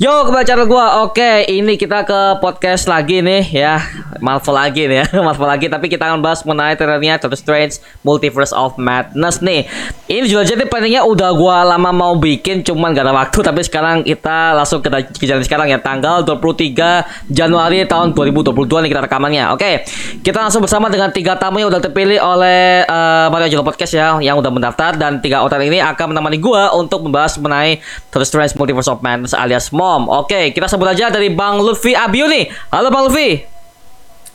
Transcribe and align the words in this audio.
Yo, 0.00 0.24
channel 0.48 0.64
gua. 0.64 1.04
Oke, 1.04 1.44
ini 1.44 1.76
kita 1.76 2.08
ke 2.08 2.40
podcast 2.40 2.88
lagi 2.88 3.20
nih 3.20 3.44
ya. 3.52 3.76
Marvel 4.24 4.56
lagi 4.56 4.88
nih 4.88 5.04
ya. 5.04 5.06
Marvel 5.28 5.46
lagi 5.46 5.68
tapi 5.68 5.86
kita 5.92 6.08
akan 6.08 6.24
bahas 6.24 6.40
mengenai 6.42 6.74
trailernya 6.80 7.20
Doctor 7.20 7.36
Strange 7.36 7.78
Multiverse 8.00 8.56
of 8.56 8.80
Madness 8.80 9.44
nih. 9.44 9.68
Ini 10.08 10.26
juga 10.26 10.48
jadi 10.48 10.64
planningnya 10.66 11.04
udah 11.04 11.30
gua 11.36 11.62
lama 11.62 11.92
mau 11.92 12.14
bikin 12.16 12.64
cuman 12.64 12.96
gak 12.96 13.06
ada 13.06 13.14
waktu 13.14 13.38
tapi 13.52 13.60
sekarang 13.62 14.02
kita 14.02 14.56
langsung 14.56 14.80
ke 14.80 14.88
jalan 15.28 15.44
sekarang 15.44 15.68
ya 15.68 15.78
tanggal 15.78 16.24
23 16.24 17.28
Januari 17.28 17.84
tahun 17.84 18.16
2022 18.16 18.56
nih 18.56 18.90
kita 18.90 19.02
rekamannya. 19.04 19.44
Oke. 19.52 19.84
Kita 20.24 20.38
langsung 20.40 20.64
bersama 20.64 20.88
dengan 20.88 21.12
tiga 21.12 21.36
tamu 21.36 21.60
yang 21.60 21.68
udah 21.68 21.84
terpilih 21.84 22.16
oleh 22.24 22.88
uh, 22.88 23.28
Mario 23.28 23.52
Jolo 23.52 23.64
Podcast 23.68 23.92
ya 23.92 24.16
yang 24.24 24.40
udah 24.40 24.48
mendaftar 24.48 24.96
dan 24.96 25.20
tiga 25.20 25.44
orang 25.44 25.68
ini 25.68 25.78
akan 25.84 26.16
menemani 26.16 26.40
gua 26.40 26.72
untuk 26.72 27.04
membahas 27.04 27.36
mengenai 27.36 27.84
Doctor 28.08 28.24
Strange 28.24 28.56
Multiverse 28.56 28.88
of 28.88 29.04
Madness 29.04 29.36
alias 29.36 29.68
Mom 29.74 29.90
Om. 29.90 30.06
Oke, 30.06 30.54
kita 30.54 30.70
sebut 30.70 30.86
aja 30.86 31.10
dari 31.10 31.28
Bang 31.34 31.58
Lutfi 31.58 31.92
Abiu 31.98 32.30
nih. 32.30 32.46
Halo 32.70 32.88
Bang 32.94 33.10
Lutfi. 33.10 33.49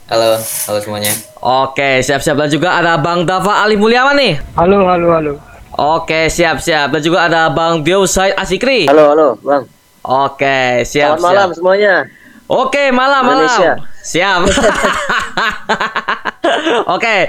Halo, 0.06 0.38
halo 0.38 0.78
semuanya. 0.86 1.10
Oke, 1.42 2.06
siap-siap. 2.06 2.38
Dan 2.38 2.54
juga 2.54 2.78
ada 2.78 2.94
Bang 3.02 3.26
Dava 3.26 3.66
Ali 3.66 3.74
Mulyawan 3.74 4.14
nih. 4.14 4.38
Halo, 4.54 4.86
halo, 4.86 5.08
halo. 5.18 5.34
Oke, 5.74 6.30
siap-siap. 6.30 6.94
Dan 6.94 7.02
juga 7.02 7.26
ada 7.26 7.50
Bang 7.50 7.82
Dio 7.82 8.06
Said 8.06 8.38
Asikri. 8.38 8.86
Halo, 8.86 9.18
halo, 9.18 9.28
Bang. 9.42 9.66
Oke, 10.06 10.86
siap. 10.86 11.18
Selamat 11.18 11.26
malam 11.26 11.50
semuanya. 11.58 11.94
Oke, 12.46 12.94
malam, 12.94 13.26
malam. 13.26 13.82
Siap. 14.06 14.46
Oke, 16.96 17.26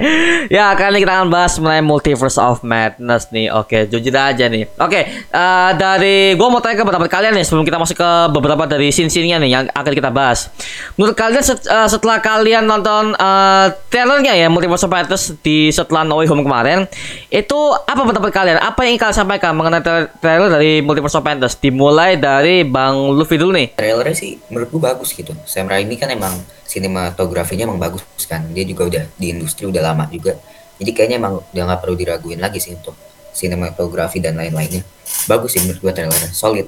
ya 0.52 0.76
kali 0.76 1.00
ini 1.00 1.08
kita 1.08 1.12
akan 1.20 1.28
bahas 1.32 1.56
mengenai 1.56 1.80
Multiverse 1.80 2.36
of 2.36 2.60
Madness 2.60 3.32
nih. 3.32 3.48
Oke, 3.48 3.88
jujur 3.88 4.12
aja 4.12 4.44
nih. 4.48 4.68
Oke, 4.76 5.08
uh, 5.32 5.70
dari 5.72 6.36
gua 6.36 6.52
mau 6.52 6.60
tanya 6.60 6.80
ke 6.80 6.84
beberapa 6.84 7.08
kalian 7.08 7.32
nih 7.32 7.44
sebelum 7.48 7.64
kita 7.64 7.80
masuk 7.80 7.96
ke 7.96 8.10
beberapa 8.32 8.68
dari 8.68 8.92
scene-scene-nya 8.92 9.40
nih 9.40 9.50
yang 9.50 9.64
akan 9.72 9.92
kita 9.96 10.12
bahas. 10.12 10.52
Menurut 11.00 11.16
kalian 11.16 11.40
set, 11.40 11.64
uh, 11.64 11.88
setelah 11.88 12.20
kalian 12.20 12.68
nonton 12.68 13.16
uh, 13.16 13.72
trailernya 13.88 14.36
ya 14.36 14.52
Multiverse 14.52 14.84
of 14.84 14.92
Madness 14.92 15.32
di 15.40 15.72
setelah 15.72 16.04
No 16.04 16.20
Way 16.20 16.28
Home 16.28 16.44
kemarin, 16.44 16.84
itu 17.32 17.60
apa 17.72 18.00
pendapat 18.04 18.30
kalian? 18.32 18.60
Apa 18.60 18.84
yang 18.84 19.00
kalian 19.00 19.16
sampaikan 19.16 19.56
mengenai 19.56 19.80
trailer 20.20 20.52
dari 20.52 20.84
Multiverse 20.84 21.16
of 21.16 21.24
Madness? 21.24 21.56
Dimulai 21.56 22.20
dari 22.20 22.68
Bang 22.68 23.16
Luffy 23.16 23.40
dulu 23.40 23.56
nih. 23.56 23.72
Trailernya 23.72 24.16
sih 24.16 24.36
menurut 24.52 24.68
gua 24.76 24.92
bagus 24.92 25.16
gitu. 25.16 25.32
Sam 25.48 25.72
Raimi 25.72 25.96
kan 25.96 26.12
emang 26.12 26.36
sinematografinya 26.66 27.64
emang 27.70 27.78
bagus 27.78 28.02
kan 28.26 28.42
dia 28.50 28.66
juga 28.66 28.90
udah 28.90 29.04
di 29.14 29.26
industri 29.30 29.64
udah 29.70 29.82
lama 29.82 30.04
juga 30.10 30.34
jadi 30.76 30.90
kayaknya 30.92 31.16
emang 31.22 31.40
udah 31.40 31.62
nggak 31.72 31.80
perlu 31.80 31.94
diraguin 31.94 32.42
lagi 32.42 32.58
sih 32.58 32.74
untuk 32.74 32.98
sinematografi 33.32 34.18
dan 34.18 34.36
lain-lainnya 34.36 34.82
bagus 35.30 35.54
sih 35.56 35.62
menurut 35.62 35.80
gua 35.80 35.92
trailernya 35.94 36.30
solid 36.34 36.66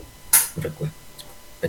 menurut 0.57 0.75
gua 0.79 0.91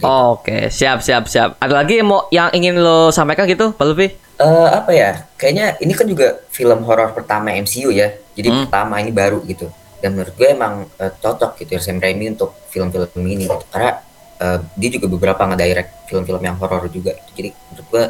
Oh, 0.06 0.38
Oke, 0.38 0.54
okay. 0.54 0.62
siap 0.70 1.02
siap 1.02 1.26
siap. 1.26 1.58
Ada 1.58 1.82
lagi 1.82 1.98
yang 1.98 2.14
mau 2.14 2.30
yang 2.30 2.54
ingin 2.54 2.78
lo 2.78 3.10
sampaikan 3.10 3.50
gitu, 3.50 3.74
Pak 3.74 3.86
Luffy? 3.90 4.14
Uh, 4.38 4.70
apa 4.70 4.94
ya? 4.94 5.26
Kayaknya 5.34 5.82
ini 5.82 5.94
kan 5.98 6.06
juga 6.06 6.46
film 6.54 6.86
horor 6.86 7.10
pertama 7.18 7.50
MCU 7.58 7.90
ya. 7.90 8.14
Jadi 8.38 8.54
hmm. 8.54 8.60
pertama 8.70 9.02
ini 9.02 9.10
baru 9.10 9.42
gitu. 9.50 9.66
Dan 9.98 10.14
menurut 10.14 10.38
gue 10.38 10.46
emang 10.46 10.86
uh, 10.86 11.12
cocok 11.18 11.58
gitu 11.66 11.74
ya 11.74 11.82
Sam 11.82 11.98
Raimi 11.98 12.38
untuk 12.38 12.54
film-film 12.70 13.10
ini 13.26 13.50
gitu. 13.50 13.58
Karena 13.74 13.98
uh, 14.38 14.62
dia 14.78 14.90
juga 14.94 15.10
beberapa 15.10 15.42
ngedirect 15.50 16.06
film-film 16.06 16.42
yang 16.46 16.56
horor 16.62 16.86
juga. 16.94 17.18
Jadi 17.34 17.50
menurut 17.74 17.88
gue 17.90 18.04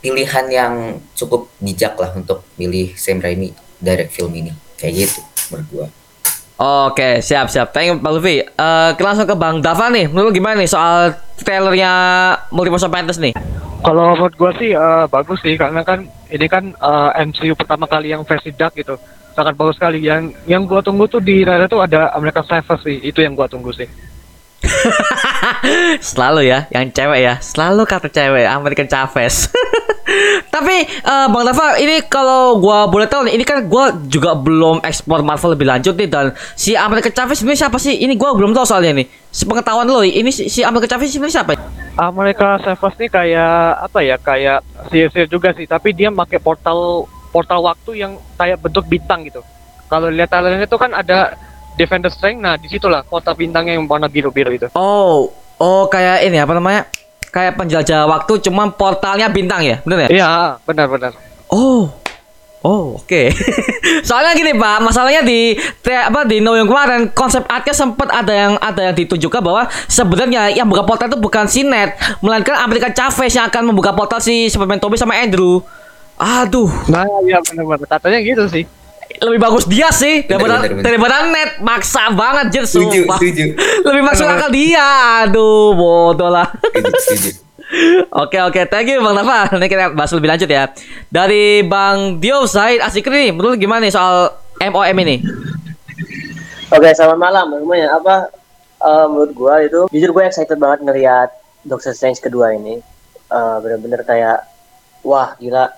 pilihan 0.00 0.46
yang 0.48 0.74
cukup 1.12 1.52
bijak 1.60 1.94
lah 2.00 2.10
untuk 2.16 2.44
milih 2.56 2.96
Sam 2.96 3.20
Raimi 3.20 3.52
direct 3.80 4.16
film 4.16 4.32
ini 4.32 4.52
kayak 4.80 4.92
gitu 4.96 5.20
menurut 5.52 5.68
gua. 5.72 5.86
Oke, 6.60 7.24
siap 7.24 7.48
siap. 7.48 7.72
Thank 7.72 7.88
you 7.88 7.96
Pak 7.96 8.12
Luffy. 8.12 8.44
Uh, 8.44 8.92
kita 8.92 9.06
langsung 9.08 9.24
ke 9.24 9.32
Bang 9.32 9.64
Dava 9.64 9.88
nih. 9.88 10.12
Menurut 10.12 10.36
gimana 10.36 10.60
nih 10.60 10.68
soal 10.68 11.16
trailernya 11.40 11.92
Multiverse 12.52 12.84
of 12.84 12.92
Madness 12.92 13.16
nih? 13.16 13.32
Kalau 13.80 14.12
menurut 14.12 14.36
gua 14.36 14.52
sih 14.60 14.76
uh, 14.76 15.08
bagus 15.08 15.40
sih 15.40 15.56
karena 15.56 15.80
kan 15.80 16.04
ini 16.28 16.46
kan 16.52 16.76
uh, 16.76 17.16
eh, 17.16 17.24
MCU 17.24 17.56
pertama 17.56 17.88
kali 17.88 18.12
yang 18.12 18.28
versi 18.28 18.52
dark 18.52 18.76
gitu. 18.76 19.00
Sangat 19.32 19.56
bagus 19.56 19.80
sekali. 19.80 20.04
Yang 20.04 20.36
yang 20.44 20.68
gua 20.68 20.84
tunggu 20.84 21.08
tuh 21.08 21.24
di 21.24 21.48
trailer 21.48 21.64
tuh 21.64 21.80
ada 21.80 22.12
America 22.12 22.44
Chavez 22.44 22.80
sih. 22.84 23.00
Itu 23.08 23.24
yang 23.24 23.32
gua 23.32 23.48
tunggu 23.48 23.72
sih. 23.72 23.88
selalu 26.12 26.52
ya, 26.52 26.68
yang 26.68 26.92
cewek 26.92 27.20
ya, 27.24 27.34
selalu 27.40 27.88
kata 27.88 28.12
cewek 28.12 28.44
American 28.44 28.84
Chavez. 28.84 29.48
Tapi 30.50 30.82
uh, 31.06 31.30
Bang 31.30 31.46
Dava, 31.46 31.78
ini 31.78 32.02
kalau 32.10 32.58
gua 32.58 32.90
boleh 32.90 33.06
tahu 33.06 33.30
nih, 33.30 33.38
ini 33.38 33.44
kan 33.46 33.62
gua 33.70 33.94
juga 34.10 34.34
belum 34.34 34.82
ekspor 34.82 35.22
Marvel 35.22 35.54
lebih 35.54 35.70
lanjut 35.70 35.94
nih 35.94 36.10
dan 36.10 36.34
si 36.58 36.74
American 36.74 37.14
Chavez 37.14 37.38
sebenarnya 37.38 37.70
siapa 37.70 37.78
sih? 37.78 37.94
Ini 38.02 38.18
gua 38.18 38.34
belum 38.34 38.50
tahu 38.50 38.66
soalnya 38.66 38.98
nih. 38.98 39.06
Sepengetahuan 39.30 39.86
lo, 39.86 40.02
ini 40.02 40.34
si, 40.34 40.50
si 40.50 40.66
American 40.66 40.90
Chavez 40.90 41.14
sebenarnya 41.14 41.36
siapa? 41.38 41.54
America 41.94 42.58
Chavez 42.66 42.94
nih 42.98 43.10
kayak 43.14 43.54
apa 43.86 43.98
ya? 44.02 44.16
Kayak 44.18 44.58
sihir 44.90 45.30
juga 45.30 45.54
sih, 45.54 45.70
tapi 45.70 45.94
dia 45.94 46.10
pakai 46.10 46.42
portal 46.42 47.06
portal 47.30 47.62
waktu 47.62 48.02
yang 48.02 48.18
kayak 48.34 48.58
bentuk 48.58 48.90
bintang 48.90 49.22
gitu. 49.22 49.46
Kalau 49.86 50.10
lihat 50.10 50.34
trailernya 50.34 50.66
itu 50.66 50.78
kan 50.78 50.90
ada 50.98 51.38
Defender 51.78 52.10
Strength, 52.10 52.42
nah 52.42 52.58
di 52.58 52.66
situlah 52.66 53.06
kota 53.06 53.30
bintangnya 53.38 53.78
yang 53.78 53.86
warna 53.86 54.10
biru-biru 54.10 54.50
itu. 54.50 54.66
Oh, 54.74 55.30
oh 55.62 55.82
kayak 55.86 56.26
ini 56.26 56.42
apa 56.42 56.58
namanya? 56.58 56.90
Kayak 57.30 57.58
penjelajah 57.58 58.10
waktu, 58.10 58.32
cuma 58.50 58.66
portalnya 58.74 59.30
bintang 59.30 59.62
ya, 59.62 59.78
benar 59.86 60.06
ya? 60.06 60.08
Iya, 60.10 60.30
benar-benar. 60.66 61.14
Oh, 61.50 61.90
Oh 62.60 63.00
oke. 63.00 63.08
Okay. 63.08 63.32
Soalnya 64.08 64.36
gini 64.36 64.52
pak, 64.52 64.84
masalahnya 64.84 65.24
di 65.24 65.56
apa 65.88 66.28
di 66.28 66.44
No 66.44 66.52
yang 66.52 66.68
kemarin 66.68 67.08
konsep 67.08 67.40
artnya 67.48 67.72
sempat 67.72 68.12
ada 68.12 68.28
yang 68.36 68.52
ada 68.60 68.92
yang 68.92 68.96
ditunjukkan 69.00 69.40
bahwa 69.40 69.64
sebenarnya 69.88 70.52
yang 70.52 70.68
buka 70.68 70.84
portal 70.84 71.08
itu 71.08 71.16
bukan 71.16 71.48
si 71.48 71.64
Ned, 71.64 71.96
melainkan 72.20 72.60
Amerika 72.60 72.92
Chavez 72.92 73.32
yang 73.32 73.48
akan 73.48 73.72
membuka 73.72 73.96
portal 73.96 74.20
si 74.20 74.52
Superman 74.52 74.76
Toby 74.76 75.00
sama 75.00 75.16
Andrew. 75.16 75.64
Aduh. 76.20 76.68
Nah 76.92 77.08
iya 77.24 77.40
benar-benar 77.40 77.88
katanya 77.88 78.20
gitu 78.20 78.44
sih 78.44 78.68
lebih 79.20 79.40
bagus 79.40 79.64
dia 79.68 79.92
sih 79.92 80.24
daripada 80.24 80.64
daripada 80.80 81.28
net 81.28 81.60
maksa 81.60 82.08
banget 82.12 82.64
sumpah. 82.64 83.20
lebih 83.84 84.02
masuk 84.02 84.24
akal 84.24 84.48
dia 84.48 85.24
aduh 85.28 85.76
bodoh 85.76 86.32
lah 86.32 86.48
Oke 88.10 88.34
oke, 88.42 88.66
thank 88.66 88.90
you 88.90 88.98
Bang 88.98 89.14
Nafa. 89.14 89.54
Nanti 89.54 89.70
kita 89.70 89.94
bahas 89.94 90.10
lebih 90.10 90.26
lanjut 90.26 90.50
ya. 90.50 90.74
Dari 91.06 91.62
Bang 91.62 92.18
Dio 92.18 92.42
Said 92.42 92.82
Asik 92.82 93.06
nih, 93.06 93.30
menurut 93.30 93.62
gimana 93.62 93.86
nih 93.86 93.94
soal 93.94 94.34
MOM 94.58 94.98
ini? 95.06 95.22
Oke, 96.74 96.90
selamat 96.90 97.18
malam 97.18 97.46
semuanya. 97.54 97.94
Apa 97.94 98.26
uh, 98.82 99.06
menurut 99.06 99.32
gua 99.38 99.62
itu 99.62 99.86
jujur 99.94 100.10
gue 100.10 100.24
excited 100.26 100.58
banget 100.58 100.82
ngelihat 100.82 101.30
Doctor 101.62 101.94
Strange 101.94 102.18
kedua 102.18 102.58
ini. 102.58 102.82
Uh, 103.30 103.62
bener-bener 103.62 104.02
kayak 104.02 104.42
wah 105.06 105.38
gila 105.38 105.70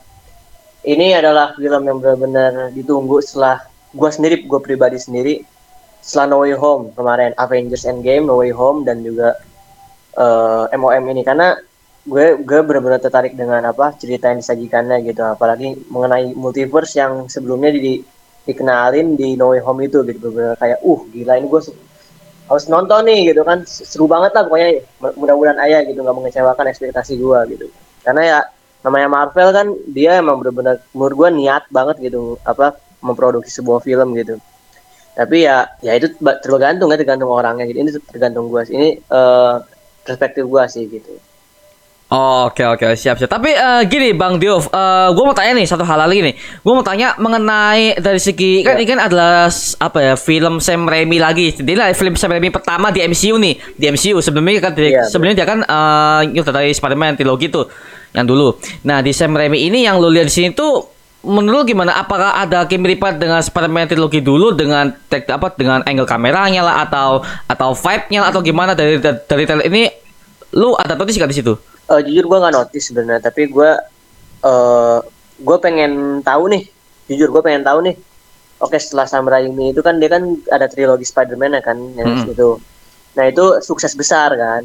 ini 0.83 1.15
adalah 1.15 1.55
film 1.55 1.83
yang 1.87 1.99
benar-benar 2.03 2.75
ditunggu 2.75 3.23
setelah 3.23 3.63
gue 3.93 4.11
sendiri 4.11 4.43
gue 4.43 4.61
pribadi 4.65 4.99
sendiri 4.99 5.45
setelah 6.03 6.27
No 6.35 6.37
Way 6.43 6.59
Home 6.59 6.91
kemarin 6.99 7.31
Avengers 7.39 7.87
Endgame 7.87 8.27
No 8.27 8.43
Way 8.43 8.51
Home 8.51 8.83
dan 8.83 9.07
juga 9.07 9.39
uh, 10.19 10.67
eh, 10.67 10.77
MOM 10.77 11.05
ini. 11.15 11.23
Karena 11.23 11.55
gue 12.03 12.43
gue 12.43 12.61
benar-benar 12.67 12.99
tertarik 12.99 13.39
dengan 13.39 13.63
apa 13.63 13.95
cerita 13.95 14.29
yang 14.35 14.43
disajikannya 14.43 15.07
gitu. 15.07 15.23
Apalagi 15.23 15.79
mengenai 15.87 16.35
multiverse 16.35 16.99
yang 16.99 17.31
sebelumnya 17.31 17.71
di, 17.71 18.03
dikenalin 18.43 19.15
di 19.15 19.39
No 19.39 19.55
Way 19.55 19.63
Home 19.63 19.87
itu 19.87 20.03
gitu. 20.03 20.19
Benar-benar 20.19 20.59
kayak 20.59 20.79
uh 20.83 21.01
gila 21.15 21.33
ini 21.39 21.47
gue 21.47 21.63
harus 22.51 22.67
nonton 22.67 23.01
nih 23.07 23.31
gitu 23.31 23.47
kan. 23.47 23.63
Seru 23.63 24.11
banget 24.11 24.35
lah 24.35 24.43
pokoknya 24.51 24.83
mudah-mudahan 24.99 25.59
ayah 25.63 25.87
gitu 25.87 26.03
nggak 26.03 26.17
mengecewakan 26.19 26.67
ekspektasi 26.67 27.15
gue 27.15 27.39
gitu. 27.55 27.67
Karena 28.03 28.23
ya 28.27 28.39
namanya 28.83 29.09
Marvel 29.09 29.49
kan 29.55 29.67
dia 29.91 30.19
emang 30.19 30.43
bener-bener 30.43 30.83
menurut 30.91 31.15
gue 31.15 31.29
niat 31.43 31.65
banget 31.71 32.03
gitu 32.03 32.39
apa 32.43 32.75
memproduksi 33.03 33.51
sebuah 33.63 33.83
film 33.83 34.15
gitu 34.19 34.39
tapi 35.13 35.47
ya 35.47 35.69
ya 35.85 35.95
itu 35.95 36.11
tergantung 36.43 36.89
ya 36.91 36.99
tergantung 36.99 37.31
orangnya 37.31 37.69
gitu 37.69 37.79
ini 37.79 37.91
tergantung 38.11 38.51
gue 38.51 38.63
sih 38.67 38.75
ini 38.75 38.89
uh, 39.13 39.63
perspektif 40.03 40.45
gue 40.49 40.65
sih 40.67 40.85
gitu 40.91 41.15
Oh, 42.13 42.53
oke 42.53 42.61
oke 42.77 42.93
siap 42.93 43.17
siap. 43.17 43.33
Tapi 43.33 43.57
uh, 43.57 43.89
gini 43.89 44.13
Bang 44.13 44.37
Diov, 44.37 44.69
uh, 44.69 45.09
gue 45.17 45.25
mau 45.25 45.33
tanya 45.33 45.57
nih 45.57 45.65
satu 45.65 45.81
hal 45.81 45.97
lagi 45.97 46.21
nih. 46.21 46.37
Gue 46.61 46.73
mau 46.77 46.85
tanya 46.85 47.17
mengenai 47.17 47.97
dari 47.97 48.21
segi 48.21 48.61
kan 48.61 48.77
ini 48.77 48.85
kan 48.85 49.01
adalah 49.01 49.49
apa 49.81 49.99
ya 50.05 50.15
film 50.21 50.61
Sam 50.61 50.85
Raimi 50.85 51.17
lagi. 51.17 51.57
Jadi 51.57 51.73
lah 51.73 51.89
film 51.97 52.13
Sam 52.21 52.37
Raimi 52.37 52.53
pertama 52.53 52.93
di 52.93 53.01
MCU 53.01 53.41
nih 53.41 53.57
di 53.81 53.85
MCU 53.89 54.21
sebelumnya 54.21 54.61
kan 54.61 54.77
yeah, 54.77 55.09
sebelumnya 55.09 55.41
dia 55.41 55.49
kan 55.49 55.65
uh, 55.65 56.21
dari 56.29 56.77
Spider-Man 56.77 57.17
trilogi 57.17 57.49
itu 57.49 57.65
yang 58.13 58.29
dulu. 58.29 58.57
Nah 58.85 59.01
di 59.01 59.13
Sam 59.13 59.33
Raimi 59.33 59.69
ini 59.69 59.85
yang 59.85 59.97
lo 59.97 60.13
lihat 60.13 60.29
di 60.29 60.35
sini 60.35 60.49
tuh 60.53 60.93
menurut 61.23 61.65
gimana? 61.65 61.97
Apakah 61.97 62.37
ada 62.37 62.67
kemiripan 62.67 63.17
dengan 63.17 63.41
Spider-Man 63.41 63.89
trilogi 63.89 64.21
dulu 64.21 64.53
dengan 64.53 64.91
tek, 65.07 65.31
apa 65.31 65.55
dengan 65.55 65.81
angle 65.87 66.07
kameranya 66.07 66.67
lah 66.67 66.77
atau 66.85 67.23
atau 67.47 67.71
vibe-nya 67.73 68.27
atau 68.27 68.41
gimana 68.43 68.75
dari 68.75 68.99
dari 69.01 69.45
trailer 69.47 69.67
ini? 69.71 69.89
Lu 70.53 70.77
ada 70.77 70.99
notice 70.99 71.17
gak 71.17 71.33
di 71.33 71.39
situ? 71.41 71.55
Uh, 71.89 72.01
jujur 72.05 72.29
gue 72.29 72.39
nggak 72.39 72.55
notice 72.55 72.93
sebenarnya, 72.93 73.25
tapi 73.25 73.49
gue 73.49 73.71
uh, 74.45 74.99
gue 75.41 75.57
pengen 75.65 76.21
tahu 76.21 76.53
nih. 76.53 76.63
Jujur 77.09 77.33
gue 77.33 77.43
pengen 77.43 77.65
tahu 77.65 77.81
nih. 77.89 77.97
Oke 78.63 78.79
setelah 78.79 79.09
Sam 79.09 79.27
Raimi 79.27 79.75
itu 79.75 79.81
kan 79.83 79.99
dia 79.99 80.07
kan 80.13 80.23
ada 80.53 80.71
trilogi 80.71 81.03
Spider-Man 81.09 81.59
ya 81.59 81.63
kan 81.65 81.79
yang 81.97 82.21
hmm. 82.21 82.31
itu. 82.31 82.61
Nah 83.17 83.25
itu 83.27 83.45
sukses 83.65 83.97
besar 83.97 84.37
kan 84.37 84.63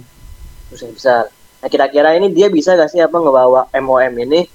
besar 0.67 0.89
besar 0.91 1.23
nah 1.57 1.68
kira-kira 1.68 2.13
ini 2.13 2.30
dia 2.30 2.48
bisa 2.48 2.77
gak 2.77 2.94
sih 2.94 3.01
apa 3.01 3.18
ngebawa 3.18 3.68
MOM 3.74 4.13
ini 4.24 4.45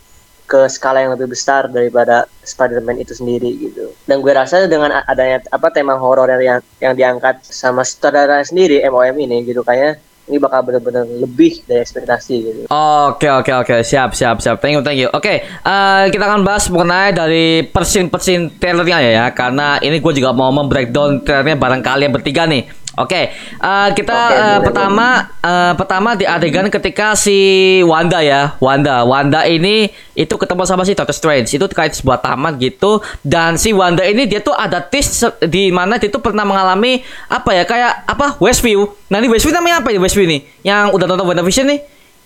ke 0.46 0.69
skala 0.69 1.00
yang 1.00 1.16
lebih 1.16 1.32
besar 1.32 1.64
daripada 1.70 2.28
Spider-Man 2.44 3.00
itu 3.00 3.16
sendiri 3.16 3.50
gitu? 3.56 3.88
Dan 4.04 4.20
gue 4.20 4.32
rasa 4.37 4.69
dengan 4.69 4.93
adanya 5.08 5.40
apa 5.49 5.72
tema 5.72 5.96
horor 5.96 6.28
yang 6.38 6.60
yang 6.82 6.93
diangkat 6.93 7.40
sama 7.46 7.87
sutradara 7.87 8.44
sendiri 8.44 8.84
MOM 8.90 9.16
ini 9.16 9.49
gitu 9.49 9.64
kayaknya 9.64 9.96
ini 10.31 10.38
bakal 10.38 10.62
benar-benar 10.62 11.02
lebih 11.02 11.66
dari 11.66 11.82
ekspektasi 11.82 12.34
gitu. 12.46 12.60
Oke 12.70 13.26
oke 13.26 13.50
oke. 13.52 13.76
Siap 13.82 14.14
siap 14.14 14.38
siap. 14.38 14.62
Thank 14.62 14.78
you 14.78 14.82
thank 14.84 15.00
you. 15.00 15.10
Oke 15.10 15.43
eh, 15.43 16.02
kita 16.14 16.25
akan 16.31 16.46
bahas 16.46 16.70
mengenai 16.70 17.10
dari 17.10 17.66
persin 17.66 18.06
persin 18.06 18.54
trailernya 18.54 18.99
ya 19.02 19.10
ya. 19.19 19.26
Karena 19.34 19.82
ini 19.82 19.99
gue 19.99 20.12
juga 20.14 20.31
mau 20.31 20.54
membreakdown 20.54 21.26
trailernya 21.26 21.58
bareng 21.58 21.82
kalian 21.82 22.10
bertiga 22.14 22.46
nih 22.46 22.81
oke 22.96 23.22
eh, 23.32 23.88
kita 23.96 24.18
Oke, 24.22 24.34
eh, 24.34 24.40
boleh, 24.40 24.58
pertama 24.64 25.06
eh, 25.40 25.72
pertama 25.76 26.10
di 26.16 26.24
adegan 26.28 26.66
ketika 26.68 27.14
si 27.16 27.38
Wanda 27.84 28.20
ya 28.20 28.54
Wanda. 28.60 29.02
Wanda 29.02 29.44
ini 29.48 29.90
itu 30.12 30.34
ketemu 30.36 30.62
sama 30.68 30.84
si 30.84 30.92
Doctor 30.92 31.14
Strange. 31.16 31.48
Itu 31.52 31.66
kayak 31.68 31.96
sebuah 31.96 32.20
taman 32.20 32.60
gitu. 32.60 33.00
Dan 33.24 33.56
si 33.56 33.72
Wanda 33.72 34.04
ini 34.04 34.28
dia 34.28 34.44
tuh 34.44 34.54
ada 34.54 34.80
tis 34.84 35.24
di 35.48 35.72
mana 35.72 35.96
dia 35.96 36.12
tuh 36.12 36.20
pernah 36.20 36.44
mengalami 36.44 37.02
apa 37.28 37.50
ya 37.56 37.64
kayak 37.64 38.06
apa 38.08 38.36
Westview 38.38 38.86
nah 39.08 39.20
ini 39.20 39.28
Westview 39.28 39.52
namanya 39.52 39.84
apa 39.84 39.92
ini 39.92 40.00
Westview 40.00 40.26
nih 40.28 40.40
yang 40.64 40.92
udah 40.92 41.06
nonton 41.08 41.26
WandaVision 41.28 41.66
nih? 41.68 41.80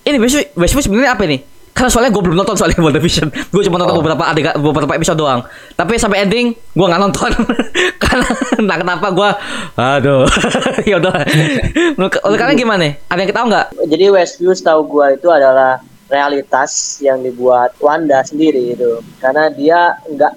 Ini 0.06 0.16
Westview 0.22 0.44
Westview 0.54 0.82
sebenarnya 0.86 1.12
apa 1.18 1.22
ini 1.26 1.56
karena 1.76 1.93
soalnya 1.93 2.08
gue 2.08 2.23
belum 2.25 2.40
nonton 2.40 2.56
soalnya 2.56 2.81
WandaVision. 2.88 3.28
Gue 3.52 3.61
cuma 3.69 3.76
nonton 3.76 4.00
beberapa 4.00 4.25
adegan 4.25 4.56
beberapa 4.56 4.96
episode 4.96 5.20
doang. 5.20 5.44
Tapi 5.76 6.00
sampai 6.00 6.25
ending 6.25 6.56
gue 6.56 6.87
nggak 6.88 7.02
nonton. 7.05 7.28
Karena 8.02 8.26
entah 8.56 8.78
kenapa 8.81 9.06
gue 9.12 9.31
aduh. 9.76 10.25
Ya 10.88 10.96
udah. 10.96 11.12
Menurut 12.00 12.17
menurut 12.17 12.40
kalian 12.40 12.56
gimana? 12.56 12.88
Ada 13.12 13.19
yang 13.20 13.28
kita 13.28 13.38
tahu 13.44 13.46
nggak? 13.52 13.67
Jadi 13.93 14.05
Westview 14.08 14.52
setahu 14.56 14.81
gua 14.88 15.12
itu 15.12 15.28
adalah 15.28 15.82
realitas 16.06 17.02
yang 17.02 17.20
dibuat 17.20 17.76
Wanda 17.82 18.25
sendiri 18.25 18.73
gitu. 18.73 19.05
Karena 19.20 19.52
dia 19.52 20.00
nggak 20.08 20.32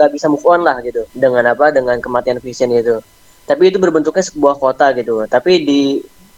nggak 0.00 0.10
bisa 0.10 0.26
move 0.26 0.42
on 0.48 0.66
lah 0.66 0.82
gitu. 0.82 1.06
Dengan 1.14 1.46
apa? 1.46 1.70
Dengan 1.70 2.00
kematian 2.02 2.42
Vision 2.42 2.72
itu. 2.74 2.98
Tapi 3.46 3.70
itu 3.70 3.78
berbentuknya 3.78 4.24
sebuah 4.24 4.58
kota 4.58 4.90
gitu. 4.96 5.22
Tapi 5.28 5.52
di 5.62 5.80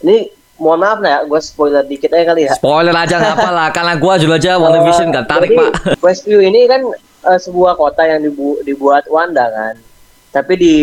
ini 0.05 0.27
mohon 0.55 0.79
maaf 0.79 0.99
nah 0.99 1.19
gue 1.21 1.39
spoiler 1.39 1.83
dikit 1.83 2.09
aja 2.09 2.31
kali 2.31 2.47
ya. 2.47 2.53
spoiler 2.53 2.95
aja 2.95 3.15
nggak 3.15 3.35
apa 3.35 3.49
lah 3.49 3.67
karena 3.69 3.93
gue 3.93 4.13
juga 4.23 4.35
aja 4.35 4.51
WandaVision 4.55 5.07
nggak 5.11 5.27
tarik 5.27 5.49
Jadi, 5.49 5.57
pak 5.57 5.71
Westview 5.99 6.39
ini 6.39 6.63
kan 6.63 6.81
eh, 7.25 7.39
sebuah 7.41 7.75
kota 7.75 8.05
yang 8.05 8.21
dibu- 8.21 8.61
dibuat 8.61 9.03
Wanda 9.07 9.47
kan. 9.47 9.75
Tapi 10.29 10.53
di 10.53 10.73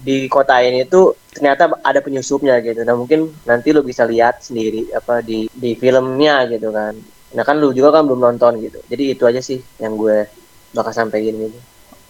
di 0.00 0.16
kota 0.26 0.58
ini 0.58 0.86
tuh 0.86 1.18
ternyata 1.28 1.66
ada 1.82 1.98
penyusupnya 1.98 2.62
gitu. 2.62 2.82
Nah 2.82 2.94
mungkin 2.94 3.26
nanti 3.42 3.70
lu 3.70 3.82
bisa 3.82 4.06
lihat 4.06 4.38
sendiri 4.38 4.86
apa 4.90 5.18
di 5.18 5.50
di 5.50 5.74
filmnya 5.74 6.46
gitu 6.46 6.70
kan. 6.70 6.94
Nah 7.30 7.42
kan 7.42 7.58
lu 7.58 7.70
juga 7.70 7.90
kan 7.92 8.06
belum 8.06 8.22
nonton 8.22 8.62
gitu. 8.62 8.78
Jadi 8.86 9.14
itu 9.14 9.26
aja 9.26 9.42
sih 9.42 9.58
yang 9.76 9.94
gue 9.94 10.30
bakal 10.70 10.94
sampaikan 10.94 11.34
gitu. 11.36 11.58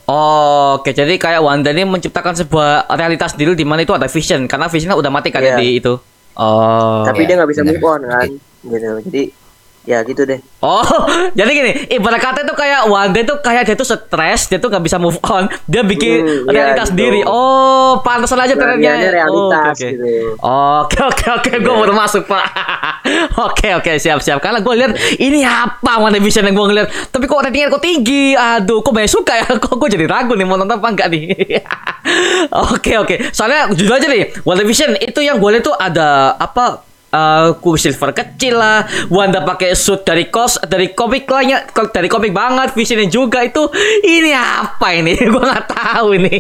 Oh, 0.05 0.77
Oke, 0.77 0.91
jadi 0.91 1.15
kayak 1.17 1.39
Wanda 1.39 1.71
ini 1.71 1.87
menciptakan 1.87 2.35
sebuah 2.35 2.91
realitas 2.91 3.33
diri 3.33 3.55
di 3.55 3.63
mana 3.63 3.81
itu 3.81 3.95
ada 3.95 4.05
Vision 4.05 4.45
karena 4.45 4.67
Visionnya 4.67 4.99
udah 4.99 5.07
mati 5.09 5.31
kan 5.31 5.39
ya 5.39 5.55
Iya. 5.55 5.57
di 5.57 5.69
itu. 5.79 5.95
Oh. 6.39 7.03
Tapi 7.07 7.27
iya, 7.27 7.29
dia 7.29 7.35
nggak 7.41 7.51
bisa 7.51 7.63
move 7.67 7.85
on 7.85 8.01
kan 8.07 8.29
gitu. 8.67 8.89
Jadi 9.09 9.23
ya 9.83 10.03
gitu 10.03 10.23
deh. 10.23 10.39
Oh, 10.59 10.85
jadi 11.39 11.51
gini, 11.51 11.71
ibarat 11.91 12.21
kata 12.21 12.43
itu 12.43 12.53
kayak 12.53 12.85
Wanda 12.85 13.17
itu 13.17 13.33
kayak 13.37 13.65
dia 13.65 13.75
tuh 13.75 13.85
stres, 13.85 14.45
dia 14.47 14.57
tuh 14.57 14.69
nggak 14.69 14.83
bisa 14.83 14.97
move 14.97 15.17
on, 15.25 15.49
dia 15.65 15.81
bikin 15.81 16.21
Hmm, 16.21 16.29
iya, 16.47 16.53
realitas 16.53 16.89
gitu. 16.89 17.01
diri. 17.01 17.21
Oh, 17.23 17.99
pantesan 18.01 18.37
aja 18.39 18.53
Bagiannya 18.53 18.77
trennya. 18.77 19.11
realitas 19.11 19.33
Oh, 19.33 19.49
oke, 19.51 19.73
oke. 19.73 19.89
gitu. 19.89 20.09
Oke 20.41 20.99
oke 21.01 21.27
oke, 21.33 21.53
gue 21.59 21.75
baru 21.77 21.93
masuk 21.93 22.23
pak. 22.25 22.45
oke 23.47 23.69
oke 23.75 23.93
siap 23.97 24.21
siap. 24.21 24.39
Karena 24.39 24.61
gue 24.61 24.75
lihat 24.77 24.93
ini 25.17 25.41
apa 25.41 25.97
WandaVision 25.99 26.45
yang 26.45 26.55
gue 26.55 26.67
ngeliat. 26.67 26.89
Tapi 27.09 27.25
kok 27.25 27.41
ratingnya 27.41 27.69
kok 27.69 27.81
tinggi. 27.81 28.33
Aduh, 28.33 28.81
kok 28.81 28.93
banyak 28.93 29.09
suka 29.09 29.33
ya. 29.35 29.49
Kok 29.59 29.77
gue 29.77 29.89
jadi 29.91 30.05
ragu 30.05 30.33
nih 30.33 30.45
mau 30.45 30.55
nonton 30.55 30.77
apa 30.77 30.89
enggak 30.89 31.09
nih. 31.09 31.25
oke 32.53 32.93
oke. 32.99 33.15
Soalnya 33.31 33.71
jujur 33.71 33.93
aja 33.93 34.07
nih, 34.07 34.33
WandaVision 34.43 34.97
itu 34.99 35.21
yang 35.21 35.37
gue 35.37 35.51
lihat 35.51 35.65
tuh 35.65 35.75
ada 35.75 36.37
apa? 36.37 36.90
Uh, 37.11 37.75
Silver 37.75 38.15
kecil 38.15 38.55
lah, 38.55 38.87
Wanda 39.11 39.43
pakai 39.43 39.75
suit 39.75 40.07
dari 40.07 40.31
kos 40.31 40.63
dari 40.63 40.95
komik 40.95 41.27
lainnya 41.27 41.67
dari 41.91 42.07
komik 42.07 42.31
banget, 42.31 42.71
Visionnya 42.71 43.11
juga 43.11 43.43
itu 43.43 43.67
ini 44.01 44.31
apa 44.31 44.95
ini? 44.95 45.19
gue 45.35 45.43
nggak 45.43 45.67
tahu 45.67 46.15
ini. 46.15 46.39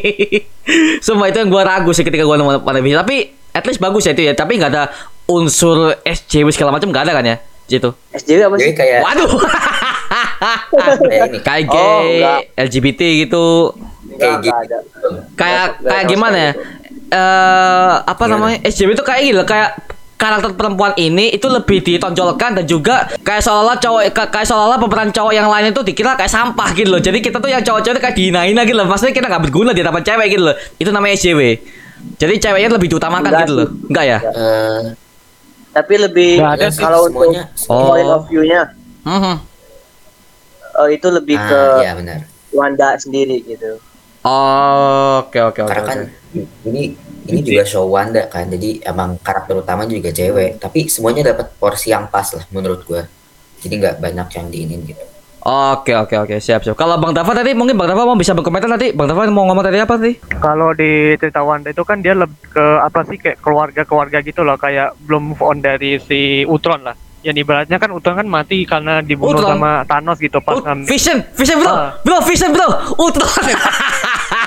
Semua 1.06 1.26
itu 1.26 1.42
yang 1.42 1.50
gue 1.50 1.58
ragu 1.58 1.90
sih 1.90 2.06
ketika 2.06 2.22
gue 2.22 2.36
nonton 2.38 2.62
WandaVision. 2.62 3.02
Tapi 3.02 3.16
at 3.50 3.66
least 3.66 3.82
bagus 3.82 4.06
ya 4.06 4.14
itu 4.14 4.22
ya. 4.22 4.32
Tapi 4.32 4.62
nggak 4.62 4.70
ada 4.70 4.94
unsur 5.26 5.90
SJW 6.06 6.54
segala 6.54 6.70
macam 6.70 6.86
nggak 6.88 7.02
ada 7.02 7.12
kan 7.18 7.24
ya? 7.26 7.36
Gitu. 7.66 7.90
SJW 8.14 8.38
apa 8.46 8.54
Jadi 8.54 8.70
sih? 8.70 8.74
kayak 8.78 9.00
Waduh. 9.02 9.30
kayak 11.42 11.64
Oh, 11.66 11.74
gay, 11.74 12.06
enggak. 12.18 12.40
LGBT 12.56 13.00
gitu. 13.26 13.46
Enggak, 14.06 14.38
kayak 14.38 14.54
gitu. 14.70 15.08
Kayak 15.34 15.66
kayak 15.82 16.04
gimana 16.06 16.36
ya? 16.38 16.52
Eh 17.10 17.92
apa 18.06 18.22
Gimana? 18.22 18.54
namanya? 18.54 18.58
SJW 18.70 18.94
itu 18.94 19.02
kayak 19.02 19.22
gitu 19.26 19.42
kayak 19.42 19.70
karakter 20.20 20.52
perempuan 20.52 20.92
ini 20.94 21.32
itu 21.32 21.46
lebih 21.46 21.80
ditonjolkan 21.80 22.52
dan 22.54 22.64
juga 22.64 23.08
kayak 23.18 23.40
seolah-olah 23.40 23.76
cowok 23.76 24.02
ka- 24.10 24.28
kayak 24.28 24.44
seolah-olah 24.44 24.76
pemeran 24.76 25.08
cowok 25.08 25.32
yang 25.32 25.48
lain 25.48 25.72
itu 25.72 25.80
dikira 25.80 26.12
kayak 26.12 26.28
sampah 26.28 26.68
gitu 26.72 26.88
loh. 26.88 27.00
Jadi 27.00 27.18
kita 27.18 27.40
tuh 27.40 27.48
yang 27.48 27.60
cowok-cowok 27.60 27.90
itu 27.90 28.02
kayak 28.02 28.14
dihinain 28.14 28.52
lagi 28.52 28.70
loh. 28.70 28.84
Maksudnya 28.84 29.10
kita 29.10 29.26
nggak 29.26 29.42
berguna 29.42 29.70
di 29.70 29.80
hadapan 29.80 30.02
cewek 30.02 30.26
gitu 30.28 30.42
loh. 30.44 30.56
Itu 30.76 30.90
namanya 30.90 31.16
SJW. 31.16 31.40
Jadi 32.16 32.34
ceweknya 32.38 32.68
lebih 32.70 32.88
diutamakan 32.88 33.24
Enggak 33.26 33.40
gitu 33.40 33.50
sih. 33.50 33.58
loh. 33.58 33.68
Enggak 33.86 34.04
ya? 34.06 34.18
eh, 34.20 34.82
Tapi 35.70 35.94
lebih 35.96 36.30
ada 36.38 36.66
sih, 36.68 36.78
kalau 36.78 37.06
untuk 37.06 37.30
semuanya 37.30 37.42
Oh. 37.66 37.88
point 37.88 38.10
of 38.10 38.22
view-nya 38.26 38.62
Mhm. 39.00 39.34
eh, 40.76 40.88
itu 40.92 41.08
lebih 41.08 41.36
ah, 41.36 41.46
ke 41.46 41.60
iya 41.80 41.92
benar 41.94 42.18
Wanda 42.50 42.88
sendiri 42.96 43.38
gitu. 43.40 43.78
Oh, 44.22 45.22
Oke 45.22 45.38
oke 45.38 45.60
oke. 45.60 45.70
karena 45.70 45.84
kan 45.84 45.98
oke. 46.04 46.44
ini 46.66 46.92
ini 47.22 47.40
juga 47.40 47.62
show 47.62 47.86
Wanda 47.86 48.26
kan 48.26 48.46
jadi 48.46 48.84
emang 48.84 49.16
karakter 49.18 49.56
utamanya 49.56 49.92
juga 49.92 50.10
cewek 50.10 50.58
tapi 50.58 50.86
semuanya 50.86 51.22
dapat 51.26 51.52
porsi 51.54 51.88
yang 51.88 52.04
pas 52.06 52.28
lah 52.30 52.44
menurut 52.48 52.84
gua 52.84 53.08
jadi 53.58 53.74
nggak 53.76 53.96
banyak 53.98 54.28
yang 54.30 54.46
diinin 54.48 54.80
gitu 54.84 55.04
Oke 55.40 55.96
oke 55.96 56.12
oke 56.18 56.36
siap 56.36 56.60
siap. 56.60 56.76
Kalau 56.76 57.00
Bang 57.00 57.16
Dava 57.16 57.32
tadi 57.32 57.56
mungkin 57.56 57.72
Bang 57.72 57.88
Dava 57.88 58.04
mau 58.04 58.12
bisa 58.12 58.36
berkomentar 58.36 58.68
nanti. 58.68 58.92
Bang 58.92 59.08
Dava 59.08 59.24
mau 59.26 59.48
ngomong 59.48 59.64
tadi 59.64 59.80
apa 59.80 59.96
tadi? 59.96 60.20
Kalau 60.36 60.76
di 60.76 61.16
cerita 61.16 61.40
Wanda 61.40 61.72
itu 61.72 61.80
kan 61.80 61.96
dia 61.98 62.12
lebih 62.12 62.36
ke 62.46 62.60
apa 62.60 63.00
sih 63.02 63.16
kayak 63.16 63.40
keluarga-keluarga 63.40 64.20
gitu 64.20 64.44
loh 64.44 64.60
kayak 64.60 64.92
belum 65.00 65.32
move 65.32 65.40
on 65.40 65.58
dari 65.58 65.96
si 65.98 66.20
Ultron 66.44 66.84
lah. 66.84 66.92
Yang 67.22 67.40
ibaratnya 67.40 67.76
kan 67.76 67.88
Ultron 67.88 68.16
kan 68.16 68.28
mati 68.28 68.64
karena 68.64 69.00
dibunuh 69.00 69.32
Ultron? 69.34 69.56
sama 69.56 69.80
Thanos 69.84 70.16
gitu 70.18 70.38
pas 70.38 70.52
Oh, 70.52 70.60
ngambil- 70.60 70.88
Vision, 70.88 71.18
Vision 71.32 71.56
bro, 71.58 71.72
Ah. 71.72 71.88
bro, 71.98 72.16
Vision 72.20 72.50
bro, 72.50 72.68
Ultron. 72.98 73.32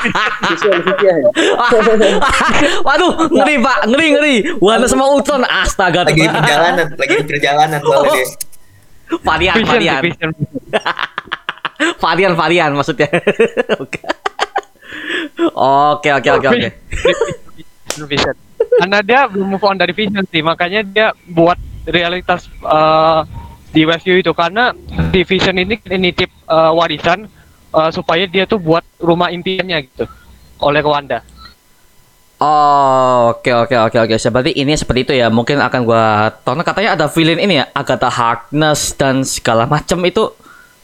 Waduh, 2.88 3.12
ngeri 3.32 3.56
pak, 3.64 3.78
ngeri 3.88 4.08
ngeri. 4.18 4.36
Wanda 4.60 4.88
sama 4.88 5.08
Ultron, 5.08 5.44
astaga. 5.48 6.04
lagi 6.04 6.22
di 6.24 6.30
perjalanan 6.30 6.86
lagi 6.96 7.16
di 7.24 7.28
perjalanan 7.28 7.80
soalnya 7.80 8.14
dia. 8.14 8.26
varian, 9.28 9.56
Vision, 9.56 9.70
varian, 9.70 10.02
Vision. 10.02 10.32
varian, 12.04 12.34
varian 12.36 12.72
maksudnya. 12.76 13.08
Oke. 13.80 14.00
Oke, 15.54 16.10
oke, 16.14 16.30
oke. 16.40 16.70
Vision. 18.10 18.36
Karena 18.80 19.00
dia 19.06 19.28
belum 19.30 19.48
move 19.58 19.66
on 19.66 19.78
dari 19.78 19.94
Vision 19.94 20.26
sih, 20.28 20.42
makanya 20.42 20.82
dia 20.82 21.08
buat 21.30 21.58
realitas 21.86 22.50
eh, 22.64 23.22
di 23.74 23.84
Westview 23.84 24.22
itu 24.22 24.32
karena 24.34 24.72
di 25.12 25.22
Vision 25.26 25.60
ini 25.60 25.78
nitip 26.00 26.30
eh, 26.50 26.72
warisan 26.74 27.28
eh, 27.74 27.92
supaya 27.92 28.24
dia 28.30 28.46
tuh 28.46 28.62
buat 28.62 28.86
rumah 29.02 29.34
impiannya 29.34 29.78
gitu 29.90 30.06
oleh 30.62 30.82
Wanda. 30.86 31.20
Oh, 32.44 33.32
oke, 33.32 33.48
oke, 33.48 33.76
oke, 33.88 33.98
oke. 34.04 34.16
Seperti 34.20 34.52
ini 34.52 34.76
seperti 34.76 35.08
itu 35.08 35.14
ya. 35.16 35.32
Mungkin 35.32 35.64
akan 35.64 35.82
gua 35.88 36.28
tonton. 36.44 36.66
Katanya 36.66 37.00
ada 37.00 37.06
villain 37.08 37.40
ini 37.40 37.64
ya, 37.64 37.72
Agatha 37.72 38.12
Harkness 38.12 39.00
dan 39.00 39.24
segala 39.24 39.64
macam 39.64 40.04
itu. 40.04 40.28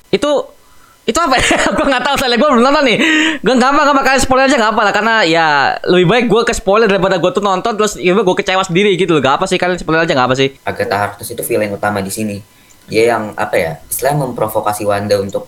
Itu 0.07 0.55
itu 1.03 1.19
apa 1.19 1.35
ya? 1.35 1.43
gue 1.75 1.85
nggak 1.89 2.03
tahu 2.05 2.15
soalnya 2.21 2.37
gue 2.37 2.49
belum 2.53 2.63
nonton 2.63 2.83
nih. 2.85 2.97
Gue 3.43 3.53
nggak 3.59 3.69
apa 3.75 3.81
nggak 3.91 4.05
kalian 4.07 4.21
spoiler 4.23 4.45
aja 4.47 4.55
nggak 4.61 4.71
apa 4.77 4.81
lah 4.87 4.93
karena 4.93 5.15
ya 5.25 5.47
lebih 5.89 6.07
baik 6.07 6.25
gue 6.31 6.41
ke 6.47 6.53
spoiler 6.53 6.87
daripada 6.87 7.17
gue 7.17 7.31
tuh 7.33 7.43
nonton 7.43 7.73
terus 7.75 7.97
ya 7.97 8.13
gue 8.15 8.35
kecewa 8.39 8.63
sendiri 8.63 8.95
gitu 8.95 9.17
loh. 9.17 9.21
Gak 9.25 9.41
apa 9.41 9.45
sih 9.49 9.57
kalian 9.59 9.75
spoiler 9.81 10.05
aja 10.05 10.13
nggak 10.15 10.27
apa 10.31 10.35
sih? 10.37 10.53
Agatha 10.63 10.95
Harkness 10.95 11.33
itu 11.33 11.43
villain 11.43 11.73
utama 11.75 11.99
di 11.99 12.13
sini 12.13 12.37
dia 12.89 13.13
yang 13.15 13.37
apa 13.37 13.55
ya 13.55 13.71
istilahnya 13.85 14.25
memprovokasi 14.25 14.83
Wanda 14.83 15.21
untuk 15.21 15.45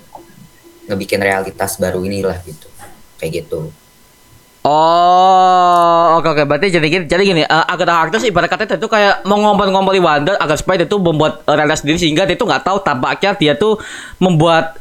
ngebikin 0.92 1.24
realitas 1.24 1.80
baru 1.80 2.04
inilah 2.04 2.36
gitu 2.44 2.68
kayak 3.18 3.46
gitu 3.46 3.72
Oh, 4.62 6.22
oke 6.22 6.38
oke. 6.38 6.46
Berarti 6.46 6.70
jadi 6.70 6.86
gini, 6.86 7.10
jadi 7.10 7.24
gini. 7.26 7.42
Uh, 7.50 7.66
Agatha 7.66 7.98
Harkness 7.98 8.22
ibarat 8.30 8.46
kata 8.46 8.78
itu 8.78 8.86
kayak 8.86 9.26
mau 9.26 9.42
ngompol-ngompoli 9.42 9.98
Wanda 9.98 10.38
agar 10.38 10.54
supaya 10.54 10.86
dia 10.86 10.86
tuh 10.86 11.02
membuat 11.02 11.42
uh, 11.50 11.58
realitas 11.58 11.82
sendiri 11.82 11.98
sehingga 11.98 12.30
dia 12.30 12.38
tuh 12.38 12.46
nggak 12.46 12.62
tahu 12.62 12.78
tampaknya 12.86 13.34
dia 13.34 13.58
tuh 13.58 13.82
membuat 14.22 14.78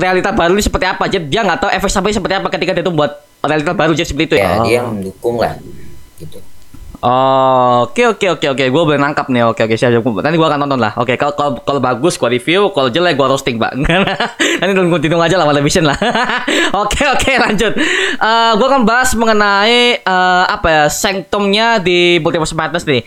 realita 0.00 0.32
baru 0.32 0.56
ini 0.56 0.64
seperti 0.64 0.88
apa. 0.88 1.12
Jadi 1.12 1.28
dia 1.28 1.44
nggak 1.44 1.60
tahu 1.60 1.70
efek 1.76 1.90
samping 1.92 2.16
seperti 2.16 2.40
apa 2.40 2.48
ketika 2.48 2.72
dia 2.72 2.80
tuh 2.80 2.96
membuat 2.96 3.28
realita 3.44 3.72
baru 3.74 3.92
jadi 3.94 4.08
seperti 4.08 4.26
itu 4.34 4.36
ya 4.40 4.42
ya. 4.42 4.50
dia 4.66 4.74
yang 4.82 4.88
mendukung 4.90 5.36
lah 5.38 5.54
gitu 6.18 6.38
Oh, 6.98 7.86
oke 7.86 8.18
oke 8.18 8.26
oke 8.26 8.46
oke, 8.58 8.64
gue 8.74 8.82
boleh 8.82 8.98
nangkap 8.98 9.30
nih. 9.30 9.46
Oke 9.46 9.70
oke 9.70 9.78
siap. 9.78 10.02
Nanti 10.02 10.34
gue 10.34 10.48
akan 10.50 10.66
nonton 10.66 10.82
lah. 10.82 10.98
Oke, 10.98 11.14
kalau 11.14 11.30
kalau 11.38 11.54
kalau 11.62 11.78
bagus 11.78 12.18
gue 12.18 12.26
review, 12.26 12.74
kalau 12.74 12.90
jelek 12.90 13.14
gue 13.14 13.22
roasting, 13.22 13.54
Pak. 13.54 13.78
Nanti 14.58 14.72
tunggu 14.74 14.98
tunggu 14.98 15.22
aja 15.22 15.38
lah 15.38 15.46
television 15.46 15.86
lah. 15.86 15.94
oke 16.82 17.02
oke 17.14 17.32
lanjut. 17.38 17.72
Eh 18.18 18.50
gue 18.58 18.66
akan 18.66 18.82
bahas 18.82 19.14
mengenai 19.14 20.02
eh, 20.02 20.44
apa 20.50 20.66
ya 20.66 20.84
sanctumnya 20.90 21.78
di 21.78 22.18
Multiverse 22.18 22.58
Madness 22.58 22.82
nih. 22.82 23.06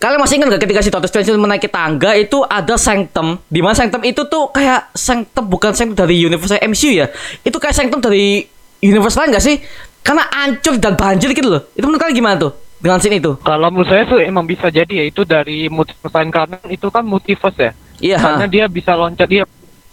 Kalian 0.00 0.20
masih 0.20 0.40
ingat 0.40 0.56
gak 0.56 0.62
ketika 0.68 0.80
si 0.84 0.88
Doctor 0.92 1.08
Strange 1.08 1.32
menaiki 1.36 1.72
tangga 1.72 2.12
itu 2.16 2.44
ada 2.44 2.76
sanctum 2.76 3.40
di 3.48 3.64
mana 3.64 3.72
sanctum 3.72 4.04
itu 4.04 4.28
tuh 4.28 4.52
kayak 4.52 4.92
sanctum 4.92 5.48
bukan 5.48 5.72
sanctum 5.72 5.96
dari 5.96 6.20
universe 6.20 6.56
MCU 6.60 7.04
ya. 7.04 7.12
Itu 7.44 7.60
kayak 7.60 7.76
sanctum 7.76 8.00
dari 8.00 8.44
universe 8.80 9.16
lain 9.20 9.28
gak 9.28 9.44
sih? 9.44 9.60
Karena 10.00 10.24
hancur 10.24 10.80
dan 10.80 10.96
banjir 10.96 11.36
gitu 11.36 11.52
loh. 11.52 11.68
Itu 11.76 11.84
menurut 11.84 12.00
kalian 12.00 12.16
gimana 12.16 12.36
tuh? 12.40 12.65
Dengan 12.76 12.98
scene 13.00 13.16
itu? 13.18 13.32
Kalau 13.40 13.72
menurut 13.72 13.88
saya 13.88 14.04
tuh 14.04 14.20
emang 14.20 14.44
bisa 14.44 14.68
jadi 14.68 14.88
ya 14.88 15.04
itu 15.08 15.24
dari 15.24 15.66
multiverse 15.72 16.12
lain 16.12 16.30
karena 16.30 16.56
itu 16.68 16.86
kan 16.92 17.04
multiverse 17.04 17.58
ya. 17.58 17.72
Iya. 18.00 18.18
Karena 18.20 18.44
dia 18.46 18.64
bisa 18.68 18.92
loncat 18.92 19.28
dia 19.28 19.44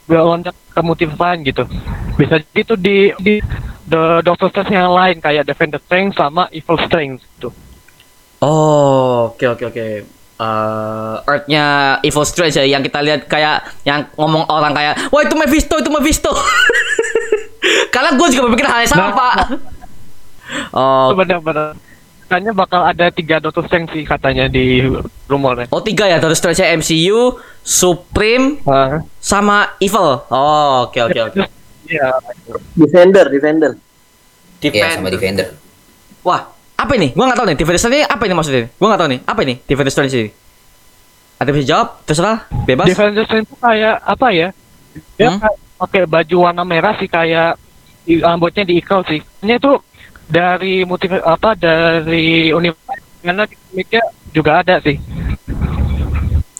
bisa 0.03 0.21
loncat 0.21 0.51
ke 0.51 0.81
multiverse 0.83 1.21
lain 1.21 1.39
gitu. 1.47 1.63
Bisa 2.19 2.43
jadi 2.43 2.59
itu 2.59 2.75
di 2.75 2.97
di 3.23 3.35
the 3.87 4.19
Doctor 4.27 4.51
Strange 4.51 4.75
yang 4.75 4.91
lain 4.91 5.17
kayak 5.23 5.47
Defender 5.47 5.79
Strange 5.79 6.15
sama 6.19 6.51
Evil 6.51 6.77
Strange 6.83 7.23
gitu. 7.39 7.49
Oh, 8.43 9.31
oke 9.31 9.45
oke 9.47 9.63
oke. 9.71 9.85
Eh, 10.33 11.15
Earth-nya 11.29 11.65
Evil 12.03 12.25
Strange 12.27 12.59
ya 12.59 12.65
yang 12.67 12.83
kita 12.83 12.99
lihat 12.99 13.31
kayak 13.31 13.63
yang 13.87 14.03
ngomong 14.19 14.43
orang 14.51 14.75
kayak, 14.75 15.07
"Wah, 15.13 15.23
itu 15.23 15.35
Mephisto, 15.39 15.79
itu 15.79 15.87
Mephisto." 15.87 16.31
Karena 17.93 18.17
gue 18.19 18.27
juga 18.33 18.51
berpikir 18.51 18.67
hal 18.67 18.83
yang 18.83 18.91
sama, 18.91 19.07
Nah, 19.07 19.13
Pak. 19.15 19.35
Oh, 20.75 21.13
Itu 21.13 21.15
benar-benar 21.23 21.79
katanya 22.33 22.49
bakal 22.49 22.81
ada 22.81 23.13
tiga 23.13 23.37
Doctor 23.37 23.61
Strange 23.69 23.93
sih 23.93 24.01
katanya 24.01 24.49
di 24.49 24.81
rumornya. 25.29 25.69
oh 25.69 25.77
tiga 25.77 26.09
ya, 26.09 26.17
Doctor 26.17 26.33
Strange 26.33 26.65
MCU, 26.81 27.37
Supreme, 27.61 28.57
Ah. 28.65 29.05
sama 29.21 29.77
Evil. 29.77 30.25
Oh, 30.25 30.89
oke 30.89 30.97
oke 30.97 31.19
oke. 31.21 31.37
Iya. 31.85 32.09
Defender, 32.73 33.29
Defender. 33.29 33.71
Iya 34.59 34.97
sama 34.97 35.13
Defender. 35.13 35.53
Wah, 36.25 36.49
apa 36.73 36.91
ini? 36.97 37.13
Gua 37.13 37.29
nggak 37.29 37.37
tahu 37.37 37.47
nih. 37.47 37.57
Defender 37.61 37.77
Strange 37.77 37.97
ini 37.99 38.05
apa 38.09 38.23
ini 38.25 38.33
maksudnya? 38.33 38.65
Gua 38.81 38.87
nggak 38.89 39.01
tahu 39.05 39.09
nih. 39.13 39.19
Apa 39.29 39.39
ini? 39.45 39.53
Defender 39.61 39.91
Strange 39.93 40.13
ini? 40.17 40.29
Ada 41.37 41.49
bisa 41.53 41.65
jawab? 41.69 41.87
Terserah, 42.09 42.37
bebas. 42.65 42.87
Defender 42.89 43.23
Strange 43.29 43.45
itu 43.45 43.55
kayak 43.61 43.95
apa 44.01 44.27
ya? 44.33 44.49
Dia 45.21 45.29
Hmm? 45.29 45.39
pakai 45.77 46.09
baju 46.09 46.35
warna 46.41 46.65
merah 46.65 46.97
sih 46.97 47.05
kayak 47.05 47.61
di, 48.01 48.17
rambutnya 48.17 48.65
diikat 48.65 49.05
sih. 49.05 49.21
Ini 49.45 49.61
tuh 49.61 49.85
dari 50.27 50.83
motif 50.83 51.11
apa 51.21 51.53
dari 51.53 52.49
universitas 52.49 53.03
karena 53.23 53.43
di 53.47 53.55
komiknya 53.55 54.03
juga 54.31 54.51
ada 54.63 54.75
sih. 54.83 54.97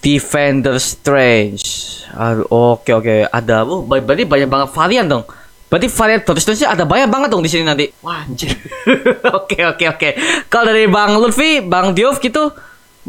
Defender 0.03 0.75
Strange. 0.83 1.63
Aduh, 2.11 2.45
oke 2.51 2.91
oke. 2.91 3.15
Ada. 3.31 3.63
Oh, 3.63 3.87
ber- 3.87 4.03
berarti 4.03 4.27
banyak 4.27 4.49
banget 4.51 4.69
varian 4.75 5.07
dong. 5.07 5.23
Berarti 5.71 5.87
varian 5.89 6.21
Doctor 6.21 6.43
Strange 6.43 6.67
ada 6.69 6.83
banyak 6.85 7.09
banget 7.09 7.29
dong 7.31 7.41
di 7.41 7.49
sini 7.49 7.63
nanti. 7.65 7.89
Wah, 8.05 8.27
anjir. 8.27 8.53
Oke 9.41 9.57
oke 9.65 9.85
oke. 9.89 10.09
Kalau 10.45 10.69
dari 10.69 10.85
Bang 10.85 11.17
Lutfi, 11.17 11.65
Bang 11.65 11.97
Diof 11.97 12.21
gitu, 12.21 12.53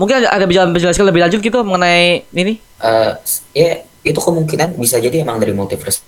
mungkin 0.01 0.25
ada, 0.25 0.33
ada 0.33 0.49
bisa 0.49 0.65
menjelaskan 0.65 1.05
lebih 1.05 1.29
lanjut 1.29 1.45
gitu 1.45 1.61
mengenai 1.61 2.25
ini. 2.33 2.57
Eh, 2.81 3.11
ya 3.53 3.85
itu 4.01 4.17
kemungkinan 4.17 4.81
bisa 4.81 4.97
jadi 4.97 5.25
emang 5.25 5.37
dari 5.37 5.53
multiverse 5.53 6.01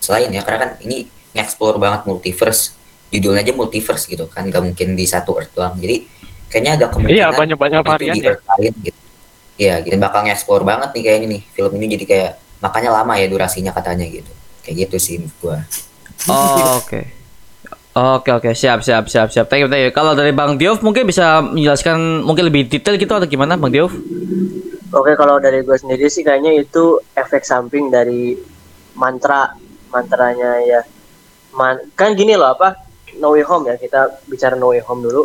selain 0.00 0.28
ya 0.28 0.44
karena 0.44 0.58
kan 0.60 0.70
ini 0.84 1.08
nge-explore 1.32 1.76
banget 1.76 2.04
multiverse 2.04 2.75
judulnya 3.08 3.42
aja 3.42 3.52
multiverse 3.54 4.04
gitu 4.06 4.26
kan 4.26 4.46
gak 4.46 4.62
mungkin 4.62 4.94
di 4.94 5.06
satu 5.06 5.38
earth 5.38 5.54
doang 5.54 5.78
jadi 5.78 6.02
kayaknya 6.46 6.72
ada 6.78 6.86
kemungkinan 6.90 7.16
Iya, 7.16 7.26
banyak-banyak 7.32 7.80
itu 7.80 7.88
varian 7.88 8.14
di 8.14 8.20
ya. 8.22 8.30
earth 8.34 8.44
lain 8.46 8.74
gitu 8.82 8.98
Iya 9.56 9.74
gitu 9.80 9.94
bakal 9.96 10.20
nge-explore 10.28 10.62
banget 10.62 10.92
nih 10.92 11.02
kayaknya 11.02 11.26
nih 11.32 11.42
film 11.50 11.72
ini 11.80 11.86
jadi 11.96 12.04
kayak 12.04 12.30
makanya 12.60 12.90
lama 12.92 13.12
ya 13.16 13.26
durasinya 13.26 13.72
katanya 13.72 14.04
gitu 14.04 14.28
kayak 14.60 14.76
gitu 14.86 14.96
sih 14.98 15.16
gua 15.40 15.62
Oh, 16.26 16.80
oke. 16.80 17.00
Oke 17.94 18.28
oke 18.28 18.50
siap 18.52 18.82
siap 18.82 19.06
siap 19.06 19.30
siap. 19.30 19.46
Thank 19.46 19.64
you 19.64 19.70
thank 19.70 19.84
you. 19.84 19.92
Kalau 19.92 20.12
dari 20.12 20.32
Bang 20.32 20.58
Diof 20.58 20.82
mungkin 20.82 21.06
bisa 21.06 21.40
menjelaskan 21.40 22.20
mungkin 22.20 22.50
lebih 22.50 22.66
detail 22.66 22.96
gitu 22.96 23.08
atau 23.08 23.24
gimana 23.24 23.54
Bang 23.54 23.70
Diof? 23.70 23.94
Oke, 24.90 25.12
kalau 25.14 25.38
dari 25.38 25.60
gue 25.60 25.76
sendiri 25.76 26.08
sih 26.08 26.20
kayaknya 26.20 26.56
itu 26.56 26.98
efek 27.14 27.40
samping 27.40 27.88
dari 27.88 28.36
mantra 28.92 29.54
mantranya 29.88 30.60
ya. 30.60 30.80
Man, 31.52 31.88
kan 31.94 32.12
gini 32.12 32.36
loh 32.36 32.52
apa 32.52 32.76
No 33.22 33.34
Way 33.34 33.44
Home 33.48 33.64
ya 33.70 33.76
kita 33.80 34.22
bicara 34.28 34.54
No 34.56 34.72
Way 34.72 34.82
Home 34.86 35.02
dulu. 35.06 35.22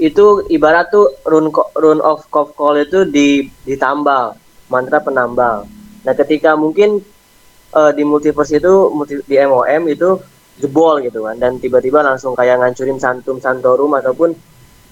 Itu 0.00 0.48
ibarat 0.48 0.88
tuh 0.94 1.20
rune 1.28 1.52
ko- 1.52 1.70
rune 1.76 2.00
of 2.00 2.24
Cough 2.32 2.56
Call 2.56 2.82
itu 2.84 3.04
di 3.04 3.44
ditambal 3.68 4.32
mantra 4.72 4.98
penambal. 5.04 5.68
Nah 6.06 6.14
ketika 6.16 6.56
mungkin 6.56 7.00
eh, 7.76 7.90
di 7.94 8.02
multiverse 8.02 8.58
itu 8.58 8.72
multi- 8.90 9.24
di 9.26 9.36
MOM 9.38 9.82
itu 9.90 10.18
jebol 10.60 11.00
gitu 11.00 11.24
kan 11.24 11.40
dan 11.40 11.56
tiba-tiba 11.56 12.04
langsung 12.04 12.36
kayak 12.36 12.60
ngancurin 12.60 13.00
Santum 13.00 13.40
Santorum 13.40 13.96
ataupun 13.96 14.36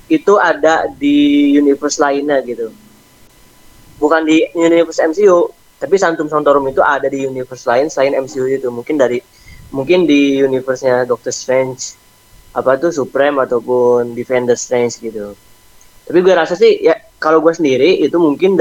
itu 0.09 0.41
ada 0.41 0.89
di 0.89 1.53
universe 1.61 2.01
lainnya 2.01 2.41
gitu 2.41 2.73
bukan 4.01 4.25
di 4.25 4.49
universe 4.57 5.05
MCU 5.05 5.53
tapi 5.77 6.01
Santum 6.01 6.33
Santorum 6.33 6.65
itu 6.73 6.81
ada 6.81 7.05
di 7.13 7.29
universe 7.29 7.69
lain 7.69 7.93
selain 7.93 8.17
MCU 8.17 8.49
itu 8.49 8.73
mungkin 8.73 8.97
dari 8.97 9.21
mungkin 9.69 10.09
di 10.09 10.41
universe-nya 10.41 11.05
Doctor 11.05 11.29
Strange 11.29 12.08
apa 12.59 12.75
tuh 12.75 12.91
Supreme 12.91 13.39
ataupun 13.47 14.19
Defender 14.19 14.59
Strange 14.59 14.99
gitu. 14.99 15.39
Tapi 16.11 16.19
gue 16.19 16.35
rasa 16.35 16.59
sih 16.59 16.83
ya 16.83 16.99
kalau 17.23 17.39
gue 17.39 17.55
sendiri 17.55 18.03
itu 18.03 18.19
mungkin 18.19 18.59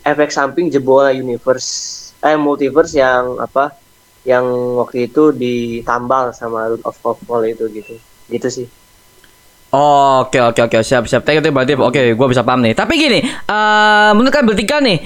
efek 0.00 0.32
samping 0.32 0.72
jebol 0.72 1.04
universe 1.12 1.92
eh 2.24 2.38
multiverse 2.40 2.96
yang 2.96 3.36
apa 3.36 3.76
yang 4.24 4.46
waktu 4.80 5.12
itu 5.12 5.30
ditambal 5.36 6.32
sama 6.32 6.72
Root 6.72 6.82
of 6.88 6.96
Call 6.98 7.44
itu 7.44 7.68
gitu. 7.68 7.94
Gitu 8.32 8.48
sih. 8.48 8.66
Oke 9.76 10.40
oke 10.40 10.60
oke. 10.72 10.78
Siap 10.80 11.04
siap. 11.04 11.22
Thank 11.22 11.44
you 11.44 11.52
berarti 11.52 11.76
oke 11.76 12.00
gua 12.16 12.28
bisa 12.32 12.40
paham 12.40 12.64
nih. 12.64 12.72
Tapi 12.72 12.92
gini, 12.96 13.20
eh 13.22 14.10
menurut 14.16 14.32
kalian 14.32 14.48
bertiga 14.48 14.80
nih 14.80 14.98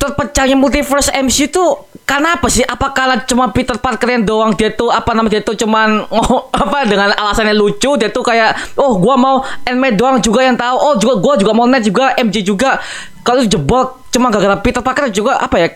terpecahnya 0.00 0.56
multiverse 0.56 1.12
MCU 1.12 1.44
itu 1.52 1.64
karena 2.10 2.34
apa 2.34 2.50
sih? 2.50 2.66
Apa 2.66 2.90
karena 2.90 3.22
cuma 3.22 3.54
Peter 3.54 3.78
Parker 3.78 4.10
yang 4.10 4.26
doang 4.26 4.50
dia 4.58 4.74
tuh 4.74 4.90
apa 4.90 5.14
nama 5.14 5.30
dia 5.30 5.46
tuh 5.46 5.54
cuman 5.54 6.10
oh, 6.10 6.50
apa 6.66 6.82
dengan 6.82 7.14
alasannya 7.14 7.54
lucu 7.54 7.94
dia 7.94 8.10
tuh 8.10 8.26
kayak 8.26 8.74
oh 8.74 8.98
gua 8.98 9.14
mau 9.14 9.46
Ant-Man 9.62 9.94
doang 9.94 10.18
juga 10.18 10.42
yang 10.42 10.58
tahu. 10.58 10.74
Oh 10.74 10.94
juga 10.98 11.22
gua 11.22 11.38
juga 11.38 11.54
mau 11.54 11.70
Ned 11.70 11.86
juga 11.86 12.18
MJ 12.18 12.42
juga. 12.42 12.82
Kalau 13.22 13.46
jebol 13.46 13.94
cuma 14.10 14.34
gara-gara 14.34 14.58
Peter 14.58 14.82
Parker 14.82 15.06
juga 15.14 15.38
apa 15.38 15.54
ya? 15.62 15.70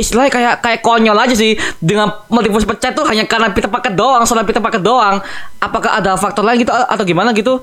istilahnya 0.00 0.32
kayak 0.32 0.54
kayak 0.64 0.80
konyol 0.80 1.12
aja 1.12 1.36
sih 1.36 1.60
dengan 1.76 2.08
multiverse 2.32 2.64
pecah 2.64 2.96
tuh 2.96 3.04
hanya 3.04 3.28
karena 3.28 3.52
Peter 3.52 3.68
Parker 3.68 3.92
doang, 3.92 4.24
soal 4.24 4.48
Peter 4.48 4.64
Parker 4.64 4.80
doang. 4.80 5.20
Apakah 5.60 6.00
ada 6.00 6.16
faktor 6.16 6.40
lain 6.40 6.64
gitu 6.64 6.72
atau 6.72 7.04
gimana 7.04 7.36
gitu? 7.36 7.60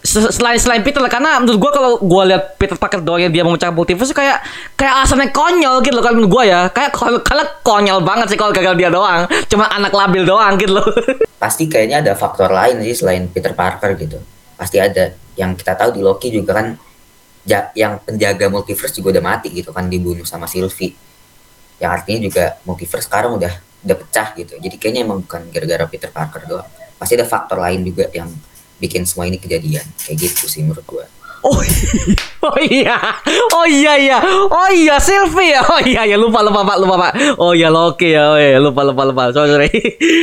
Se- 0.00 0.32
Selain 0.32 0.56
selain 0.56 0.80
Peter 0.80 1.04
karena 1.04 1.36
menurut 1.36 1.60
gua 1.60 1.70
kalau 1.70 1.90
gua 2.00 2.24
lihat 2.24 2.56
Peter 2.56 2.74
Parker 2.74 2.98
doang 2.98 3.20
yang 3.20 3.28
dia 3.28 3.44
memecahkan 3.44 3.76
multiverse 3.76 4.10
kayak 4.10 4.40
kayak 4.72 5.04
alasannya 5.04 5.28
konyol 5.28 5.84
gitu 5.84 5.92
loh 5.92 6.00
kalau 6.00 6.16
menurut 6.16 6.32
gua 6.32 6.42
ya. 6.42 6.60
Kayak 6.68 6.96
kalau 6.96 7.20
konyol 7.60 8.00
banget 8.00 8.32
sih 8.32 8.38
kalau 8.40 8.50
gagal 8.50 8.72
dia 8.72 8.88
doang. 8.88 9.28
Cuma 9.46 9.68
anak 9.68 9.92
labil 9.92 10.24
doang 10.24 10.56
gitu 10.56 10.80
loh. 10.80 10.86
pasti 11.42 11.66
kayaknya 11.66 12.00
ada 12.00 12.12
faktor 12.14 12.48
lain 12.48 12.80
sih 12.80 12.94
selain 12.94 13.26
Peter 13.26 13.50
Parker 13.50 13.98
gitu 13.98 14.14
pasti 14.54 14.78
ada 14.78 15.10
yang 15.34 15.58
kita 15.58 15.74
tahu 15.74 15.90
di 15.90 15.98
Loki 15.98 16.30
juga 16.30 16.54
kan 16.54 16.78
ja- 17.42 17.74
yang 17.74 17.98
penjaga 17.98 18.46
multiverse 18.46 18.94
juga 18.94 19.10
udah 19.10 19.24
mati 19.26 19.50
gitu 19.50 19.74
kan 19.74 19.90
dibunuh 19.90 20.22
sama 20.22 20.46
Sylvie 20.46 20.94
yang 21.76 21.90
artinya 21.90 22.22
juga 22.22 22.62
multiverse 22.62 23.10
sekarang 23.10 23.42
udah 23.42 23.50
udah 23.58 23.96
pecah 23.98 24.38
gitu 24.38 24.54
jadi 24.56 24.70
kayaknya 24.78 25.02
emang 25.02 25.26
bukan 25.26 25.50
gara-gara 25.50 25.82
Peter 25.90 26.14
Parker 26.14 26.46
doang 26.46 26.68
pasti 26.94 27.18
ada 27.18 27.26
faktor 27.26 27.58
lain 27.58 27.82
juga 27.82 28.06
yang 28.14 28.30
bikin 28.82 29.06
semua 29.06 29.30
ini 29.30 29.38
kejadian. 29.38 29.86
Kayak 30.02 30.26
gitu 30.26 30.50
sih 30.50 30.66
menurut 30.66 30.82
gua. 30.82 31.06
Oh, 31.42 31.58
iya. 31.58 31.98
oh 32.46 32.58
iya, 32.62 32.96
oh 33.50 33.66
iya 33.66 33.92
iya, 33.98 34.18
oh 34.46 34.70
iya 34.70 34.94
Sylvie. 35.02 35.50
Ya, 35.50 35.62
oh 35.66 35.82
iya 35.82 36.06
ya 36.06 36.14
lupa 36.14 36.38
lupa 36.38 36.62
pak. 36.62 36.76
Lupa 36.78 36.94
pak, 36.94 37.12
oh 37.34 37.50
iya 37.50 37.66
Loki. 37.66 38.14
Ya, 38.14 38.30
oh 38.30 38.38
iya 38.38 38.62
lupa 38.62 38.86
lupa 38.86 39.02
lupa, 39.02 39.34
sorry 39.34 39.50
sorry. 39.50 39.70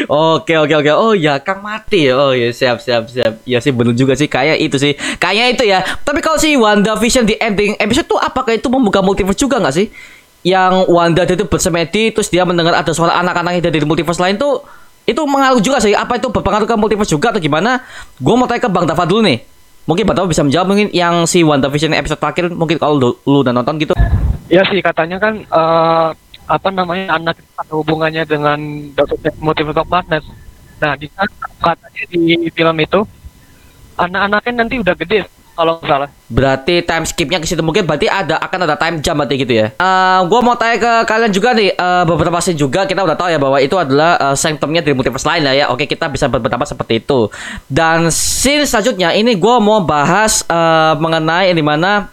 Oke 0.08 0.56
oke 0.56 0.80
oke, 0.80 0.92
oh 0.96 1.12
iya 1.12 1.44
Kang 1.44 1.60
mati. 1.60 2.08
Ya, 2.08 2.16
oh 2.16 2.32
iya 2.32 2.56
siap 2.56 2.80
siap 2.80 3.12
siap, 3.12 3.44
ya 3.44 3.60
sih 3.60 3.76
bener 3.76 4.00
juga 4.00 4.16
sih. 4.16 4.32
Kayak 4.32 4.64
itu 4.64 4.80
sih, 4.80 4.96
kayaknya 5.20 5.46
itu 5.52 5.64
ya. 5.68 5.84
Tapi 5.84 6.24
kalau 6.24 6.40
si 6.40 6.56
Wanda 6.56 6.96
Vision 6.96 7.28
di 7.28 7.36
ending 7.36 7.76
episode 7.84 8.08
tuh 8.08 8.20
apakah 8.20 8.56
itu 8.56 8.72
membuka 8.72 9.04
multiverse 9.04 9.44
juga 9.44 9.60
nggak 9.60 9.76
sih? 9.76 9.92
Yang 10.48 10.88
Wanda 10.88 11.28
dia 11.28 11.36
tuh 11.36 11.52
bersemedi, 11.52 12.16
terus 12.16 12.32
dia 12.32 12.48
mendengar 12.48 12.80
ada 12.80 12.96
suara 12.96 13.20
anak-anak 13.20 13.60
yang 13.60 13.64
dari 13.68 13.84
multiverse 13.84 14.24
lain 14.24 14.40
tuh 14.40 14.64
itu 15.10 15.22
mengaruh 15.26 15.58
juga 15.58 15.82
sih 15.82 15.98
apa 15.98 16.22
itu 16.22 16.30
berpengaruh 16.30 16.70
ke 16.70 16.76
multiverse 16.78 17.10
juga 17.10 17.34
atau 17.34 17.42
gimana 17.42 17.82
gue 18.22 18.34
mau 18.38 18.46
tanya 18.46 18.62
ke 18.62 18.70
bang 18.70 18.86
Dava 18.86 19.04
dulu 19.10 19.26
nih 19.26 19.42
mungkin 19.90 20.06
Bang 20.06 20.22
Dava 20.22 20.30
bisa 20.30 20.46
menjawab 20.46 20.70
mungkin 20.70 20.88
yang 20.94 21.26
si 21.26 21.42
WandaVision 21.42 21.98
episode 21.98 22.22
terakhir 22.22 22.54
mungkin 22.54 22.78
kalau 22.78 23.18
lu, 23.26 23.42
udah 23.42 23.50
nonton 23.50 23.82
gitu 23.82 23.98
Ya 24.50 24.66
sih 24.66 24.82
katanya 24.82 25.22
kan 25.22 25.46
eh, 25.46 26.10
apa 26.50 26.70
namanya 26.74 27.22
anak 27.22 27.38
ada 27.54 27.74
hubungannya 27.78 28.26
dengan 28.26 28.58
Multiverse 29.38 29.78
of 29.78 29.90
Madness. 29.94 30.26
Nah 30.82 30.98
di 30.98 31.06
katanya 31.62 32.04
di 32.10 32.50
film 32.50 32.78
itu 32.82 33.06
anak-anaknya 33.94 34.54
nanti 34.66 34.82
udah 34.82 34.96
gede. 34.98 35.30
Kalau 35.60 35.74
nggak 35.78 35.92
salah. 35.92 36.10
Berarti 36.26 36.76
time 36.82 37.04
skipnya 37.04 37.38
ke 37.38 37.46
situ 37.46 37.60
mungkin 37.60 37.84
berarti 37.84 38.08
ada 38.08 38.40
akan 38.40 38.60
ada 38.64 38.74
time 38.74 39.04
jump 39.04 39.20
berarti 39.20 39.36
gitu 39.36 39.54
ya. 39.54 39.68
Eh 39.74 40.20
gua 40.26 40.40
mau 40.40 40.56
tanya 40.56 40.80
ke 40.80 40.92
kalian 41.04 41.30
juga 41.30 41.52
nih 41.52 41.70
eh, 41.70 42.04
beberapa 42.06 42.40
scene 42.40 42.56
juga 42.56 42.88
kita 42.88 43.02
udah 43.02 43.14
tahu 43.14 43.28
ya 43.28 43.36
bahwa 43.36 43.58
itu 43.58 43.76
adalah 43.76 44.16
uh, 44.16 44.34
sanctumnya 44.34 44.80
dari 44.80 44.96
multiverse 44.96 45.28
lain 45.28 45.44
lah 45.44 45.52
ya. 45.52 45.66
Oke, 45.68 45.84
kita 45.84 46.08
bisa 46.08 46.26
berpendapat 46.26 46.64
seperti 46.66 47.04
itu. 47.04 47.28
Dan 47.68 48.08
scene 48.08 48.64
selanjutnya 48.64 49.12
ini 49.12 49.36
gua 49.36 49.60
mau 49.60 49.84
bahas 49.84 50.42
eh, 50.42 50.94
mengenai 50.96 51.52
di 51.52 51.62
mana 51.62 52.08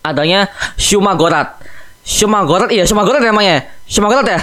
adanya 0.00 0.48
Shuma 0.74 1.12
Gorat. 1.12 1.60
Shuma 2.02 2.42
Gorat 2.42 2.72
iya 2.72 2.82
Shuma 2.82 3.04
Gorat 3.04 3.20
namanya. 3.20 3.68
Shuma 3.84 4.08
Gorat 4.08 4.26
ya. 4.26 4.40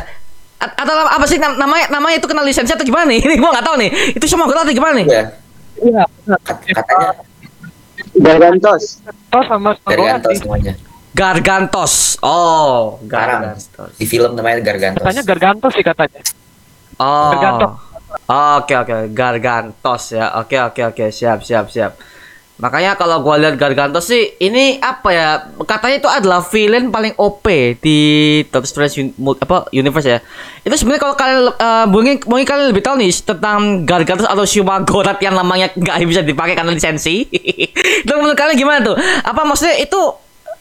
A- 0.60 0.76
Atau 0.76 0.92
apa 0.92 1.24
sih 1.24 1.40
nam- 1.40 1.56
namanya 1.56 1.88
namanya 1.90 2.20
itu 2.20 2.28
kena 2.28 2.44
lisensi 2.44 2.72
atau 2.72 2.84
gimana 2.84 3.08
nih? 3.08 3.20
Ini 3.26 3.36
gua 3.36 3.52
nggak 3.52 3.66
tahu 3.66 3.76
nih. 3.80 3.90
Itu 4.14 4.28
Shuma 4.28 4.44
Gorat 4.44 4.68
atau 4.68 4.76
gimana 4.76 4.94
nih? 5.00 5.08
ya 5.08 5.24
Iya. 5.80 6.04
kat- 6.44 6.76
katanya 6.76 7.16
Gargantos. 8.20 8.84
Toh 9.32 9.44
sama 9.48 9.74
dari 9.88 10.00
Gorat 10.00 10.20
Gantos 10.20 10.32
sih. 10.36 10.40
semuanya 10.44 10.74
Gargantos. 11.10 11.94
Oh, 12.22 13.00
Gargantos. 13.08 13.66
di 13.98 14.06
film 14.06 14.38
namanya 14.38 14.62
Gargantos 14.62 15.02
Katanya 15.02 15.24
Gargantos 15.26 15.72
sih 15.74 15.84
katanya. 15.84 16.22
Oh. 17.00 17.32
Gargantos. 17.34 17.72
Oke 18.30 18.74
oke 18.78 18.96
Gargantos 19.10 20.04
ya. 20.14 20.38
Oke 20.38 20.58
oke 20.62 20.82
oke 20.94 21.06
siap 21.10 21.42
siap 21.42 21.72
siap. 21.74 21.98
Makanya 22.60 23.00
kalau 23.00 23.24
gua 23.24 23.40
lihat 23.40 23.56
Gargantos 23.56 24.12
sih 24.12 24.36
ini 24.36 24.84
apa 24.84 25.10
ya? 25.16 25.28
Katanya 25.64 25.96
itu 25.96 26.10
adalah 26.12 26.44
villain 26.44 26.92
paling 26.92 27.16
OP 27.16 27.48
di 27.80 28.00
Doctor 28.52 28.68
Strange 28.68 29.00
un- 29.00 29.16
apa 29.16 29.72
universe 29.72 30.08
ya. 30.12 30.20
Itu 30.68 30.76
sebenarnya 30.76 31.02
kalau 31.08 31.16
kalian 31.16 31.40
eh, 31.56 31.86
mungkin 31.88 32.14
mungkin 32.28 32.44
kalian 32.44 32.68
lebih 32.76 32.84
tahu 32.84 33.00
nih 33.00 33.16
tentang 33.16 33.88
Gargantos 33.88 34.28
atau 34.28 34.44
Shuma 34.44 34.84
Gorat 34.84 35.24
yang 35.24 35.40
namanya 35.40 35.72
nggak 35.72 36.04
bisa 36.12 36.20
dipakai 36.20 36.60
karena 36.60 36.76
lisensi. 36.76 37.24
itu 38.04 38.12
menurut 38.12 38.36
kalian 38.36 38.60
gimana 38.60 38.84
tuh? 38.84 39.00
Apa 39.24 39.48
maksudnya 39.48 39.80
itu 39.80 40.00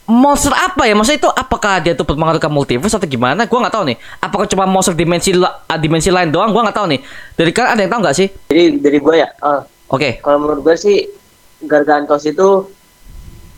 monster 0.07 0.55
apa 0.55 0.87
ya? 0.87 0.95
Maksudnya 0.95 1.19
itu 1.19 1.31
apakah 1.35 1.83
dia 1.83 1.99
tuh 1.99 2.07
berpengaruh 2.07 2.39
ke 2.39 2.47
multiverse 2.47 2.95
atau 2.95 3.11
gimana? 3.11 3.51
Gua 3.51 3.67
nggak 3.67 3.75
tahu 3.75 3.85
nih. 3.91 3.99
Apakah 4.23 4.47
cuma 4.47 4.71
monster 4.71 4.95
dimensi 4.95 5.35
ah, 5.43 5.75
dimensi 5.75 6.15
lain 6.15 6.31
doang? 6.31 6.55
Gua 6.55 6.63
nggak 6.63 6.79
tahu 6.79 6.95
nih. 6.95 7.03
Dari 7.35 7.51
kalian 7.51 7.71
ada 7.75 7.81
yang 7.83 7.91
tahu 7.91 8.01
nggak 8.07 8.17
sih? 8.17 8.31
Jadi 8.47 8.63
dari 8.79 8.99
gue 9.03 9.15
ya, 9.19 9.29
ah, 9.43 9.67
Oke. 9.91 10.23
kalau 10.23 10.39
menurut 10.47 10.63
gue 10.63 10.77
sih 10.79 11.18
Gargantos 11.65 12.23
itu 12.23 12.69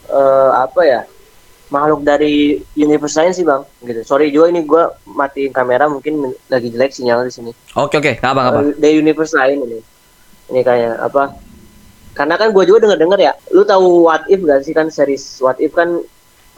eh, 0.09 0.51
apa 0.55 0.81
ya 0.85 1.01
makhluk 1.71 2.03
dari 2.03 2.59
universe 2.75 3.15
lain 3.15 3.31
sih 3.31 3.47
bang 3.47 3.63
gitu 3.87 4.03
sorry 4.03 4.35
juga 4.35 4.51
ini 4.51 4.67
gue 4.67 4.83
matiin 5.07 5.55
kamera 5.55 5.87
mungkin 5.87 6.35
lagi 6.51 6.67
jelek 6.75 6.91
sinyal 6.91 7.23
di 7.23 7.31
sini 7.31 7.51
Oke 7.79 8.03
oke. 8.03 8.19
Nggak 8.19 8.33
apa 8.35 8.43
apa. 8.43 8.59
Eh, 8.67 8.75
dari 8.75 8.95
universe 8.99 9.39
lain 9.39 9.63
ini 9.63 9.79
ini 10.51 10.61
kayak 10.67 10.99
apa 10.99 11.39
karena 12.11 12.35
kan 12.35 12.51
gue 12.51 12.65
juga 12.67 12.83
denger 12.83 12.99
denger 12.99 13.21
ya 13.23 13.33
lu 13.55 13.63
tahu 13.63 14.11
what 14.11 14.27
if 14.27 14.43
gak 14.43 14.67
sih 14.67 14.75
kan 14.75 14.91
series 14.91 15.39
what 15.39 15.55
if 15.63 15.71
kan 15.71 16.03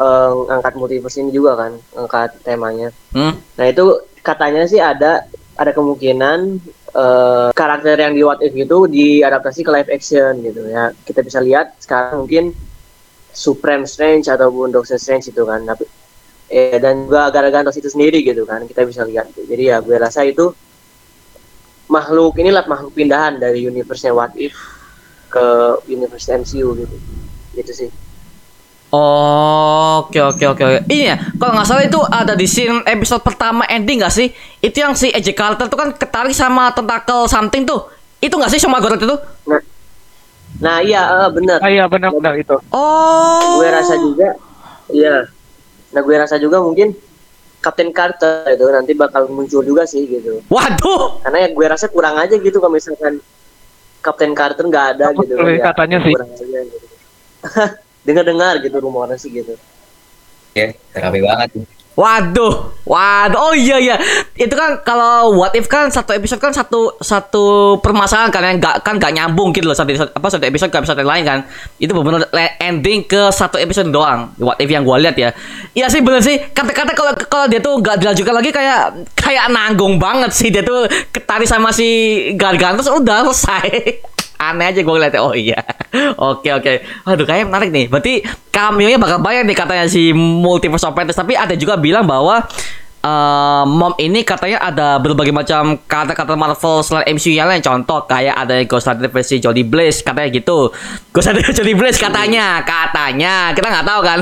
eh, 0.01 0.31
ngangkat 0.49 0.73
multiverse 0.81 1.21
ini 1.21 1.29
juga 1.29 1.61
kan 1.61 1.73
ngangkat 1.93 2.31
temanya 2.41 2.89
Hmm? 3.13 3.37
Nah 3.61 3.69
itu 3.69 3.85
katanya 4.25 4.65
sih 4.65 4.81
ada 4.81 5.29
ada 5.61 5.71
kemungkinan 5.77 6.57
eh, 6.93 7.49
karakter 7.53 7.97
yang 7.97 8.13
di 8.13 8.23
What 8.23 8.41
If 8.45 8.55
itu 8.57 8.79
diadaptasi 8.89 9.61
ke 9.65 9.71
live 9.73 9.91
action 9.91 10.33
gitu 10.45 10.69
ya. 10.69 10.93
Kita 10.93 11.21
bisa 11.25 11.41
lihat 11.41 11.77
sekarang 11.81 12.25
mungkin 12.25 12.45
Supreme 13.33 13.89
Strange 13.89 14.29
ataupun 14.29 14.73
Doctor 14.73 15.01
Strange 15.01 15.33
itu 15.33 15.43
kan. 15.45 15.65
Tapi 15.65 15.85
eh, 16.53 16.77
dan 16.77 17.09
juga 17.09 17.33
Gargantos 17.33 17.77
itu 17.81 17.89
sendiri 17.89 18.21
gitu 18.23 18.45
kan. 18.45 18.65
Kita 18.69 18.85
bisa 18.85 19.03
lihat. 19.09 19.33
Jadi 19.33 19.63
ya 19.73 19.81
gue 19.81 19.97
rasa 19.97 20.23
itu 20.23 20.53
makhluk 21.89 22.41
inilah 22.41 22.65
makhluk 22.65 22.97
pindahan 22.97 23.37
dari 23.37 23.65
universe-nya 23.69 24.13
What 24.17 24.33
If 24.37 24.57
ke 25.33 25.45
universe 25.89 26.29
MCU 26.29 26.77
gitu. 26.77 26.97
Gitu 27.57 27.73
sih. 27.73 27.91
Oke 28.93 30.21
oke 30.21 30.45
oke 30.53 30.63
oke. 30.69 30.79
Ini 30.85 31.05
ya, 31.09 31.17
kalau 31.41 31.57
nggak 31.57 31.65
salah 31.65 31.85
itu 31.89 32.01
ada 32.13 32.37
di 32.37 32.45
scene 32.45 32.85
episode 32.85 33.25
pertama 33.25 33.65
ending 33.65 34.05
nggak 34.05 34.13
sih? 34.13 34.29
Itu 34.61 34.85
yang 34.85 34.93
si 34.93 35.09
AJ 35.09 35.33
Carter 35.33 35.67
tuh 35.73 35.81
kan 35.81 35.97
ketarik 35.97 36.37
sama 36.37 36.69
tentakel 36.77 37.25
something 37.25 37.65
tuh. 37.65 37.89
Itu 38.21 38.37
nggak 38.37 38.53
sih 38.53 38.61
sama 38.61 38.85
Gorat 38.85 39.01
itu? 39.01 39.17
Nah, 39.49 39.61
nah 40.61 40.77
iya 40.85 41.25
eh, 41.25 41.29
benar. 41.33 41.59
Ah, 41.65 41.73
iya 41.73 41.89
benar-benar 41.89 42.37
itu. 42.37 42.55
Oh. 42.69 43.59
gue 43.59 43.69
rasa 43.73 43.95
juga 43.97 44.37
iya 44.93 45.25
nah 45.93 46.01
gue 46.01 46.17
rasa 46.17 46.37
juga 46.41 46.61
mungkin 46.61 46.93
Kapten 47.63 47.95
Carter 47.95 48.49
itu 48.59 48.65
nanti 48.75 48.93
bakal 48.97 49.31
muncul 49.31 49.63
juga 49.63 49.87
sih 49.87 50.03
gitu 50.09 50.43
Waduh. 50.51 51.23
karena 51.23 51.47
ya 51.47 51.49
gue 51.55 51.67
rasa 51.69 51.87
kurang 51.89 52.19
aja 52.19 52.35
gitu 52.35 52.59
kalau 52.59 52.75
misalkan 52.75 53.23
Kapten 54.03 54.33
Carter 54.35 54.65
nggak 54.67 54.87
ada 54.99 55.07
gitu 55.15 55.37
Betul, 55.37 55.63
katanya 55.63 55.99
sih. 56.03 56.13
kurang 56.17 56.31
aja 56.33 56.45
gitu 56.45 56.87
dengar-dengar 58.03 58.59
gitu 58.63 58.77
rumornya 58.79 59.19
sih 59.19 59.31
gitu. 59.31 59.55
Ya 60.53 60.77
rapi 60.95 61.21
banget 61.25 61.65
Waduh, 61.93 62.73
waduh, 62.89 63.37
oh 63.37 63.53
iya 63.53 63.77
iya, 63.77 64.01
itu 64.33 64.57
kan 64.57 64.81
kalau 64.81 65.37
what 65.37 65.53
if 65.53 65.69
kan 65.69 65.93
satu 65.93 66.17
episode 66.17 66.41
kan 66.41 66.49
satu 66.49 66.97
satu 67.05 67.77
permasalahan 67.85 68.33
kan 68.33 68.41
yang 68.41 68.57
nggak 68.57 68.81
kan 68.81 68.97
nggak 68.97 69.13
nyambung 69.13 69.53
gitu 69.53 69.69
loh. 69.69 69.77
Satu 69.77 69.93
episode- 69.93 70.09
apa 70.17 70.25
satu 70.33 70.41
episode 70.49 70.73
ke 70.73 70.81
episode 70.81 70.97
yang 71.05 71.13
lain 71.13 71.25
kan, 71.29 71.39
itu 71.77 71.93
benar 71.93 72.25
ending 72.65 73.05
ke 73.05 73.29
satu 73.29 73.61
episode 73.61 73.93
doang, 73.93 74.33
what 74.41 74.57
if 74.57 74.73
yang 74.73 74.89
gua 74.89 75.05
lihat 75.05 75.21
ya, 75.21 75.37
iya 75.77 75.93
sih 75.93 76.01
bener 76.01 76.25
sih, 76.25 76.41
kata-kata 76.57 76.97
kalau 76.97 77.13
kalau 77.29 77.45
dia 77.53 77.61
tuh 77.61 77.77
nggak 77.77 78.01
dilanjutkan 78.01 78.35
lagi 78.41 78.51
kayak 78.57 79.13
kayak 79.13 79.53
nanggung 79.53 80.01
banget 80.01 80.33
sih. 80.33 80.49
Dia 80.49 80.65
tuh 80.65 80.89
ketarik 81.13 81.45
sama 81.45 81.77
si 81.77 82.33
Gargantos 82.41 82.89
udah 82.89 83.29
selesai. 83.29 83.69
aneh 84.51 84.67
aja 84.75 84.81
gue 84.83 84.91
ngeliatnya. 84.91 85.23
Oh 85.23 85.37
iya. 85.37 85.61
Oke 86.19 86.51
oke. 86.51 86.73
Aduh 87.07 87.23
kayaknya 87.23 87.47
menarik 87.47 87.71
nih. 87.71 87.87
Berarti 87.87 88.27
cameo-nya 88.51 88.99
bakal 88.99 89.23
banyak 89.23 89.47
nih 89.47 89.57
katanya 89.57 89.87
si 89.87 90.11
multiverse 90.17 90.89
of 90.89 90.97
Madness. 90.99 91.21
Tapi 91.21 91.39
ada 91.39 91.55
juga 91.55 91.79
bilang 91.79 92.03
bahwa 92.09 92.43
eh, 93.03 93.63
mom 93.67 93.93
ini 93.99 94.23
katanya 94.23 94.63
ada 94.63 94.97
berbagai 94.97 95.35
macam 95.35 95.75
kata-kata 95.77 96.33
Marvel 96.33 96.81
selain 96.81 97.13
MCU 97.13 97.35
yang 97.35 97.51
lain. 97.51 97.59
Contoh 97.59 98.07
kayak 98.07 98.33
ada 98.33 98.63
Ghost 98.63 98.87
Rider 98.87 99.11
versi 99.11 99.37
Jodie 99.37 99.67
Blaze 99.67 100.01
katanya 100.01 100.31
gitu. 100.31 100.71
Ghost 101.11 101.29
Rider 101.29 101.51
Jodie 101.59 101.75
Blaze 101.75 101.99
katanya 101.99 102.63
katanya. 102.63 103.51
Kita 103.51 103.67
nggak 103.69 103.87
tahu 103.87 104.01
kan? 104.01 104.19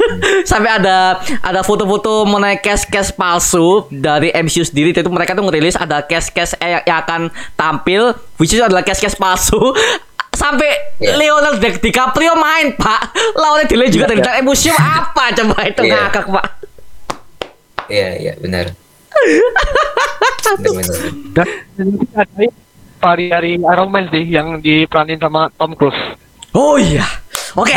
Sampai 0.50 0.70
ada 0.80 1.20
ada 1.38 1.60
foto-foto 1.60 2.24
mengenai 2.24 2.58
cast-cast 2.58 3.14
palsu 3.14 3.84
dari 3.88 4.32
MCU 4.32 4.64
sendiri. 4.64 4.90
Itu 4.90 5.12
mereka 5.12 5.36
tuh 5.36 5.44
ngerilis 5.44 5.76
ada 5.76 6.00
cast-cast 6.00 6.56
yang, 6.58 6.82
yang 6.82 6.98
akan 7.04 7.20
tampil 7.54 8.16
which 8.40 8.50
is 8.50 8.58
adalah 8.58 8.80
cast-cast 8.80 9.20
palsu. 9.20 9.60
Sampai 10.32 10.96
Iya. 10.96 11.18
Leonardo 11.18 11.58
DiCaprio 11.58 12.38
main 12.38 12.72
pak. 12.72 13.10
Lawannya 13.34 13.66
delay 13.66 13.90
juga 13.90 14.06
dari 14.08 14.40
museum 14.40 14.72
apa 14.78 15.34
coba 15.34 15.66
itu 15.66 15.82
Iya. 15.82 16.08
ngakak 16.08 16.30
pak 16.30 16.61
iya 17.92 18.08
iya 18.16 18.32
benar. 18.40 18.72
Benar 20.52 20.84
Dan 21.76 21.88
ada 22.12 22.44
vari 23.02 23.26
dari 23.28 23.52
Iron 23.60 23.88
Man 23.88 24.08
sih 24.08 24.24
yang 24.24 24.60
diperanin 24.60 25.20
sama 25.20 25.48
Tom 25.54 25.76
Cruise. 25.76 25.96
oh 26.56 26.76
iya. 26.80 27.04
Oke. 27.56 27.76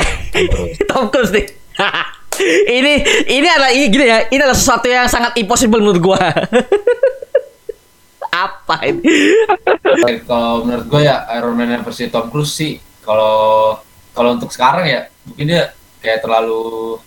Tom 0.88 1.12
Cruise. 1.12 1.32
Nih. 1.36 1.46
Ini 2.68 2.94
ini 3.32 3.48
adalah 3.48 3.72
ini 3.72 3.88
gini 3.88 4.12
ya 4.12 4.28
ini 4.28 4.44
adalah 4.44 4.60
sesuatu 4.60 4.92
yang 4.92 5.08
sangat 5.08 5.40
impossible 5.40 5.80
menurut 5.80 6.04
gua. 6.04 6.20
Apa 8.28 8.84
ini? 8.92 9.08
Kalau 10.28 10.68
menurut 10.68 10.84
gue 10.84 11.08
ya 11.08 11.24
Iron 11.40 11.56
Man 11.56 11.72
yang 11.72 11.88
versi 11.88 12.12
Tom 12.12 12.28
Cruise 12.28 12.52
sih 12.52 12.76
kalau 13.08 13.80
kalau 14.12 14.36
untuk 14.36 14.52
sekarang 14.52 14.84
ya 14.84 15.08
mungkin 15.24 15.48
dia 15.48 15.72
kayak 16.04 16.28
terlalu 16.28 17.00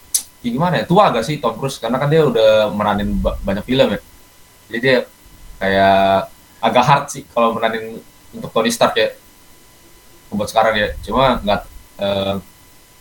ya 0.44 0.48
gimana 0.55 0.74
ya? 0.81 0.85
Tua 0.87 1.11
gak 1.11 1.24
sih 1.27 1.42
Tom 1.42 1.59
Cruise 1.59 1.79
karena 1.83 1.98
kan 1.98 2.09
dia 2.11 2.22
udah 2.22 2.70
meranin 2.70 3.18
ba- 3.18 3.38
banyak 3.42 3.64
film 3.66 3.88
ya. 3.94 4.01
Jadi 4.68 4.79
dia 4.79 4.96
kayak 5.59 6.31
agak 6.62 6.85
hard 6.85 7.05
sih 7.11 7.22
kalau 7.31 7.55
meranin 7.57 7.98
untuk 8.35 8.51
Tony 8.55 8.70
Stark 8.70 8.94
ya. 8.94 9.14
Buat 10.31 10.53
sekarang 10.53 10.74
ya. 10.77 10.88
Cuma 11.03 11.40
nggak 11.42 11.61
eh, 11.98 12.35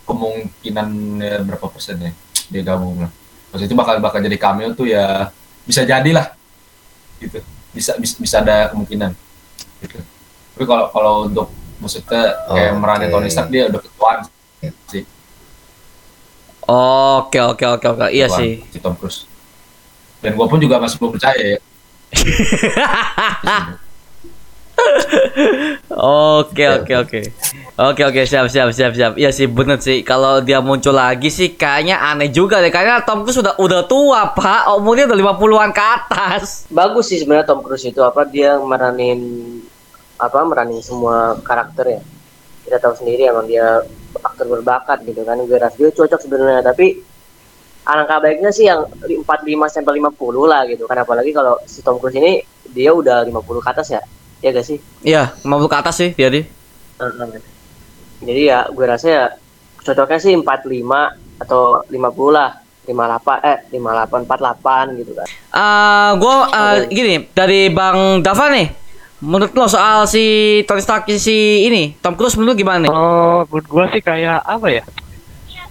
kemungkinan 0.08 0.88
ya, 1.20 1.36
berapa 1.44 1.66
persen 1.68 2.00
ya 2.00 2.12
dia 2.48 2.62
gabung 2.64 3.04
lah. 3.04 3.12
Maksudnya 3.52 3.68
itu 3.68 3.76
bakal 3.76 3.94
bakal 4.00 4.18
jadi 4.24 4.38
cameo 4.40 4.72
tuh 4.72 4.88
ya 4.88 5.28
bisa 5.68 5.84
jadilah 5.84 6.32
gitu. 7.20 7.44
Bisa 7.76 7.92
bisa, 8.00 8.14
bisa 8.16 8.36
ada 8.40 8.72
kemungkinan 8.72 9.12
gitu. 9.84 10.00
Tapi 10.56 10.64
kalau 10.64 10.84
kalau 10.90 11.14
untuk 11.28 11.52
maksudnya 11.78 12.34
kayak 12.50 12.72
Oke. 12.74 12.80
meranin 12.80 13.08
Tony 13.12 13.28
Stark 13.30 13.52
dia 13.52 13.68
udah 13.70 13.80
ketuaan 13.84 14.18
sih 14.90 15.04
oke 16.68 17.38
oke 17.40 17.64
oke 17.64 17.86
oke. 17.88 18.06
Iya 18.12 18.28
ketuaan 18.28 18.40
sih. 18.44 18.52
si 18.68 18.78
Tom 18.78 18.94
Cruise. 18.94 19.24
Dan 20.20 20.36
gue 20.36 20.46
pun 20.46 20.58
juga 20.60 20.76
masih 20.82 20.98
belum 21.00 21.12
percaya 21.16 21.56
ya. 21.56 21.58
Oke 25.98 26.64
oke 26.70 26.92
oke. 26.94 27.20
Oke 27.78 28.02
oke 28.06 28.20
siap 28.26 28.46
siap 28.50 28.70
siap 28.74 28.92
siap. 28.94 29.12
Iya 29.18 29.30
sih 29.34 29.46
bener 29.50 29.78
sih. 29.82 30.02
Kalau 30.06 30.42
dia 30.42 30.58
muncul 30.62 30.94
lagi 30.94 31.30
sih 31.30 31.54
kayaknya 31.54 31.98
aneh 31.98 32.30
juga 32.30 32.62
deh. 32.62 32.70
Kayaknya 32.70 33.06
Tom 33.06 33.22
Cruise 33.26 33.38
udah 33.42 33.58
udah 33.58 33.82
tua 33.86 34.34
pak. 34.34 34.70
Umurnya 34.78 35.10
udah 35.10 35.18
50-an 35.34 35.70
ke 35.74 35.82
atas. 35.82 36.66
Bagus 36.70 37.10
sih 37.10 37.18
sebenarnya 37.22 37.46
Tom 37.46 37.62
Cruise 37.62 37.86
itu. 37.86 38.02
Apa 38.02 38.26
dia 38.26 38.58
meranin 38.58 39.18
apa 40.18 40.42
meranin 40.42 40.82
semua 40.82 41.38
karakter 41.42 41.98
ya. 41.98 42.00
Kita 42.66 42.76
tahu 42.82 42.94
sendiri 42.98 43.30
emang 43.30 43.46
dia 43.46 43.82
aktor 44.16 44.46
berbakat 44.48 45.04
gitu 45.04 45.22
kan 45.22 45.36
gue 45.38 45.58
rasa 45.58 45.76
dia 45.76 45.90
cocok 45.90 46.20
sebenarnya 46.20 46.62
tapi 46.62 47.00
alangkah 47.84 48.20
baiknya 48.20 48.50
sih 48.50 48.68
yang 48.68 48.84
45 48.84 49.24
sampai 49.68 49.96
50 49.96 50.12
lah 50.44 50.62
gitu 50.68 50.84
kan 50.84 50.98
apalagi 50.98 51.32
kalau 51.32 51.56
si 51.64 51.80
Tom 51.80 51.96
Cruise 51.96 52.16
ini 52.16 52.40
dia 52.68 52.92
udah 52.92 53.24
50 53.24 53.32
ke 53.58 53.68
atas 53.68 53.88
ya 53.88 54.00
ya 54.38 54.52
gak 54.52 54.66
sih 54.66 54.78
Iya, 55.02 55.32
50 55.40 55.66
ke 55.66 55.76
atas 55.76 55.94
sih 55.96 56.10
dia 56.12 56.28
di. 56.28 56.44
Heeh. 56.98 57.40
jadi 58.20 58.42
ya 58.44 58.58
gue 58.68 58.84
rasa 58.84 59.06
ya 59.08 59.24
cocoknya 59.80 60.18
sih 60.18 60.32
45 60.34 61.40
atau 61.40 61.80
50 61.86 61.96
lah 62.34 62.50
58 62.84 63.46
eh 63.46 63.58
58 63.72 64.26
48 64.26 65.00
gitu 65.00 65.12
kan 65.14 65.26
Eh, 65.48 66.10
gue 66.16 66.34
eh, 66.48 66.76
Oke. 66.84 66.92
gini 66.92 67.14
dari 67.32 67.68
Bang 67.68 68.20
Dava 68.20 68.52
nih. 68.52 68.68
Menurut 69.18 69.50
lo 69.50 69.66
soal 69.66 70.06
si 70.06 70.22
Tony 70.62 70.78
Stark 70.78 71.10
si 71.18 71.66
ini 71.66 71.98
Tom 71.98 72.14
Cruise 72.14 72.38
menurut 72.38 72.54
lu 72.54 72.60
gimana 72.62 72.86
nih? 72.86 72.90
Oh, 72.94 73.42
menurut 73.50 73.66
gua 73.66 73.84
sih 73.90 73.98
kayak 73.98 74.46
apa 74.46 74.66
ya? 74.70 74.82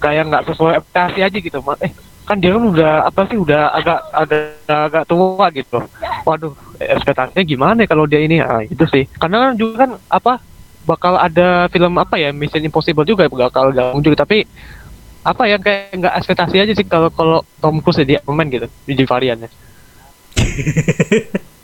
Kayak 0.03 0.23
nggak 0.27 0.43
sesuai 0.51 0.73
ekspektasi 0.83 1.19
aja 1.23 1.37
gitu. 1.39 1.59
Eh, 1.79 1.91
kan 2.27 2.35
dia 2.43 2.51
kan 2.51 2.63
udah 2.67 3.07
apa 3.07 3.23
sih 3.31 3.39
udah 3.39 3.71
agak 3.71 3.99
agak 4.11 4.43
agak 4.67 5.03
tua 5.07 5.47
gitu. 5.55 5.79
Waduh, 6.27 6.51
ekspektasinya 6.75 7.43
gimana 7.47 7.79
ya 7.83 7.87
kalau 7.87 8.03
dia 8.03 8.19
ini? 8.19 8.43
Ah, 8.43 8.59
itu 8.67 8.83
sih. 8.91 9.07
Karena 9.15 9.47
kan 9.47 9.53
juga 9.55 9.73
kan 9.87 9.91
apa 10.11 10.43
bakal 10.83 11.15
ada 11.15 11.71
film 11.71 11.95
apa 11.95 12.19
ya 12.19 12.35
Mission 12.35 12.67
Impossible 12.67 13.07
juga 13.07 13.31
bakal 13.31 13.71
gabung 13.71 14.03
juga 14.03 14.23
tapi 14.23 14.43
apa 15.23 15.43
ya 15.43 15.59
kayak 15.59 15.99
nggak 15.99 16.13
ekspektasi 16.19 16.55
aja 16.63 16.71
sih 16.75 16.87
kalau 16.87 17.11
kalau 17.15 17.43
Tom 17.63 17.79
Cruise 17.79 18.03
jadi 18.03 18.19
Iron 18.19 18.35
Man 18.35 18.51
gitu 18.51 18.67
di 18.83 19.03
variannya. 19.07 19.47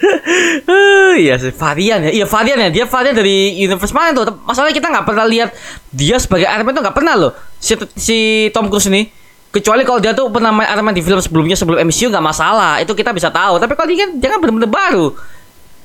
Eh, 0.00 1.28
iya 1.28 1.36
sih 1.36 1.52
varian 1.52 2.00
ya. 2.08 2.10
Iya 2.22 2.26
varian 2.26 2.58
ya. 2.58 2.70
Dia 2.72 2.84
varian 2.88 3.12
dari 3.12 3.60
universe 3.60 3.92
mana 3.92 4.16
tuh? 4.16 4.32
Masalahnya 4.48 4.76
kita 4.76 4.88
nggak 4.88 5.06
pernah 5.06 5.26
lihat 5.28 5.52
dia 5.92 6.16
sebagai 6.16 6.48
Iron 6.48 6.64
Man 6.64 6.72
tuh 6.72 6.82
nggak 6.84 6.96
pernah 6.96 7.14
loh. 7.16 7.32
Si, 7.60 7.76
si 7.96 8.18
Tom 8.56 8.72
Cruise 8.72 8.88
ini. 8.88 9.12
Kecuali 9.50 9.82
kalau 9.82 9.98
dia 9.98 10.14
tuh 10.14 10.30
pernah 10.30 10.54
main 10.54 10.70
Iron 10.70 10.86
Man 10.86 10.94
di 10.94 11.02
film 11.02 11.18
sebelumnya 11.20 11.58
sebelum 11.58 11.84
MCU 11.84 12.08
nggak 12.08 12.24
masalah. 12.24 12.80
Itu 12.80 12.96
kita 12.96 13.12
bisa 13.12 13.28
tahu. 13.28 13.60
Tapi 13.60 13.72
kalau 13.76 13.88
dia 13.90 14.08
kan 14.08 14.10
dia 14.16 14.28
kan 14.32 14.38
bener-bener 14.40 14.70
baru. 14.70 15.12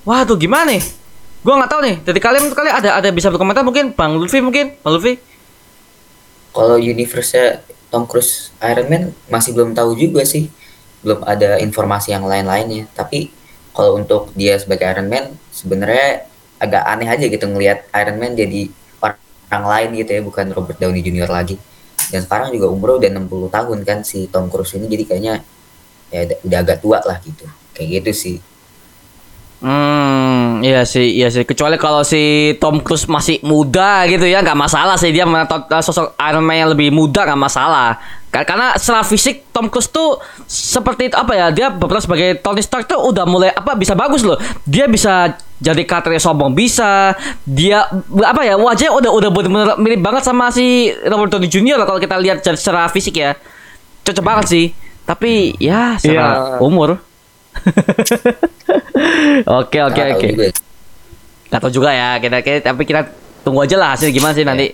Waduh 0.05 0.37
gimana 0.37 0.71
nih? 0.71 0.83
Gua 1.43 1.59
nggak 1.59 1.71
tahu 1.71 1.81
nih. 1.83 1.95
Dari 2.05 2.19
kalian 2.21 2.43
kalian 2.55 2.73
ada 2.79 2.89
ada 3.01 3.09
bisa 3.11 3.27
berkomentar 3.27 3.65
mungkin 3.67 3.91
Bang 3.91 4.15
Lutfi 4.15 4.39
mungkin 4.39 4.79
Bang 4.79 4.95
Lutfi. 4.95 5.19
Kalau 6.55 6.79
universe 6.79 7.59
Tom 7.91 8.07
Cruise 8.07 8.55
Iron 8.63 8.87
Man 8.87 9.03
masih 9.27 9.51
belum 9.51 9.75
tahu 9.75 9.97
juga 9.97 10.23
sih. 10.23 10.47
Belum 11.03 11.19
ada 11.25 11.59
informasi 11.59 12.15
yang 12.15 12.23
lain-lainnya. 12.23 12.87
Tapi 12.95 13.29
kalau 13.75 13.99
untuk 13.99 14.31
dia 14.33 14.55
sebagai 14.55 14.87
Iron 14.87 15.11
Man 15.11 15.35
sebenarnya 15.51 16.25
agak 16.55 16.83
aneh 16.87 17.11
aja 17.11 17.25
gitu 17.27 17.45
ngelihat 17.45 17.91
Iron 17.91 18.17
Man 18.17 18.33
jadi 18.33 18.71
orang 19.45 19.65
lain 19.71 19.89
gitu 20.01 20.11
ya, 20.17 20.21
bukan 20.25 20.45
Robert 20.51 20.79
Downey 20.81 21.05
Jr. 21.05 21.29
lagi. 21.29 21.55
Dan 22.09 22.25
sekarang 22.25 22.49
juga 22.51 22.69
umurnya 22.71 23.07
udah 23.07 23.11
60 23.23 23.49
tahun 23.53 23.77
kan 23.85 23.97
si 24.01 24.25
Tom 24.27 24.49
Cruise 24.49 24.73
ini 24.75 24.89
jadi 24.89 25.03
kayaknya 25.05 25.35
ya 26.09 26.25
udah- 26.43 26.61
agak 26.65 26.77
tua 26.81 26.99
lah 27.05 27.17
gitu. 27.21 27.45
Kayak 27.75 28.01
gitu 28.01 28.11
sih. 28.11 28.37
Hmm, 29.63 30.61
iya 30.61 30.83
sih, 30.83 31.15
iya 31.15 31.31
sih. 31.31 31.47
Kecuali 31.47 31.79
kalau 31.79 32.03
si 32.03 32.53
Tom 32.59 32.83
Cruise 32.83 33.07
masih 33.07 33.39
muda 33.41 34.03
gitu 34.05 34.27
ya, 34.27 34.43
nggak 34.43 34.59
masalah 34.59 34.99
sih 34.99 35.09
dia 35.15 35.23
menato- 35.25 35.65
sosok 35.81 36.13
Iron 36.19 36.43
Man 36.43 36.57
yang 36.59 36.69
lebih 36.75 36.91
muda 36.91 37.23
nggak 37.25 37.39
masalah. 37.39 37.97
Ka- 38.35 38.43
Karena 38.43 38.75
secara 38.75 38.99
fisik 39.01 39.47
Tom 39.49 39.71
Cruise 39.71 39.87
tuh 39.87 40.19
seperti 40.43 41.07
itu 41.07 41.15
apa 41.15 41.31
ya? 41.31 41.47
Dia 41.49 41.71
beberapa 41.71 41.97
sebagai 41.97 42.35
Tony 42.37 42.59
Stark 42.59 42.83
tuh 42.85 42.99
udah 42.99 43.23
mulai 43.23 43.49
apa 43.49 43.71
bisa 43.73 43.95
bagus 43.95 44.21
loh. 44.21 44.35
Dia 44.61 44.85
bisa 44.85 45.31
jadi 45.55 45.79
karakternya 45.81 46.19
sombong 46.19 46.51
bisa. 46.51 47.15
Dia 47.41 47.87
apa 48.21 48.43
ya? 48.43 48.59
Wajahnya 48.59 48.91
udah 48.91 49.11
udah 49.13 49.29
bener-bener 49.31 49.69
mirip 49.77 50.03
banget 50.03 50.21
sama 50.21 50.51
si 50.51 50.67
Robert 51.01 51.31
Downey 51.31 51.47
Jr. 51.47 51.79
kalau 51.81 51.95
kita 51.97 52.19
lihat 52.19 52.43
secara- 52.43 52.91
fisik 52.91 53.15
ya. 53.15 53.39
Cocok 54.03 54.19
banget 54.21 54.45
sih. 54.45 54.65
Tapi 55.01 55.55
ya 55.55 55.95
secara 55.95 56.59
Iya. 56.59 56.59
umur. 56.59 56.99
Oke 59.47 59.79
oke 59.79 59.95
Nggak 59.95 60.07
tahu 60.09 60.17
oke. 60.17 60.27
juga. 60.27 60.45
Gak 61.45 61.59
tau 61.61 61.71
juga 61.71 61.89
ya 61.89 62.09
kita, 62.17 62.37
kita 62.41 62.59
tapi 62.65 62.83
kita 62.83 63.01
tunggu 63.41 63.63
aja 63.63 63.75
lah 63.77 63.89
hasil 63.95 64.09
gimana 64.09 64.33
sih 64.33 64.43
nanti. 64.43 64.73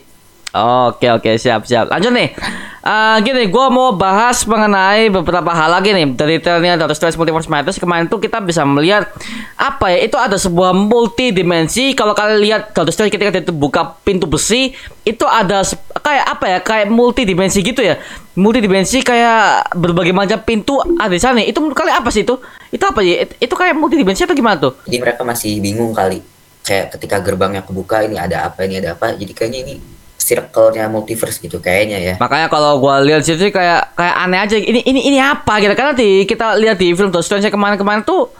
Oke 0.52 1.08
oke 1.08 1.40
siap 1.40 1.64
siap. 1.64 1.88
Lanjut 1.88 2.12
nih. 2.12 2.36
Eh 2.82 3.18
gini, 3.22 3.46
gue 3.46 3.66
mau 3.70 3.94
bahas 3.94 4.42
mengenai 4.44 5.08
beberapa 5.14 5.54
hal 5.54 5.70
lagi 5.70 5.94
nih 5.94 6.18
dari 6.18 6.42
trailernya 6.42 6.82
Doctor 6.82 6.98
Strange 6.98 7.14
Multiverse 7.14 7.46
Madness 7.46 7.78
kemarin 7.78 8.10
tuh 8.10 8.18
kita 8.18 8.42
bisa 8.42 8.66
melihat 8.66 9.06
apa 9.54 9.94
ya 9.94 10.02
itu 10.02 10.18
ada 10.18 10.34
sebuah 10.34 10.74
multi 10.74 11.30
dimensi 11.30 11.94
kalau 11.94 12.18
kalian 12.18 12.42
lihat 12.42 12.62
Doctor 12.74 12.90
Strange 12.90 13.14
ketika 13.14 13.38
dia 13.38 13.54
buka 13.54 14.02
pintu 14.02 14.26
besi 14.26 14.74
itu 15.06 15.22
ada 15.30 15.62
kayak 16.02 16.26
apa 16.26 16.46
ya 16.50 16.60
kayak 16.66 16.88
multi 16.90 17.22
dimensi 17.22 17.62
gitu 17.62 17.86
ya 17.86 18.02
multi 18.34 18.66
dimensi 18.66 19.06
kayak 19.06 19.78
berbagai 19.78 20.10
macam 20.10 20.42
pintu 20.42 20.82
ada 20.82 21.14
di 21.14 21.22
sana 21.22 21.38
itu 21.46 21.62
menurut 21.62 21.78
kalian 21.78 22.02
apa 22.02 22.10
sih 22.10 22.26
itu 22.26 22.42
itu 22.74 22.82
apa 22.82 23.06
ya 23.06 23.30
itu, 23.30 23.34
itu 23.46 23.54
kayak 23.54 23.78
multi 23.78 23.94
dimensi 23.94 24.26
atau 24.26 24.34
gimana 24.34 24.58
tuh 24.58 24.74
Jadi 24.90 24.98
mereka 24.98 25.22
masih 25.22 25.62
bingung 25.62 25.94
kali. 25.94 26.18
Kayak 26.66 26.98
ketika 26.98 27.22
gerbangnya 27.22 27.62
kebuka 27.62 28.02
ini 28.10 28.18
ada 28.18 28.50
apa 28.50 28.66
ini 28.66 28.82
ada 28.82 28.98
apa. 28.98 29.14
Jadi 29.14 29.34
kayaknya 29.38 29.60
ini 29.70 30.01
circle-nya 30.32 30.88
multiverse 30.88 31.44
gitu 31.44 31.60
kayaknya 31.60 32.00
ya. 32.00 32.14
Makanya 32.16 32.48
kalau 32.48 32.80
gua 32.80 33.04
lihat 33.04 33.28
situ 33.28 33.52
sih 33.52 33.52
kayak 33.52 33.92
kayak 34.00 34.16
aneh 34.16 34.40
aja. 34.40 34.56
Ini 34.56 34.80
ini 34.88 35.12
ini 35.12 35.20
apa 35.20 35.60
gitu? 35.60 35.76
Karena 35.76 35.92
di 35.92 36.24
kita 36.24 36.56
lihat 36.56 36.80
di 36.80 36.96
film 36.96 37.12
Doctor 37.12 37.36
Strange 37.36 37.52
kemarin-kemarin 37.52 38.08
tuh 38.08 38.32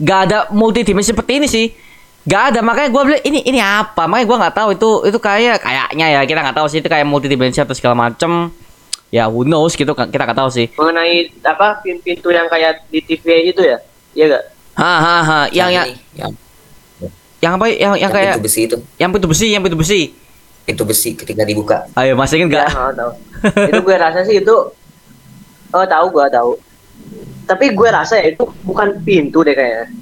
gak 0.00 0.20
ada 0.32 0.38
multi 0.56 0.80
dimensi 0.80 1.12
seperti 1.12 1.32
ini 1.36 1.46
sih. 1.46 1.68
Gak 2.24 2.56
ada. 2.56 2.64
Makanya 2.64 2.88
gua 2.88 3.02
bilang 3.04 3.22
ini 3.28 3.44
ini 3.44 3.60
apa? 3.60 4.08
Makanya 4.08 4.24
gua 4.24 4.36
nggak 4.48 4.56
tahu 4.56 4.68
itu 4.72 4.90
itu 5.12 5.18
kayak 5.20 5.60
kayaknya 5.60 6.06
ya 6.16 6.20
kita 6.24 6.40
nggak 6.40 6.56
tahu 6.56 6.66
sih 6.72 6.80
itu 6.80 6.88
kayak 6.88 7.04
multi 7.04 7.28
dimensi 7.28 7.60
atau 7.60 7.76
segala 7.76 8.08
macem. 8.08 8.48
Ya 9.12 9.28
who 9.28 9.44
knows 9.44 9.76
gitu 9.76 9.92
kan 9.92 10.08
kita 10.08 10.24
nggak 10.24 10.40
tahu 10.40 10.48
sih. 10.48 10.66
mengenai 10.74 11.28
apa 11.44 11.84
pin- 11.84 12.00
pintu 12.00 12.32
yang 12.32 12.48
kayak 12.48 12.88
di 12.88 12.98
TV 13.04 13.52
itu 13.52 13.62
ya 13.62 13.78
iya 14.10 14.26
gak 14.26 14.44
Hahaha. 14.74 15.40
Yang 15.54 15.70
yang 15.70 15.86
ini, 15.86 15.94
yang, 16.18 16.32
yang 17.38 17.52
apa? 17.54 17.64
Yang 17.70 17.78
yang 17.78 17.94
yang 17.94 18.10
kayak 18.10 18.34
pintu 18.34 18.46
besi 18.50 18.60
itu, 18.66 18.76
yang 18.98 19.10
pintu 19.14 19.26
besi, 19.30 19.46
yang 19.54 19.62
pintu 19.62 19.78
besi. 19.78 20.00
Pintu 20.64 20.82
besi 20.82 21.12
ketika 21.12 21.44
dibuka. 21.44 21.84
Ayo 21.94 22.16
masih 22.16 22.40
ingat 22.44 22.50
ya 22.50 22.58
gak? 22.64 22.68
oh, 22.74 22.92
tahu 22.92 23.10
itu 23.68 23.80
gue 23.84 23.96
rasa 23.96 24.20
sih 24.24 24.36
itu 24.40 24.56
oh 25.70 25.86
tahu 25.86 26.06
gue 26.10 26.26
tahu 26.32 26.52
tapi 27.44 27.76
gue 27.76 27.88
rasa 27.92 28.16
ya 28.16 28.32
itu 28.32 28.44
bukan 28.64 28.96
pintu 29.04 29.44
deh 29.44 29.52
kayaknya 29.52 29.92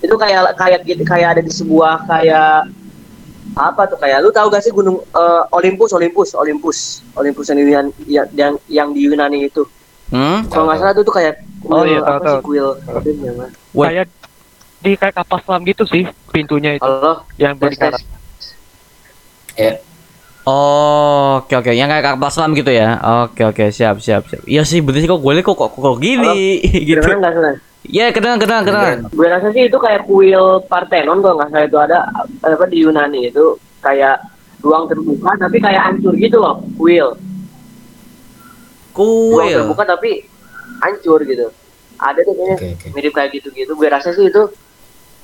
itu 0.00 0.14
kayak 0.16 0.56
kayak 0.56 0.80
gitu 0.88 1.02
kayak 1.04 1.36
ada 1.36 1.42
di 1.44 1.52
sebuah 1.52 2.08
kayak 2.08 2.72
apa 3.52 3.82
tuh 3.84 3.98
kayak 4.00 4.24
lu 4.24 4.32
tahu 4.32 4.48
gak 4.48 4.64
sih 4.64 4.72
gunung 4.72 5.04
eh, 5.04 5.42
Olympus 5.52 5.92
Olympus 5.92 6.32
Olympus 6.32 7.04
Olympus 7.12 7.52
yang 7.52 7.58
yang 7.60 7.86
yang, 8.08 8.26
yang, 8.32 8.52
yang 8.68 8.88
di 8.96 9.04
Yunani 9.04 9.46
itu 9.46 9.64
Hmm? 10.10 10.42
kalau 10.50 10.66
nggak 10.66 10.82
salah 10.82 10.90
itu 10.90 11.02
tuh 11.06 11.14
kayak 11.14 11.38
Oh, 11.70 11.84
kuil 11.84 11.92
iya, 11.92 12.00
tahu, 12.02 12.10
apa 12.10 12.18
sih 12.18 12.34
tahu. 12.34 12.42
kuil 12.42 12.66
sih? 13.04 13.14
Wah. 13.78 13.88
Kayak 13.92 14.06
di 14.80 14.90
kayak 14.96 15.14
kapal 15.14 15.38
selam 15.44 15.62
gitu 15.62 15.84
sih 15.86 16.04
pintunya 16.34 16.70
itu 16.74 16.82
Allah 16.82 17.22
yang 17.36 17.54
berkarat. 17.54 18.00
Ya, 19.60 19.72
Oh, 20.42 21.38
oke 21.38 21.52
oke, 21.54 21.70
yang 21.70 21.86
kayak 21.86 22.04
kapal 22.08 22.28
selam 22.28 22.52
gitu 22.52 22.72
ya. 22.72 22.96
Oke 23.22 23.44
oke, 23.44 23.68
siap 23.68 24.00
siap 24.00 24.24
siap. 24.24 24.40
Iya 24.44 24.64
sih, 24.64 24.80
bener 24.80 24.98
sih 24.98 25.06
kok 25.06 25.20
gue 25.20 25.32
kok 25.38 25.52
kok, 25.52 25.70
kok 25.70 25.96
gini 25.98 26.58
gitu. 26.88 27.04
Nggak 27.04 27.32
salah 27.32 27.54
Iya, 27.82 28.08
kedengeran 28.08 28.38
kedengeran 28.38 28.64
kedengeran. 28.64 28.98
gue 29.10 29.26
rasa 29.26 29.48
sih 29.50 29.62
itu 29.64 29.78
kayak 29.78 30.04
kuil 30.04 30.44
Parthenon 30.62 31.20
kalau 31.20 31.36
nggak 31.36 31.50
salah 31.50 31.66
itu 31.66 31.78
ada 31.78 31.98
apa 32.42 32.64
di 32.66 32.76
Yunani 32.78 33.20
itu 33.26 33.44
kayak 33.78 34.20
ruang 34.58 34.84
terbuka 34.84 35.32
tapi 35.38 35.56
kayak 35.58 35.82
hancur 35.82 36.12
gitu 36.14 36.36
loh 36.36 36.60
kuil 36.74 37.16
ruang 38.92 39.32
Kuil. 39.40 39.56
terbuka 39.56 39.84
tapi 39.86 40.10
hancur 40.78 41.20
gitu 41.22 41.46
ada 41.96 42.20
tuh 42.20 42.32
kayaknya 42.34 42.56
Oke, 42.58 42.68
oke. 42.74 42.86
mirip 42.92 43.12
kayak 43.12 43.30
gitu 43.32 43.48
gitu 43.50 43.72
gue 43.72 43.88
rasa 43.88 44.10
sih 44.10 44.26
itu 44.26 44.42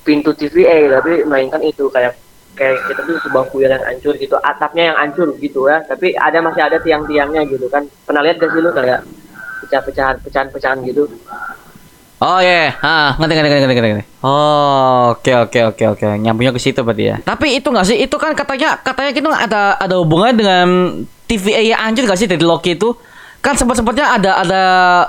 pintu 0.01 0.31
TVA 0.31 0.97
tapi 0.97 1.25
mainkan 1.25 1.61
itu 1.61 1.89
kayak 1.89 2.17
kayak 2.57 2.89
kita 2.89 3.01
tuh 3.05 3.21
sebuah 3.21 3.45
kuil 3.53 3.69
yang 3.69 3.85
hancur 3.85 4.17
gitu 4.17 4.35
atapnya 4.41 4.91
yang 4.91 4.97
hancur 4.97 5.29
gitu 5.37 5.69
ya 5.69 5.77
tapi 5.85 6.17
ada 6.17 6.41
masih 6.41 6.65
ada 6.65 6.81
tiang-tiangnya 6.81 7.45
gitu 7.45 7.69
kan 7.69 7.85
pernah 8.03 8.25
lihat 8.25 8.41
gak 8.41 8.49
sih 8.49 8.59
lu 8.59 8.73
kayak 8.73 9.05
pecah-pecahan 9.63 10.15
pecahan-pecahan 10.25 10.81
gitu 10.89 11.05
Oh 12.17 12.41
iya, 12.41 12.73
ah 12.81 13.13
ngerti 13.21 13.33
ngerti 13.37 13.49
ngerti 13.53 13.65
ngerti 13.77 13.89
ngerti. 13.93 14.05
Oh, 14.25 15.13
oke 15.13 15.31
oke 15.37 15.59
oke 15.69 15.83
oke, 15.93 16.05
nyambungnya 16.17 16.49
ke 16.49 16.57
situ 16.57 16.81
berarti 16.81 17.13
ya. 17.13 17.15
Tapi 17.21 17.61
itu 17.61 17.69
nggak 17.69 17.85
sih? 17.85 17.97
Itu 18.01 18.17
kan 18.17 18.33
katanya 18.33 18.73
katanya 18.81 19.13
itu 19.13 19.29
ada 19.29 19.77
ada 19.77 19.95
hubungannya 20.01 20.33
dengan 20.33 20.65
TVA 21.29 21.77
yang 21.77 21.79
hancur 21.85 22.09
nggak 22.09 22.17
sih 22.17 22.25
dari 22.25 22.41
Loki 22.41 22.73
itu? 22.73 22.97
Kan 23.37 23.53
sempat 23.53 23.77
sempatnya 23.77 24.17
ada 24.17 24.31
ada 24.41 24.61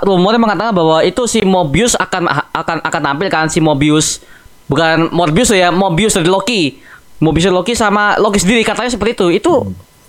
rumor 0.05 0.37
yang 0.37 0.45
mengatakan 0.45 0.69
bahwa 0.69 1.01
itu 1.01 1.25
si 1.25 1.41
Mobius 1.41 1.97
akan 1.97 2.29
akan 2.53 2.77
akan 2.85 3.01
tampil 3.01 3.27
kan 3.33 3.49
si 3.49 3.57
Mobius 3.57 4.21
bukan 4.69 5.09
Morbius 5.09 5.49
ya, 5.49 5.73
Mobius 5.73 6.13
dari 6.13 6.29
Loki. 6.29 6.77
Mobius 7.19 7.43
dari 7.43 7.51
Loki 7.51 7.73
sama 7.73 8.15
Loki 8.15 8.39
sendiri 8.39 8.63
katanya 8.63 8.89
seperti 8.89 9.11
itu. 9.13 9.27
Itu 9.33 9.53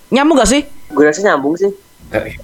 nyambung 0.09 0.35
gak 0.37 0.49
sih? 0.49 0.61
gue 0.91 1.03
rasa 1.03 1.23
nyambung 1.23 1.55
sih 1.55 1.71
Eh, 2.11 2.35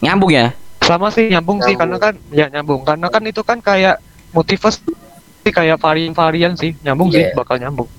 Nyambung 0.00 0.30
ya? 0.30 0.54
Sama 0.80 1.10
sih 1.10 1.26
nyambung, 1.26 1.58
sih 1.60 1.74
karena 1.74 1.98
Nyambung. 1.98 2.22
kan 2.22 2.34
ya 2.34 2.46
nyambung 2.48 2.80
karena 2.84 3.06
kan 3.06 3.22
itu 3.22 3.42
kan 3.42 3.58
kayak 3.58 3.98
multiverse 4.30 4.78
sih 5.40 5.50
kayak 5.50 5.76
varian-varian 5.76 6.54
sih 6.54 6.78
nyambung 6.80 7.10
sih 7.10 7.20
Iya. 7.20 7.34
bakal 7.34 7.58
nyambung. 7.58 7.90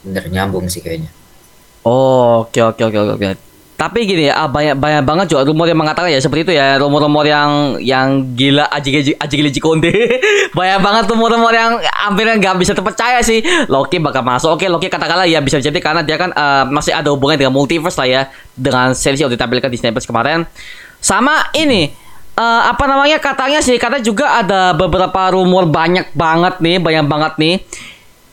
bener 0.00 0.24
nyambung 0.28 0.64
sih 0.66 0.80
kayaknya. 0.80 1.12
Oh, 1.82 2.42
oke 2.42 2.60
oke 2.64 2.82
oke 2.82 2.98
oke. 2.98 3.12
oke. 3.18 3.28
Tapi 3.78 4.10
gini 4.10 4.26
ya, 4.26 4.42
banyak 4.50 4.74
banyak 4.74 5.06
banget 5.06 5.26
juga 5.30 5.46
rumor 5.46 5.70
yang 5.70 5.78
mengatakan 5.78 6.10
ya 6.10 6.18
seperti 6.18 6.50
itu 6.50 6.52
ya, 6.58 6.82
rumor-rumor 6.82 7.22
yang 7.22 7.78
yang 7.78 8.34
gila 8.34 8.66
aji 8.74 9.14
aji 9.14 9.36
aji 9.38 9.60
Konde. 9.62 9.94
banyak 10.58 10.78
banget 10.82 11.04
rumor-rumor 11.06 11.54
yang 11.54 11.78
hampir 11.94 12.26
nggak 12.26 12.58
bisa 12.58 12.74
terpercaya 12.74 13.22
sih. 13.22 13.38
Loki 13.70 14.02
bakal 14.02 14.26
masuk. 14.26 14.58
Oke, 14.58 14.66
Loki 14.66 14.90
katakanlah 14.90 15.30
ya 15.30 15.38
bisa 15.38 15.62
jadi 15.62 15.78
karena 15.78 16.02
dia 16.02 16.18
kan 16.18 16.34
eh, 16.34 16.64
masih 16.74 16.90
ada 16.90 17.14
hubungan 17.14 17.38
dengan 17.38 17.54
multiverse 17.54 17.94
lah 18.02 18.08
ya 18.10 18.22
dengan 18.58 18.98
series 18.98 19.22
yang 19.22 19.30
ditampilkan 19.30 19.70
di 19.70 19.78
Plus 19.78 20.10
kemarin. 20.10 20.42
Sama 20.98 21.46
ini 21.54 21.86
eh, 22.34 22.62
apa 22.66 22.82
namanya 22.90 23.22
katanya 23.22 23.62
sih 23.62 23.78
katanya 23.78 24.02
juga 24.02 24.42
ada 24.42 24.74
beberapa 24.74 25.30
rumor 25.30 25.70
banyak 25.70 26.18
banget 26.18 26.58
nih, 26.58 26.82
banyak 26.82 27.06
banget 27.06 27.32
nih. 27.38 27.54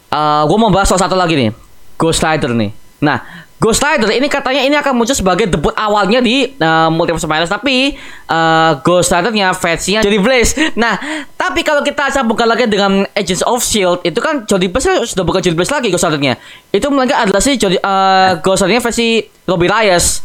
Eh 0.09 0.41
gue 0.49 0.57
mau 0.57 0.73
bahas 0.73 0.89
salah 0.89 1.05
satu 1.05 1.13
lagi 1.13 1.37
nih, 1.37 1.53
Ghost 2.01 2.25
Rider 2.25 2.49
nih. 2.49 2.73
Nah, 3.05 3.44
Ghost 3.65 3.81
Rider 3.81 4.13
ini 4.13 4.29
katanya 4.29 4.61
ini 4.61 4.77
akan 4.77 4.93
muncul 4.93 5.17
sebagai 5.17 5.49
debut 5.49 5.73
awalnya 5.73 6.21
di 6.21 6.53
uh, 6.53 6.93
Multiverse 6.93 7.25
Madness 7.25 7.49
tapi 7.49 7.97
uh, 8.29 8.77
Ghost 8.79 9.09
Rider-nya 9.09 9.57
versinya 9.57 10.05
Jody 10.05 10.21
Blaze. 10.21 10.53
Nah, 10.77 11.01
tapi 11.33 11.65
kalau 11.65 11.81
kita 11.81 12.13
sambungkan 12.13 12.45
lagi 12.45 12.69
dengan 12.69 13.09
Agents 13.11 13.41
of 13.41 13.65
Shield 13.65 14.05
itu 14.05 14.21
kan 14.21 14.45
Jody 14.45 14.69
Blaze 14.69 14.85
kan 14.85 15.01
sudah 15.01 15.25
bukan 15.25 15.41
Jody 15.41 15.57
Blaze 15.57 15.73
lagi 15.73 15.89
Ghost 15.89 16.05
Rider-nya. 16.05 16.37
Itu 16.69 16.93
melainkan 16.93 17.25
adalah 17.25 17.41
si 17.41 17.57
Jody, 17.57 17.81
uh, 17.81 18.37
Ghost 18.37 18.61
Rider-nya 18.61 18.85
versi 18.85 19.25
Robbie 19.49 19.65
Reyes 19.65 20.21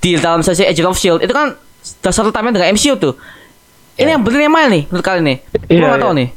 di 0.00 0.18
dalam 0.18 0.42
sesi 0.42 0.66
Agents 0.66 0.90
of 0.90 0.98
Shield 0.98 1.22
itu 1.22 1.30
kan 1.30 1.54
dasar 2.02 2.26
utamanya 2.26 2.58
dengan 2.58 2.74
MCU 2.74 2.98
tuh. 2.98 3.14
Ini 3.94 4.10
Ya. 4.10 4.18
yang 4.18 4.26
bener 4.26 4.40
yang 4.42 4.50
mana 4.50 4.66
nih 4.66 4.82
menurut 4.90 5.06
kalian 5.06 5.22
nih? 5.22 5.38
Gua 5.46 5.62
Iya, 5.70 5.86
nggak 5.86 6.02
tahu 6.02 6.10
iya. 6.10 6.18
nih. 6.18 6.28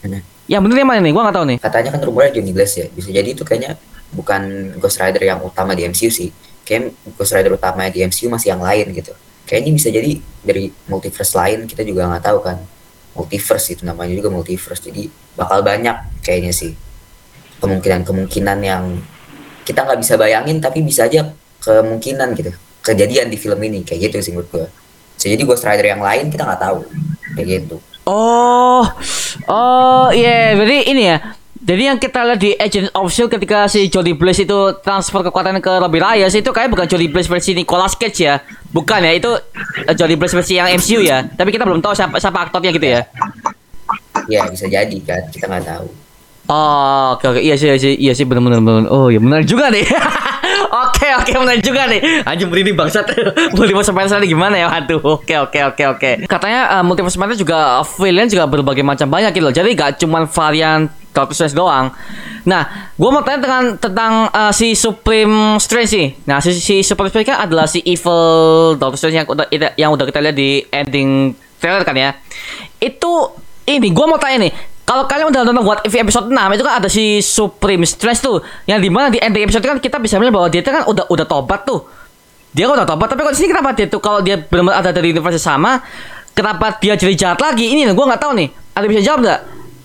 Mana? 0.00 0.18
Yang 0.48 0.60
bener 0.64 0.76
yang 0.80 0.88
mana 0.88 1.00
nih? 1.04 1.12
Gua 1.12 1.22
nggak 1.22 1.36
tahu 1.36 1.46
nih. 1.46 1.58
katanya 1.60 1.88
kan 1.92 2.00
rumornya 2.00 2.30
Johnny 2.32 2.52
Glass 2.56 2.72
ya 2.72 2.86
bisa 2.88 3.08
jadi 3.12 3.28
itu 3.28 3.44
kayaknya 3.44 3.76
bukan 4.10 4.74
Ghost 4.78 4.98
Rider 4.98 5.22
yang 5.22 5.40
utama 5.42 5.74
di 5.74 5.86
MCU 5.86 6.10
sih. 6.10 6.30
Kayak 6.66 6.94
Ghost 7.18 7.34
Rider 7.34 7.54
utama 7.54 7.86
di 7.90 8.02
MCU 8.04 8.30
masih 8.30 8.54
yang 8.54 8.62
lain 8.62 8.90
gitu. 8.94 9.14
Kayaknya 9.46 9.72
bisa 9.74 9.88
jadi 9.90 10.10
dari 10.46 10.70
multiverse 10.86 11.34
lain 11.34 11.58
kita 11.66 11.82
juga 11.82 12.06
nggak 12.06 12.22
tahu 12.22 12.38
kan. 12.44 12.58
Multiverse 13.18 13.74
itu 13.74 13.82
namanya 13.82 14.14
juga 14.14 14.30
multiverse 14.30 14.86
jadi 14.86 15.10
bakal 15.34 15.66
banyak 15.66 16.22
kayaknya 16.22 16.54
sih. 16.54 16.74
Kemungkinan-kemungkinan 17.58 18.58
yang 18.62 19.02
kita 19.66 19.84
nggak 19.84 20.00
bisa 20.00 20.14
bayangin 20.14 20.62
tapi 20.62 20.82
bisa 20.86 21.10
aja 21.10 21.26
kemungkinan 21.62 22.38
gitu. 22.38 22.54
Kejadian 22.80 23.28
di 23.28 23.36
film 23.36 23.60
ini 23.60 23.82
kayak 23.82 24.10
gitu 24.10 24.16
sih 24.22 24.32
menurut 24.32 24.70
bisa 25.18 25.26
jadi 25.28 25.42
Ghost 25.44 25.66
Rider 25.66 25.84
yang 25.84 26.00
lain 26.00 26.30
kita 26.32 26.46
nggak 26.46 26.62
tahu. 26.62 26.86
Kayak 27.36 27.46
gitu. 27.60 27.76
Oh, 28.08 28.82
oh 29.46 30.08
iya, 30.10 30.56
berarti 30.56 30.78
ini 30.88 31.02
ya. 31.04 31.39
Jadi 31.60 31.82
yang 31.92 32.00
kita 32.00 32.24
lihat 32.24 32.40
di 32.40 32.56
Agent 32.56 32.88
of 32.96 33.12
Shield 33.12 33.28
ketika 33.28 33.68
si 33.68 33.92
Jody 33.92 34.16
Blaze 34.16 34.48
itu 34.48 34.58
transfer 34.80 35.20
kekuatan 35.20 35.60
ke 35.60 35.72
Robbie 35.76 36.00
Reyes 36.00 36.32
itu 36.32 36.48
kayak 36.48 36.72
bukan 36.72 36.88
Jody 36.88 37.12
Blaze 37.12 37.28
versi 37.28 37.52
Nicolas 37.52 37.92
Cage 38.00 38.16
ya, 38.24 38.40
bukan 38.72 39.04
ya? 39.04 39.12
Itu 39.12 39.36
eh, 39.84 39.92
Jody 39.92 40.16
Blaze 40.16 40.32
versi 40.32 40.56
yang 40.56 40.72
MCU 40.72 41.04
ya. 41.04 41.20
Tapi 41.28 41.52
kita 41.52 41.68
belum 41.68 41.84
tahu 41.84 41.92
siapa 41.92 42.16
siapa 42.16 42.48
aktornya 42.48 42.72
gitu 42.72 42.88
ya. 42.88 43.04
ya 44.32 44.46
bisa 44.48 44.64
jadi 44.70 44.96
kan 45.04 45.26
kita 45.28 45.50
nggak 45.50 45.64
tahu 45.66 45.88
Oh, 46.50 47.14
oke 47.14 47.30
oke 47.30 47.40
iya 47.44 47.54
sih 47.54 47.70
iya 47.70 47.78
sih 47.78 47.94
iya 47.94 48.10
sih 48.10 48.26
benar 48.26 48.42
benar 48.42 48.58
benar. 48.58 48.90
Oh 48.90 49.06
ya 49.06 49.22
benar 49.22 49.46
juga 49.46 49.70
nih. 49.70 49.86
oke 50.82 51.08
oke 51.22 51.30
benar 51.30 51.62
juga 51.62 51.86
nih. 51.86 52.26
Anjing 52.26 52.50
merinding 52.50 52.74
bangsat. 52.74 53.06
Multiverse 53.54 53.94
Madness 53.94 54.18
tadi 54.18 54.26
gimana 54.26 54.58
ya? 54.58 54.66
Aduh. 54.66 54.98
Oke 54.98 55.38
oke 55.38 55.62
oke 55.70 55.84
oke. 55.94 56.10
Katanya 56.26 56.74
uh, 56.74 56.82
Multiverse 56.82 57.22
Madness 57.22 57.38
juga 57.38 57.86
villain 57.94 58.26
juga 58.26 58.50
berbagai 58.50 58.82
macam 58.82 59.06
banyak 59.06 59.30
gitu 59.30 59.46
loh. 59.46 59.54
Jadi 59.54 59.78
gak 59.78 60.02
cuman 60.02 60.26
varian 60.26 60.90
Doctor 61.10 61.34
Strange 61.34 61.56
doang. 61.58 61.90
Nah, 62.46 62.92
gua 62.94 63.10
mau 63.10 63.22
tanya 63.26 63.42
dengan 63.42 63.62
tentang 63.76 64.30
uh, 64.30 64.52
si 64.54 64.78
Supreme 64.78 65.58
Strange 65.58 65.90
sih. 65.90 66.06
Nah, 66.24 66.38
si, 66.38 66.54
si 66.56 66.86
Supreme 66.86 67.10
Strange 67.10 67.28
kan 67.34 67.44
adalah 67.44 67.66
si 67.66 67.82
evil 67.82 68.78
Doctor 68.78 68.96
Strange 68.96 69.16
yang 69.22 69.26
udah 69.26 69.46
yang 69.74 69.90
udah 69.90 70.04
kita 70.06 70.22
lihat 70.22 70.36
di 70.38 70.62
ending 70.70 71.34
trailer 71.58 71.82
kan 71.82 71.94
ya. 71.98 72.14
Itu 72.78 73.34
ini 73.66 73.90
gua 73.90 74.16
mau 74.16 74.20
tanya 74.22 74.48
nih 74.48 74.52
kalau 74.90 75.06
kalian 75.06 75.30
udah 75.30 75.46
nonton 75.46 75.86
If 75.86 75.94
episode 75.94 76.26
6 76.34 76.34
itu 76.34 76.62
kan 76.66 76.74
ada 76.82 76.90
si 76.90 77.22
Supreme 77.22 77.86
Stress 77.86 78.18
tuh 78.18 78.42
yang 78.66 78.82
di 78.82 78.90
mana 78.90 79.06
di 79.06 79.22
ending 79.22 79.46
episode 79.46 79.62
kan 79.62 79.78
kita 79.78 80.02
bisa 80.02 80.18
melihat 80.18 80.34
bahwa 80.34 80.50
dia 80.50 80.66
kan 80.66 80.82
udah 80.82 81.06
udah 81.06 81.26
tobat 81.30 81.62
tuh 81.62 81.86
dia 82.50 82.66
kan 82.66 82.82
udah 82.82 82.88
tobat 82.90 83.06
tapi 83.06 83.22
di 83.30 83.38
sini 83.38 83.48
kenapa 83.54 83.70
dia 83.70 83.86
tuh 83.86 84.02
kalau 84.02 84.18
dia 84.18 84.42
benar 84.42 84.82
ada 84.82 84.90
dari 84.90 85.14
universe 85.14 85.38
sama 85.38 85.78
kenapa 86.34 86.74
dia 86.82 86.98
jadi 86.98 87.14
jahat 87.14 87.38
lagi 87.38 87.70
ini 87.70 87.86
gue 87.86 88.06
nggak 88.10 88.18
tahu 88.18 88.34
nih 88.34 88.50
ada 88.74 88.86
bisa 88.90 89.00
jawab 89.06 89.22
nggak 89.22 89.40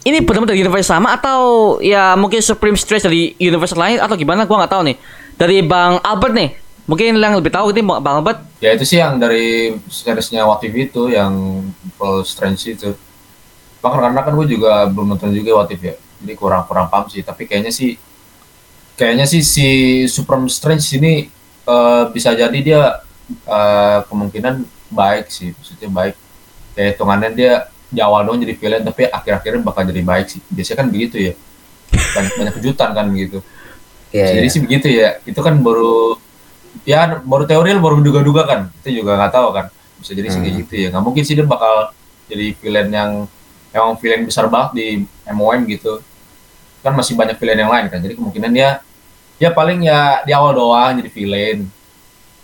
ini 0.05 0.21
benar-benar 0.21 0.53
dari 0.53 0.61
universe 0.61 0.87
sama 0.93 1.17
atau 1.17 1.75
ya 1.81 2.13
mungkin 2.13 2.39
Supreme 2.39 2.77
Stress 2.77 3.03
dari 3.09 3.33
universe 3.41 3.73
lain 3.73 3.97
atau 3.97 4.13
gimana 4.13 4.45
gue 4.45 4.55
nggak 4.55 4.71
tahu 4.71 4.83
nih 4.85 4.97
dari 5.35 5.65
Bang 5.65 5.97
Albert 6.05 6.33
nih 6.37 6.49
mungkin 6.85 7.17
yang 7.17 7.33
lebih 7.33 7.49
tahu 7.49 7.73
ini 7.73 7.81
Bang 7.81 8.21
Albert 8.21 8.45
Ya 8.65 8.73
itu 8.73 8.81
sih 8.81 8.97
yang 8.97 9.21
dari 9.21 9.77
seriesnya 9.93 10.41
What 10.41 10.65
If 10.65 10.73
itu 10.73 11.13
yang 11.13 11.61
Full 12.01 12.25
Strange 12.25 12.65
itu. 12.65 12.97
Bahkan 13.77 14.09
karena 14.09 14.25
kan 14.25 14.33
gue 14.33 14.47
juga 14.57 14.89
belum 14.89 15.13
nonton 15.13 15.29
juga 15.37 15.61
What 15.61 15.69
If 15.69 15.85
ya. 15.85 15.93
Jadi 15.93 16.33
kurang 16.33 16.65
kurang 16.65 16.89
paham 16.89 17.05
sih. 17.05 17.21
Tapi 17.21 17.45
kayaknya 17.45 17.69
sih 17.69 17.93
kayaknya 18.97 19.29
sih 19.29 19.45
si 19.45 19.67
Supreme 20.09 20.49
Strange 20.49 20.81
ini 20.97 21.29
eh, 21.67 22.03
bisa 22.09 22.33
jadi 22.33 22.57
dia 22.57 23.05
eh, 23.45 23.99
kemungkinan 24.09 24.65
baik 24.89 25.29
sih. 25.29 25.53
Maksudnya 25.53 25.93
baik. 25.93 26.15
Kayak 26.73 26.89
hitungannya 26.97 27.29
dia 27.37 27.53
di 27.95 28.03
awal 28.03 28.27
doang 28.27 28.43
jadi 28.43 28.53
villain 28.59 28.83
tapi 28.83 29.07
akhir-akhirnya 29.07 29.61
bakal 29.63 29.87
jadi 29.87 30.01
baik 30.03 30.27
sih. 30.27 30.41
Biasanya 30.51 30.77
kan 30.83 30.87
begitu 30.91 31.15
ya. 31.31 31.33
Banyak 31.95 32.31
banyak 32.35 32.53
kejutan 32.59 32.89
kan 32.91 33.05
gitu. 33.15 33.39
ya, 34.11 34.27
Jadi 34.35 34.47
ya. 34.47 34.51
sih 34.51 34.61
begitu 34.61 34.87
ya. 34.91 35.09
Itu 35.23 35.39
kan 35.39 35.55
baru 35.63 36.19
ya 36.83 37.23
baru 37.23 37.47
teori 37.47 37.71
baru 37.79 38.03
duga-duga 38.03 38.43
kan. 38.43 38.59
Itu 38.83 38.91
juga 38.91 39.15
nggak 39.15 39.31
tahu 39.31 39.47
kan. 39.55 39.65
Bisa 40.03 40.11
jadi 40.11 40.27
sih 40.27 40.39
Hmm. 40.43 40.59
gitu 40.59 40.73
ya. 40.75 40.87
Nggak 40.91 41.03
mungkin 41.03 41.23
sih 41.23 41.33
dia 41.39 41.47
bakal 41.47 41.95
jadi 42.27 42.45
villain 42.59 42.89
yang 42.91 43.11
emang 43.71 43.95
villain 43.95 44.27
besar 44.27 44.51
banget 44.51 44.71
di 44.75 44.87
MOM 45.31 45.63
gitu. 45.71 46.03
Kan 46.83 46.93
masih 46.93 47.15
banyak 47.15 47.39
villain 47.39 47.59
yang 47.63 47.71
lain 47.71 47.87
kan. 47.87 48.03
Jadi 48.03 48.13
kemungkinan 48.19 48.51
dia 48.51 48.69
ya 49.35 49.49
paling 49.51 49.83
ya 49.83 50.19
di 50.23 50.31
awal 50.35 50.51
doang 50.51 50.99
jadi 50.99 51.09
villain. 51.09 51.59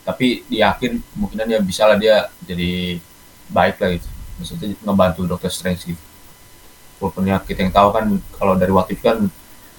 Tapi 0.01 0.47
di 0.47 0.63
akhir 0.63 0.97
kemungkinan 1.13 1.45
dia 1.45 1.59
bisa 1.61 1.85
lah 1.85 1.95
dia 1.95 2.25
jadi 2.41 2.97
baik 3.51 3.75
lah 3.77 3.89
gitu. 3.99 4.09
Maksudnya 4.41 4.73
ngebantu 4.81 5.21
Doctor 5.29 5.51
Strange 5.53 5.85
gitu. 5.93 6.03
Walaupun 7.01 7.23
ya 7.29 7.37
kita 7.41 7.65
yang 7.65 7.73
tahu 7.73 7.89
kan 7.95 8.05
kalau 8.37 8.53
dari 8.57 8.73
If 8.93 8.99
kan 9.01 9.17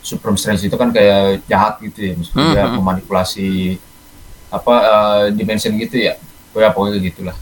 Supreme 0.02 0.38
Strange 0.40 0.62
itu 0.66 0.76
kan 0.78 0.90
kayak 0.90 1.46
jahat 1.46 1.78
gitu 1.82 1.98
ya, 2.02 2.12
maksudnya 2.18 2.46
dia 2.50 2.64
Hmm, 2.64 2.74
memanipulasi 2.74 3.78
apa 4.50 4.74
eh, 4.94 5.24
dimension 5.38 5.72
gitu 5.78 5.96
ya, 5.98 6.14
ya 6.54 6.68
pokoknya 6.74 6.98
gitulah. 7.02 7.36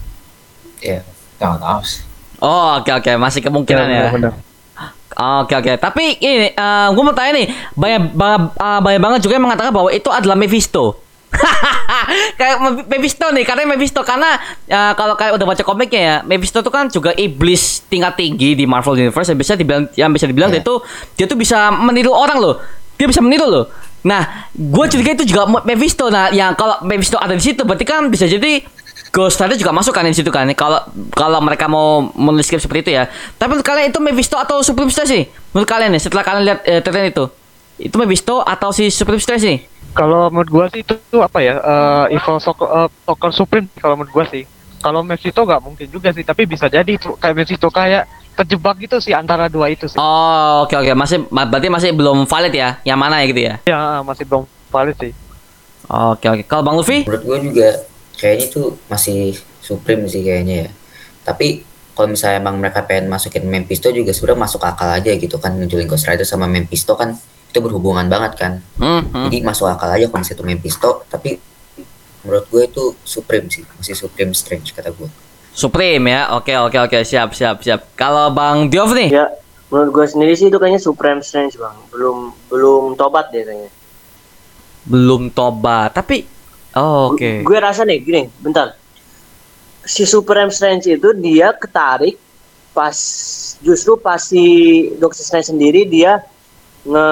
ya. 0.81 1.01
Kita 1.35 1.43
nggak 1.49 1.63
tahu 1.63 1.81
sih. 1.85 2.01
oh 2.41 2.81
oke 2.81 2.91
oke 2.99 3.11
masih 3.17 3.41
kemungkinan 3.45 3.87
ya 3.89 4.03
benar-benar. 4.09 4.33
Oke 5.11 5.53
oke, 5.59 5.75
tapi 5.77 6.15
ini 6.23 6.55
gue 6.95 7.03
mau 7.03 7.11
tanya 7.11 7.35
nih, 7.35 7.47
banyak 7.75 8.15
banyak, 8.15 8.41
uh, 8.55 8.79
banyak 8.79 9.01
banget 9.03 9.19
juga 9.27 9.35
yang 9.37 9.45
mengatakan 9.45 9.75
bahwa 9.75 9.91
itu 9.91 10.07
adalah 10.07 10.39
Mephisto. 10.39 11.03
kayak 12.39 12.57
Me- 12.59 12.85
Mephisto 12.87 13.31
nih, 13.31 13.43
karena 13.47 13.63
Mephisto 13.65 14.01
karena 14.03 14.35
uh, 14.67 14.93
kalau 14.93 15.15
kalian 15.15 15.39
udah 15.39 15.47
baca 15.47 15.63
komiknya 15.63 16.01
ya, 16.01 16.15
Mephisto 16.27 16.59
itu 16.59 16.71
kan 16.71 16.91
juga 16.91 17.15
iblis 17.15 17.83
tingkat 17.87 18.19
tinggi 18.19 18.53
di 18.53 18.67
Marvel 18.67 18.99
Universe 18.99 19.31
yang 19.31 19.39
bisa 19.39 19.53
dibilang 19.55 19.83
yang 19.95 20.11
bisa 20.11 20.25
dibilang 20.27 20.51
Iya. 20.51 20.59
dia 20.59 20.67
tuh 20.67 20.77
dia 21.15 21.25
tuh 21.27 21.37
bisa 21.39 21.71
meniru 21.71 22.11
orang 22.11 22.37
loh. 22.37 22.55
Dia 22.99 23.07
bisa 23.09 23.23
meniru 23.23 23.47
loh. 23.49 23.65
Nah, 24.01 24.49
gue 24.53 24.85
curiga 24.91 25.13
itu 25.13 25.25
juga 25.29 25.45
Mephisto. 25.65 26.09
Nah, 26.09 26.29
yang 26.33 26.53
kalau 26.53 26.81
Mephisto 26.85 27.17
ada 27.17 27.33
di 27.33 27.41
situ 27.41 27.61
berarti 27.65 27.85
kan 27.85 28.09
bisa 28.09 28.25
jadi 28.27 28.61
Ghost 29.11 29.43
Rider 29.43 29.59
juga 29.59 29.75
masuk 29.75 29.91
kan 29.91 30.07
di 30.07 30.15
situ 30.15 30.31
kan 30.31 30.47
kalau 30.55 30.79
kalau 31.11 31.43
mereka 31.43 31.67
mau 31.67 32.09
menulis 32.15 32.47
skrip 32.47 32.63
seperti 32.63 32.87
itu 32.87 32.91
ya. 32.95 33.11
Tapi 33.35 33.55
menurut 33.55 33.67
kalian 33.67 33.91
itu 33.91 33.99
Mephisto 33.99 34.35
atau 34.39 34.63
Supreme 34.63 34.87
Stress 34.87 35.11
sih? 35.11 35.23
Menurut 35.51 35.67
kalian 35.67 35.91
nih 35.91 36.01
setelah 36.01 36.23
kalian 36.23 36.43
lihat 36.47 36.59
eh, 36.63 37.07
itu. 37.11 37.25
Itu 37.81 37.95
Mephisto 37.97 38.39
atau 38.39 38.71
si 38.71 38.87
Supreme 38.87 39.19
Stress 39.19 39.41
sih? 39.43 39.70
Kalau 39.91 40.31
menurut 40.31 40.49
gua 40.49 40.65
sih 40.71 40.81
itu, 40.81 40.95
itu 40.95 41.19
apa 41.19 41.39
ya? 41.43 41.59
eh, 41.59 42.15
Evil 42.15 42.39
Soccer, 42.39 42.67
eh, 42.67 42.89
Soccer 43.03 43.31
Supreme 43.35 43.67
kalau 43.77 43.95
menurut 43.99 44.13
gua 44.13 44.25
sih. 44.27 44.43
Kalau 44.81 45.05
Mephisto 45.05 45.45
nggak 45.45 45.61
mungkin 45.61 45.87
juga 45.93 46.09
sih, 46.09 46.25
tapi 46.25 46.49
bisa 46.49 46.65
jadi 46.65 46.89
itu 46.89 47.13
kayak 47.13 47.35
Mephisto 47.37 47.69
kayak 47.69 48.09
terjebak 48.33 48.81
gitu 48.81 48.97
sih 48.97 49.13
antara 49.13 49.45
dua 49.45 49.69
itu 49.69 49.85
sih. 49.85 49.99
Oh, 50.01 50.65
oke 50.65 50.73
oke, 50.73 50.91
masih 50.97 51.27
ma- 51.29 51.45
berarti 51.45 51.69
masih 51.69 51.93
belum 51.93 52.25
valid 52.25 52.53
ya. 52.55 52.81
Yang 52.81 52.99
mana 52.99 53.21
ya 53.21 53.25
gitu 53.29 53.41
ya? 53.45 53.55
Ya 53.69 53.81
masih 54.01 54.23
belum 54.25 54.43
valid 54.73 54.97
sih. 54.97 55.11
Oke 55.85 56.25
oke. 56.31 56.43
Kalau 56.49 56.63
Bang 56.65 56.79
Luffy? 56.79 57.05
menurut 57.05 57.23
gue 57.27 57.37
juga 57.51 57.67
kayaknya 58.17 58.47
tuh 58.53 58.77
masih 58.85 59.33
supreme 59.61 60.05
sih 60.05 60.21
kayaknya 60.21 60.67
ya 60.67 60.69
tapi 61.21 61.65
kalau 61.93 62.13
misalnya 62.13 62.37
emang 62.37 62.57
mereka 62.61 62.85
pengen 62.85 63.09
masukin 63.09 63.45
Mephisto 63.45 63.89
juga 63.89 64.13
sebenarnya 64.13 64.41
masuk 64.45 64.61
akal 64.61 64.89
aja 64.89 65.11
gitu 65.13 65.37
kan 65.37 65.57
ngejualin 65.57 65.89
Ghost 65.89 66.05
Rider 66.05 66.25
sama 66.25 66.45
Mephisto 66.45 66.93
kan 66.93 67.17
itu 67.51 67.59
berhubungan 67.59 68.07
banget 68.07 68.33
kan 68.39 68.53
Hmm, 68.79 69.03
hmm. 69.11 69.27
jadi 69.27 69.37
masuk 69.43 69.67
akal 69.67 69.91
aja 69.91 70.07
kalau 70.07 70.23
misalnya 70.23 70.39
itu 70.39 70.45
Mephisto 70.47 70.91
tapi 71.11 71.35
menurut 72.23 72.45
gue 72.47 72.61
itu 72.63 72.83
supreme 73.03 73.51
sih 73.51 73.67
masih 73.75 73.93
supreme 73.93 74.31
strange 74.31 74.71
kata 74.71 74.89
gue 74.89 75.11
Supreme 75.51 76.07
ya. 76.07 76.31
Oke 76.31 76.55
oke 76.55 76.79
oke, 76.79 77.03
siap 77.03 77.35
siap 77.35 77.59
siap. 77.59 77.91
Kalau 77.99 78.31
Bang 78.31 78.71
Diov 78.71 78.95
nih? 78.95 79.11
Ya, 79.11 79.27
menurut 79.67 79.91
gue 79.91 80.05
sendiri 80.07 80.31
sih 80.31 80.47
itu 80.47 80.55
kayaknya 80.55 80.79
Supreme 80.79 81.19
Strange 81.19 81.59
bang. 81.59 81.75
Belum 81.91 82.31
belum 82.47 82.95
tobat 82.95 83.35
deh 83.35 83.43
kayaknya. 83.43 83.67
belum 84.87 85.27
tobat. 85.29 85.91
Tapi 85.91 86.23
oh, 86.73 87.11
oke. 87.11 87.43
Gue 87.43 87.57
rasa 87.59 87.83
nih 87.83 87.99
gini, 87.99 88.31
bentar. 88.39 88.79
Si 89.83 90.07
Supreme 90.07 90.55
Strange 90.55 90.87
itu 90.87 91.11
dia 91.19 91.51
ketarik 91.51 92.15
pas 92.71 92.95
justru 93.59 93.99
pas 93.99 94.23
si 94.23 94.43
Doctor 95.03 95.19
Strange 95.19 95.51
sendiri 95.51 95.83
dia 95.83 96.23
nge 96.85 97.09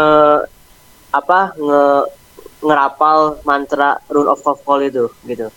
apa 1.10 1.40
nge 1.58 1.84
ngerapal 2.60 3.40
mantra 3.48 4.04
Rune 4.12 4.30
of 4.30 4.44
Call 4.44 4.84
itu 4.84 5.08
gitu. 5.24 5.48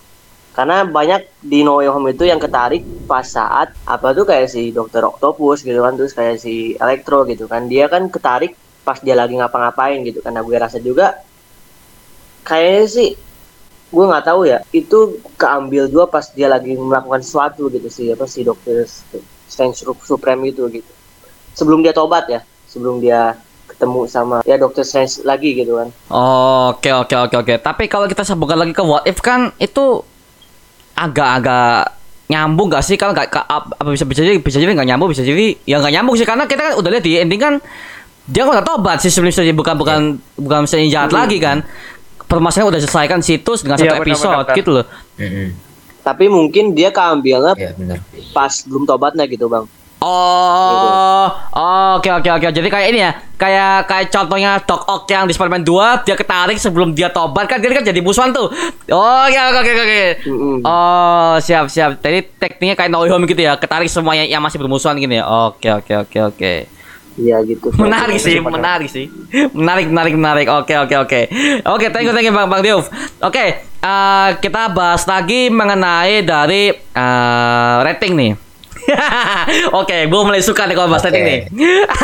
Karena 0.52 0.84
banyak 0.84 1.40
di 1.40 1.64
No 1.64 1.80
Way 1.80 1.88
Home 1.88 2.12
itu 2.12 2.28
yang 2.28 2.36
ketarik 2.36 2.84
pas 3.08 3.24
saat 3.24 3.72
apa 3.88 4.12
tuh 4.12 4.28
kayak 4.28 4.52
si 4.52 4.68
Dokter 4.68 5.00
Octopus 5.00 5.64
gitu 5.64 5.80
kan 5.80 5.96
terus 5.96 6.12
kayak 6.12 6.38
si 6.38 6.76
Electro 6.76 7.24
gitu 7.24 7.48
kan. 7.48 7.66
Dia 7.66 7.88
kan 7.88 8.06
ketarik 8.12 8.54
pas 8.84 9.00
dia 9.00 9.16
lagi 9.16 9.38
ngapa-ngapain 9.38 10.02
gitu 10.04 10.20
karena 10.20 10.42
gue 10.42 10.56
rasa 10.58 10.78
juga 10.82 11.22
kayaknya 12.42 12.84
sih 12.90 13.10
gue 13.92 14.04
nggak 14.08 14.26
tahu 14.26 14.40
ya 14.50 14.58
itu 14.74 15.22
keambil 15.38 15.86
dua 15.86 16.10
pas 16.10 16.26
dia 16.34 16.50
lagi 16.50 16.74
melakukan 16.74 17.22
sesuatu 17.22 17.70
gitu 17.70 17.86
sih 17.86 18.10
apa 18.10 18.26
si 18.26 18.42
dokter 18.42 18.82
Strange 19.48 19.86
Supreme 20.02 20.50
itu 20.50 20.66
gitu. 20.68 20.92
Sebelum 21.54 21.80
dia 21.80 21.94
tobat 21.94 22.26
ya 22.28 22.40
sebelum 22.68 23.00
dia 23.00 23.36
ketemu 23.72 24.00
sama 24.06 24.36
ya 24.44 24.54
dokter 24.54 24.84
Strange 24.84 25.24
lagi 25.24 25.56
gitu 25.56 25.80
kan. 25.80 25.88
Oke 26.70 26.92
oke 26.92 27.16
oke 27.16 27.36
oke. 27.40 27.54
Tapi 27.58 27.88
kalau 27.88 28.04
kita 28.04 28.22
sambungkan 28.22 28.60
lagi 28.60 28.72
ke 28.72 28.84
what 28.84 29.02
if 29.04 29.18
kan 29.18 29.50
itu 29.56 30.04
agak-agak 30.92 31.96
nyambung 32.28 32.68
gak 32.68 32.84
sih? 32.84 32.96
Kalau 32.96 33.12
nggak 33.12 33.32
apa 33.32 33.88
bisa 33.88 34.04
bisa 34.04 34.20
jadi 34.20 34.38
bisa 34.38 34.60
jadi 34.60 34.72
nggak 34.72 34.88
nyambung 34.88 35.08
bisa 35.12 35.24
jadi 35.24 35.56
ya 35.64 35.80
nggak 35.80 35.92
nyambung 35.96 36.16
sih. 36.16 36.28
Karena 36.28 36.44
kita 36.44 36.60
kan 36.70 36.72
udah 36.76 36.90
lihat 36.92 37.04
di 37.04 37.16
ending 37.16 37.40
kan 37.40 37.54
dia 38.22 38.46
udah 38.46 38.62
tobat 38.62 39.02
sih 39.02 39.10
sebelum 39.10 39.34
jadi 39.34 39.50
bukan 39.50 39.74
bukan 39.74 39.98
bukan 40.38 40.58
misalnya 40.64 40.88
jahat 40.92 41.12
lagi 41.12 41.40
kan. 41.40 41.64
Permasalahan 42.28 42.72
udah 42.72 42.80
selesaikan 42.80 43.20
situs 43.20 43.60
dengan 43.60 43.76
satu 43.76 43.92
Iya, 43.92 44.00
benar, 44.00 44.08
episode 44.08 44.46
gitu 44.56 44.70
loh. 44.72 44.86
Mm-mm. 45.20 45.48
tapi 46.02 46.26
mungkin 46.26 46.74
dia 46.74 46.90
keambilnya 46.90 47.54
ya 47.54 47.70
benar. 47.78 48.02
pas 48.34 48.50
belum 48.66 48.90
tobatnya 48.90 49.22
gitu 49.30 49.46
bang 49.46 49.68
Oh, 50.02 51.26
oke 51.94 52.10
oke 52.10 52.26
oke. 52.26 52.48
Jadi 52.50 52.66
kayak 52.66 52.86
ini 52.90 52.98
ya, 53.06 53.14
kayak 53.38 53.86
kayak 53.86 54.06
contohnya 54.10 54.58
Doc 54.66 54.82
Ock 54.90 55.06
yang 55.06 55.30
di 55.30 55.32
Spider-Man 55.32 55.62
2 55.62 56.02
dia 56.02 56.18
ketarik 56.18 56.58
sebelum 56.58 56.90
dia 56.90 57.06
tobat 57.06 57.46
kan 57.46 57.62
dia 57.62 57.70
kan 57.70 57.86
jadi 57.86 58.02
musuhan 58.02 58.34
tuh. 58.34 58.50
Oh, 58.90 59.22
oke 59.30 59.38
oke 59.38 59.58
oke 59.62 59.72
oke. 59.78 60.04
Oh, 60.66 61.38
siap 61.38 61.70
siap. 61.70 62.02
Jadi 62.02 62.34
tekniknya 62.34 62.74
kayak 62.74 62.90
No 62.90 63.06
Way 63.06 63.14
Home 63.14 63.30
gitu 63.30 63.46
ya, 63.46 63.54
ketarik 63.54 63.86
semua 63.86 64.18
yang, 64.18 64.42
masih 64.42 64.58
bermusuhan 64.58 64.98
gini 64.98 65.22
ya. 65.22 65.24
Oke 65.24 65.70
oke 65.70 65.94
oke 66.02 66.18
oke. 66.34 66.54
iya 67.12 67.44
gitu 67.44 67.68
Menarik 67.76 68.16
sih, 68.16 68.40
menarik 68.40 68.88
sih. 68.88 69.06
Menarik, 69.54 69.86
menarik, 69.86 70.14
menarik. 70.16 70.46
Oke, 70.48 70.74
oke, 70.80 70.96
oke. 70.96 71.20
Oke, 71.68 71.86
thank 71.92 72.08
you, 72.08 72.12
thank 72.16 72.26
you 72.26 72.34
Bang 72.34 72.48
Bang 72.48 72.64
Diouf. 72.64 72.88
Oke, 73.20 73.68
eh, 73.68 74.28
kita 74.40 74.72
bahas 74.72 75.04
lagi 75.04 75.52
mengenai 75.52 76.24
dari 76.24 76.72
eh, 76.72 77.76
rating 77.84 78.14
nih. 78.16 78.41
Oke, 79.80 80.06
gue 80.06 80.20
mulai 80.24 80.42
suka 80.42 80.66
nih 80.66 80.74
kalau 80.76 80.88
bahas 80.90 81.04
rating 81.06 81.24
nih. 81.24 81.40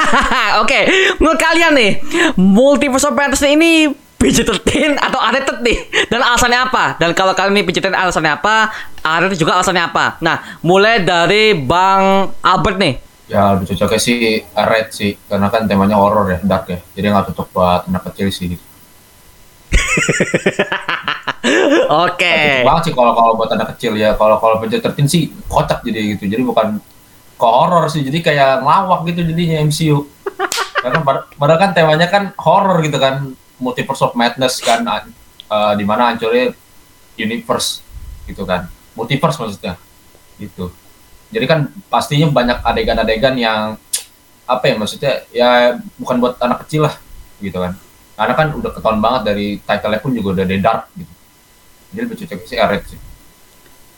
Oke, 0.63 0.81
menurut 1.19 1.39
kalian 1.41 1.73
nih, 1.75 1.91
Multiverse 2.39 3.07
of 3.09 3.15
Madness 3.15 3.45
ini 3.45 3.91
PG-13 4.19 4.99
atau 4.99 5.19
R-rated 5.23 5.63
nih? 5.63 5.79
Dan 6.11 6.19
alasannya 6.19 6.59
apa? 6.59 6.99
Dan 6.99 7.15
kalau 7.15 7.33
kalian 7.39 7.55
ini 7.55 7.63
PG-13 7.71 7.95
alasannya 7.95 8.33
apa? 8.35 8.75
R-rated 9.03 9.39
juga 9.39 9.59
alasannya 9.59 9.85
apa? 9.87 10.19
Nah, 10.19 10.59
mulai 10.67 11.03
dari 11.07 11.55
Bang 11.55 12.35
Albert 12.43 12.79
nih. 12.83 12.95
Ya 13.29 13.53
lebih 13.53 13.69
cocoknya 13.77 14.01
sih 14.01 14.41
red 14.41 14.89
sih, 14.89 15.13
karena 15.29 15.53
kan 15.53 15.69
temanya 15.69 16.01
horror 16.01 16.33
ya, 16.33 16.39
dark 16.41 16.65
ya. 16.73 16.81
Jadi 16.97 17.07
nggak 17.13 17.27
cocok 17.33 17.49
buat 17.53 17.81
anak 17.87 18.09
kecil 18.11 18.33
sih. 18.33 18.57
Gitu. 18.57 18.65
Oke. 22.09 22.29
Cocok 22.29 22.67
banget 22.67 22.83
sih 22.85 22.95
kalau 22.95 23.13
kalau 23.17 23.33
buat 23.39 23.51
anak 23.55 23.69
kecil 23.77 23.93
ya. 23.97 24.15
Kalau 24.19 24.37
kalau 24.43 24.61
PG-13 24.63 25.07
sih 25.09 25.23
kocak 25.49 25.81
jadi 25.87 26.17
gitu. 26.17 26.25
Jadi 26.29 26.43
bukan 26.45 26.79
ke 27.39 27.47
horror 27.47 27.87
sih, 27.87 28.03
jadi 28.03 28.19
kayak 28.19 28.67
ngelawak 28.67 29.07
gitu 29.15 29.23
jadinya 29.23 29.63
MCU. 29.63 30.11
Karena 30.83 30.99
pad- 31.07 31.31
padahal 31.39 31.61
kan 31.63 31.71
temanya 31.71 32.11
kan 32.11 32.35
horror 32.35 32.83
gitu 32.83 32.99
kan, 32.99 33.31
multiverse 33.63 34.03
of 34.03 34.19
madness 34.19 34.59
kan, 34.59 34.83
eh, 34.87 35.73
di 35.79 35.85
mana 35.87 36.11
hancurnya 36.11 36.51
universe 37.15 37.83
gitu 38.27 38.43
kan, 38.43 38.67
multiverse 38.99 39.39
maksudnya, 39.39 39.79
gitu. 40.39 40.75
Jadi 41.31 41.47
kan 41.47 41.71
pastinya 41.87 42.27
banyak 42.31 42.59
adegan-adegan 42.63 43.35
yang 43.39 43.79
apa 44.49 44.65
ya 44.65 44.75
maksudnya 44.81 45.13
ya 45.29 45.77
bukan 46.01 46.17
buat 46.19 46.35
anak 46.43 46.67
kecil 46.67 46.91
lah 46.91 46.95
gitu 47.39 47.59
kan. 47.59 47.79
Karena 48.19 48.35
kan 48.35 48.51
udah 48.51 48.71
ketahuan 48.75 48.99
banget 48.99 49.23
dari 49.31 49.47
title-nya 49.63 50.01
pun 50.03 50.11
juga 50.11 50.29
udah 50.35 50.45
dari 50.51 50.59
dark 50.59 50.91
gitu. 50.99 51.13
Jadi 51.95 52.01
lebih 52.03 52.17
cocok 52.19 52.39
sih 52.51 52.59
R 52.59 52.73
sih. 52.83 52.99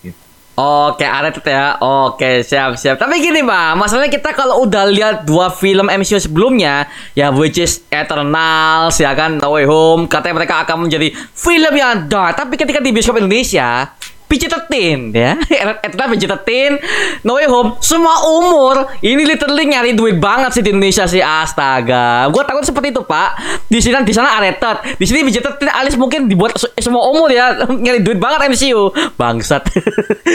Gitu. 0.04 0.20
Oke, 0.60 1.08
Aret 1.08 1.40
ya. 1.40 1.80
Oke, 1.80 2.44
siap 2.44 2.76
siap. 2.76 3.00
Tapi 3.00 3.16
gini, 3.16 3.40
Bang, 3.40 3.80
masalahnya 3.80 4.12
kita 4.12 4.36
kalau 4.36 4.60
udah 4.68 4.84
lihat 4.92 5.24
dua 5.24 5.48
film 5.48 5.88
MCU 5.88 6.20
sebelumnya, 6.20 6.84
ya 7.16 7.32
which 7.32 7.56
is 7.56 7.80
Eternals, 7.88 9.00
ya 9.00 9.16
kan, 9.16 9.40
No 9.40 9.56
Way 9.56 9.64
Home, 9.64 10.04
katanya 10.04 10.44
mereka 10.44 10.68
akan 10.68 10.84
menjadi 10.84 11.16
film 11.32 11.72
yang 11.72 12.04
dark. 12.04 12.36
Tapi 12.36 12.60
ketika 12.60 12.76
di 12.84 12.92
bioskop 12.92 13.16
Indonesia, 13.16 13.88
PG-13 14.30 14.70
ya. 15.10 15.34
Eternals 15.84 16.10
PG-13, 16.14 16.78
No 17.26 17.34
Way 17.34 17.50
Home, 17.50 17.74
semua 17.80 18.22
umur. 18.30 18.86
Ini 19.00 19.26
literally 19.26 19.66
nyari 19.66 19.92
duit 19.92 20.16
banget 20.16 20.54
sih 20.54 20.62
di 20.62 20.70
Indonesia 20.70 21.04
sih. 21.04 21.18
Astaga. 21.18 22.30
Gue 22.30 22.46
takut 22.46 22.62
seperti 22.62 22.94
itu, 22.94 23.02
Pak. 23.02 23.30
Di 23.66 23.82
sini 23.82 23.98
di 24.00 24.14
sana 24.14 24.38
rated. 24.38 24.94
Di 24.94 25.04
sini 25.04 25.26
PG-13 25.26 25.66
alias 25.66 25.96
mungkin 25.98 26.30
dibuat 26.30 26.54
se- 26.54 26.70
semua 26.78 27.10
umur 27.10 27.26
ya. 27.28 27.58
nyari 27.84 28.00
duit 28.00 28.16
banget 28.16 28.46
MCU. 28.48 28.94
Bangsat. 29.18 29.66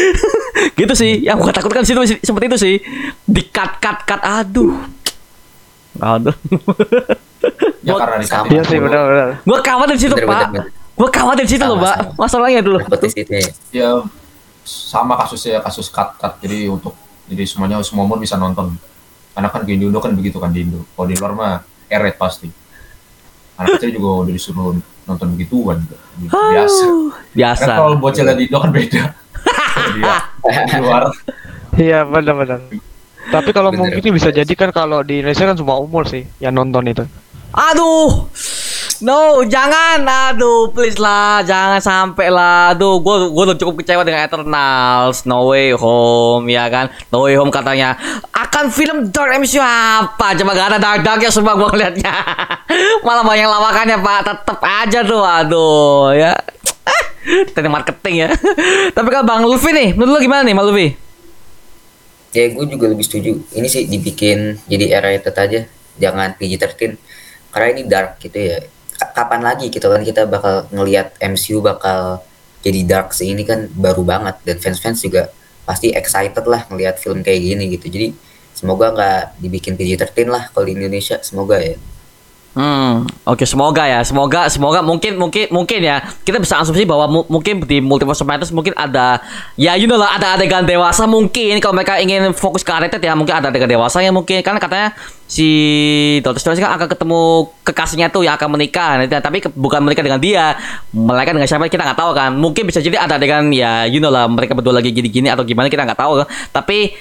gitu 0.80 0.94
sih. 0.94 1.24
Yang 1.24 1.38
gue 1.42 1.52
takutkan 1.56 1.88
situ 1.88 1.98
seperti 2.20 2.46
itu 2.46 2.58
sih. 2.60 2.76
Di 3.24 3.48
cut 3.48 3.80
cut 3.80 4.04
cut. 4.04 4.20
Aduh. 4.20 4.76
Aduh. 5.96 6.36
Ya 7.80 7.94
karena 7.96 8.18
di 8.20 8.28
sama. 8.28 8.50
Iya 8.50 8.64
sih 8.66 8.78
benar-benar. 8.82 9.40
gue 9.40 9.58
khawatir 9.62 9.96
di 9.96 10.02
situ, 10.02 10.16
Pak. 10.18 10.26
bener, 10.26 10.50
bener. 10.52 10.66
Gue 10.96 11.10
khawatir 11.12 11.44
situ 11.44 11.64
loh, 11.64 11.80
Sama, 11.84 11.92
sama. 11.92 12.12
Masalahnya 12.16 12.62
dulu. 12.64 12.80
Seperti 12.80 13.28
ya 13.76 14.00
sama 14.66 15.14
kasusnya 15.22 15.62
kasus 15.62 15.94
cut 15.94 16.18
cut 16.18 16.42
jadi 16.42 16.74
untuk 16.74 16.98
jadi 17.30 17.46
semuanya 17.46 17.78
semua 17.86 18.02
umur 18.10 18.18
bisa 18.18 18.34
nonton 18.34 18.74
karena 19.38 19.48
kan 19.54 19.62
di 19.62 19.78
Indo 19.78 20.02
kan 20.02 20.18
begitu 20.18 20.42
kan 20.42 20.50
di 20.50 20.66
Indo 20.66 20.82
kalau 20.98 21.06
di 21.06 21.16
luar 21.22 21.32
mah 21.38 21.54
R 21.86 22.04
pasti 22.18 22.50
anak 23.62 23.78
kecil 23.78 24.02
juga 24.02 24.26
udah 24.26 24.34
disuruh 24.34 24.74
nonton 25.06 25.28
begituan 25.38 25.86
Gitu, 26.16 26.32
biasa 26.34 26.86
Biasa. 27.36 27.62
kan 27.62 27.78
kalau 27.78 27.94
bocilnya 28.02 28.34
di 28.34 28.50
Indo 28.50 28.58
kan 28.58 28.72
beda 28.74 29.04
di 29.94 30.02
luar 30.82 31.04
Iya 31.76 32.08
benar-benar. 32.08 32.72
Tapi 33.36 33.50
kalau 33.52 33.76
mungkin 33.76 34.16
bisa 34.16 34.32
jadi 34.32 34.48
kan 34.56 34.72
kalau 34.72 35.04
di 35.04 35.20
Indonesia 35.20 35.44
kan 35.44 35.60
semua 35.60 35.76
umur 35.76 36.08
sih 36.08 36.24
yang 36.40 36.56
nonton 36.56 36.88
itu. 36.88 37.04
Aduh. 37.52 38.32
No, 39.02 39.44
jangan. 39.44 40.04
Aduh, 40.06 40.72
please 40.72 40.96
lah, 40.96 41.44
jangan 41.44 41.82
sampai 41.82 42.32
lah. 42.32 42.72
Aduh, 42.72 43.04
gue 43.04 43.16
gue 43.34 43.44
udah 43.52 43.58
cukup 43.58 43.84
kecewa 43.84 44.08
dengan 44.08 44.24
Eternals, 44.24 45.28
No 45.28 45.52
Way 45.52 45.76
Home, 45.76 46.48
ya 46.48 46.70
kan? 46.72 46.94
No 47.12 47.28
Way 47.28 47.36
Home 47.36 47.52
katanya 47.52 48.00
akan 48.32 48.72
film 48.72 49.12
Dark 49.12 49.36
MCU 49.36 49.60
apa? 49.60 50.38
Coba 50.38 50.52
gak 50.56 50.70
ada 50.76 50.80
dark 50.80 51.02
darknya 51.04 51.32
semua 51.34 51.60
gue 51.60 51.68
ngeliatnya. 51.68 52.14
Malah 53.06 53.24
banyak 53.26 53.48
lawakannya 53.50 53.98
pak, 54.00 54.20
tetep 54.24 54.60
aja 54.64 55.00
tuh. 55.04 55.24
Aduh, 55.26 56.16
ya. 56.16 56.38
Teknik 57.26 57.74
marketing 57.74 58.16
ya. 58.24 58.30
Tapi 58.96 59.08
kalau 59.10 59.26
Bang 59.26 59.44
Luffy 59.44 59.74
nih, 59.74 59.98
menurut 59.98 60.22
lu 60.22 60.30
gimana 60.30 60.46
nih, 60.46 60.54
Bang 60.54 60.70
Luffy? 60.70 61.06
ya 62.36 62.52
gue 62.52 62.66
juga 62.68 62.92
lebih 62.92 63.08
setuju 63.08 63.32
ini 63.56 63.68
sih 63.72 63.88
dibikin 63.88 64.60
jadi 64.68 65.00
R-rated 65.00 65.36
aja 65.40 65.60
jangan 65.96 66.36
PG-13 66.36 67.00
karena 67.56 67.68
ini 67.72 67.82
dark 67.88 68.20
gitu 68.20 68.36
ya 68.36 68.60
kapan 68.96 69.42
lagi 69.44 69.68
gitu 69.72 69.88
kan 69.88 70.02
kita 70.04 70.28
bakal 70.28 70.68
ngelihat 70.72 71.16
MCU 71.20 71.60
bakal 71.60 72.24
jadi 72.66 72.82
dark 72.82 73.14
sih 73.14 73.30
ini 73.30 73.46
kan 73.46 73.70
baru 73.70 74.02
banget. 74.02 74.42
Dan 74.42 74.58
fans-fans 74.58 75.06
juga 75.06 75.30
pasti 75.66 75.94
excited 75.94 76.46
lah 76.50 76.66
ngelihat 76.70 76.98
film 76.98 77.22
kayak 77.22 77.42
gini 77.42 77.64
gitu. 77.78 77.88
Jadi 77.94 78.08
semoga 78.58 78.90
nggak 78.90 79.38
dibikin 79.38 79.78
PG-13 79.78 80.28
lah 80.30 80.44
kalau 80.50 80.66
di 80.66 80.74
Indonesia. 80.74 81.22
Semoga 81.22 81.62
ya 81.62 81.78
Hmm, 82.56 83.04
oke 83.28 83.44
semoga 83.44 83.84
ya, 83.84 84.00
semoga 84.08 84.48
semoga 84.48 84.80
mungkin 84.80 85.20
mungkin 85.20 85.52
mungkin 85.52 85.80
ya. 85.84 86.00
Kita 86.24 86.40
bisa 86.40 86.56
asumsi 86.56 86.88
bahwa 86.88 87.04
mu- 87.12 87.28
mungkin 87.28 87.60
di 87.60 87.84
Multiverse 87.84 88.24
of 88.24 88.32
Madness 88.32 88.56
mungkin 88.56 88.72
ada 88.80 89.20
ya 89.60 89.76
you 89.76 89.92
know 89.92 90.00
lah 90.00 90.16
ada 90.16 90.40
adegan 90.40 90.64
dewasa 90.64 91.04
mungkin. 91.04 91.60
Kalau 91.60 91.76
mereka 91.76 92.00
ingin 92.00 92.32
fokus 92.32 92.64
ke 92.64 92.72
rated 92.72 93.04
ya 93.04 93.12
mungkin 93.12 93.36
ada 93.36 93.52
adegan 93.52 93.68
dewasa 93.68 94.00
ya 94.00 94.16
mungkin. 94.16 94.40
Karena 94.40 94.64
katanya 94.64 94.96
si 95.28 95.50
Doctor 96.24 96.40
Strange 96.40 96.64
kan 96.64 96.80
akan 96.80 96.88
ketemu 96.96 97.22
kekasihnya 97.68 98.08
tuh 98.08 98.24
yang 98.24 98.40
akan 98.40 98.48
menikah. 98.56 99.04
Nanti 99.04 99.20
tapi 99.20 99.44
bukan 99.52 99.84
menikah 99.84 100.08
dengan 100.08 100.24
dia 100.24 100.56
mereka 100.96 101.36
dengan 101.36 101.52
siapa 101.52 101.68
kita 101.68 101.84
nggak 101.84 102.00
tahu 102.00 102.16
kan. 102.16 102.40
Mungkin 102.40 102.72
bisa 102.72 102.80
jadi 102.80 103.04
ada 103.04 103.20
adegan 103.20 103.52
ya 103.52 103.84
you 103.84 104.00
know 104.00 104.08
lah 104.08 104.32
mereka 104.32 104.56
berdua 104.56 104.80
lagi 104.80 104.96
gini-gini 104.96 105.28
atau 105.28 105.44
gimana 105.44 105.68
kita 105.68 105.84
nggak 105.84 106.00
tahu. 106.00 106.24
Tapi 106.56 106.96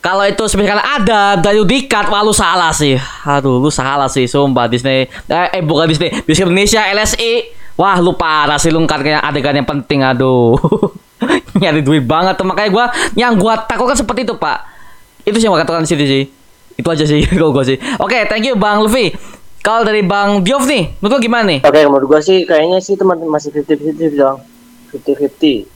kalau 0.00 0.24
itu 0.24 0.40
misalkan 0.56 0.80
ada 0.80 1.36
dari 1.36 1.60
dikat, 1.60 2.08
wah 2.08 2.24
lu 2.24 2.32
salah 2.32 2.72
sih. 2.72 2.96
Aduh, 3.28 3.60
lu 3.60 3.68
salah 3.68 4.08
sih, 4.08 4.24
sumpah 4.24 4.64
Disney. 4.64 5.04
Eh, 5.28 5.60
eh 5.60 5.62
bukan 5.62 5.84
Disney, 5.84 6.08
Disney 6.24 6.48
Indonesia, 6.48 6.80
LSI. 6.88 7.32
Wah 7.80 7.96
lu 7.96 8.12
parah 8.12 8.60
sih 8.60 8.68
lu 8.68 8.84
kayak 8.84 9.24
adegan 9.24 9.56
yang 9.56 9.64
penting 9.64 10.04
aduh. 10.04 10.52
Nyari 11.60 11.80
duit 11.80 12.04
banget 12.04 12.36
tuh 12.36 12.44
makanya 12.44 12.68
gua 12.68 12.84
yang 13.16 13.36
gua 13.40 13.56
takutkan 13.64 13.96
seperti 13.96 14.28
itu 14.28 14.36
pak. 14.36 14.68
Itu 15.24 15.40
sih 15.40 15.48
yang 15.48 15.56
gua 15.56 15.64
katakan 15.64 15.88
di 15.88 15.96
sih. 16.04 16.24
Itu 16.76 16.88
aja 16.92 17.08
sih 17.08 17.24
kalau 17.40 17.56
gua 17.56 17.64
sih. 17.64 17.80
Oke 17.96 18.28
thank 18.28 18.44
you 18.44 18.52
bang 18.52 18.84
Luffy. 18.84 19.16
Kalau 19.60 19.84
dari 19.84 20.00
bang 20.00 20.40
Diov 20.40 20.64
nih, 20.64 20.96
menurut 21.04 21.20
lu 21.20 21.24
gimana 21.24 21.44
nih? 21.44 21.60
Oke, 21.60 21.84
menurut 21.84 22.06
gua 22.08 22.20
sih 22.24 22.48
kayaknya 22.48 22.80
sih 22.80 22.96
teman 22.96 23.20
masih 23.28 23.52
50-50 23.52 24.16
dong. 24.16 24.40
50-50. 24.96 25.68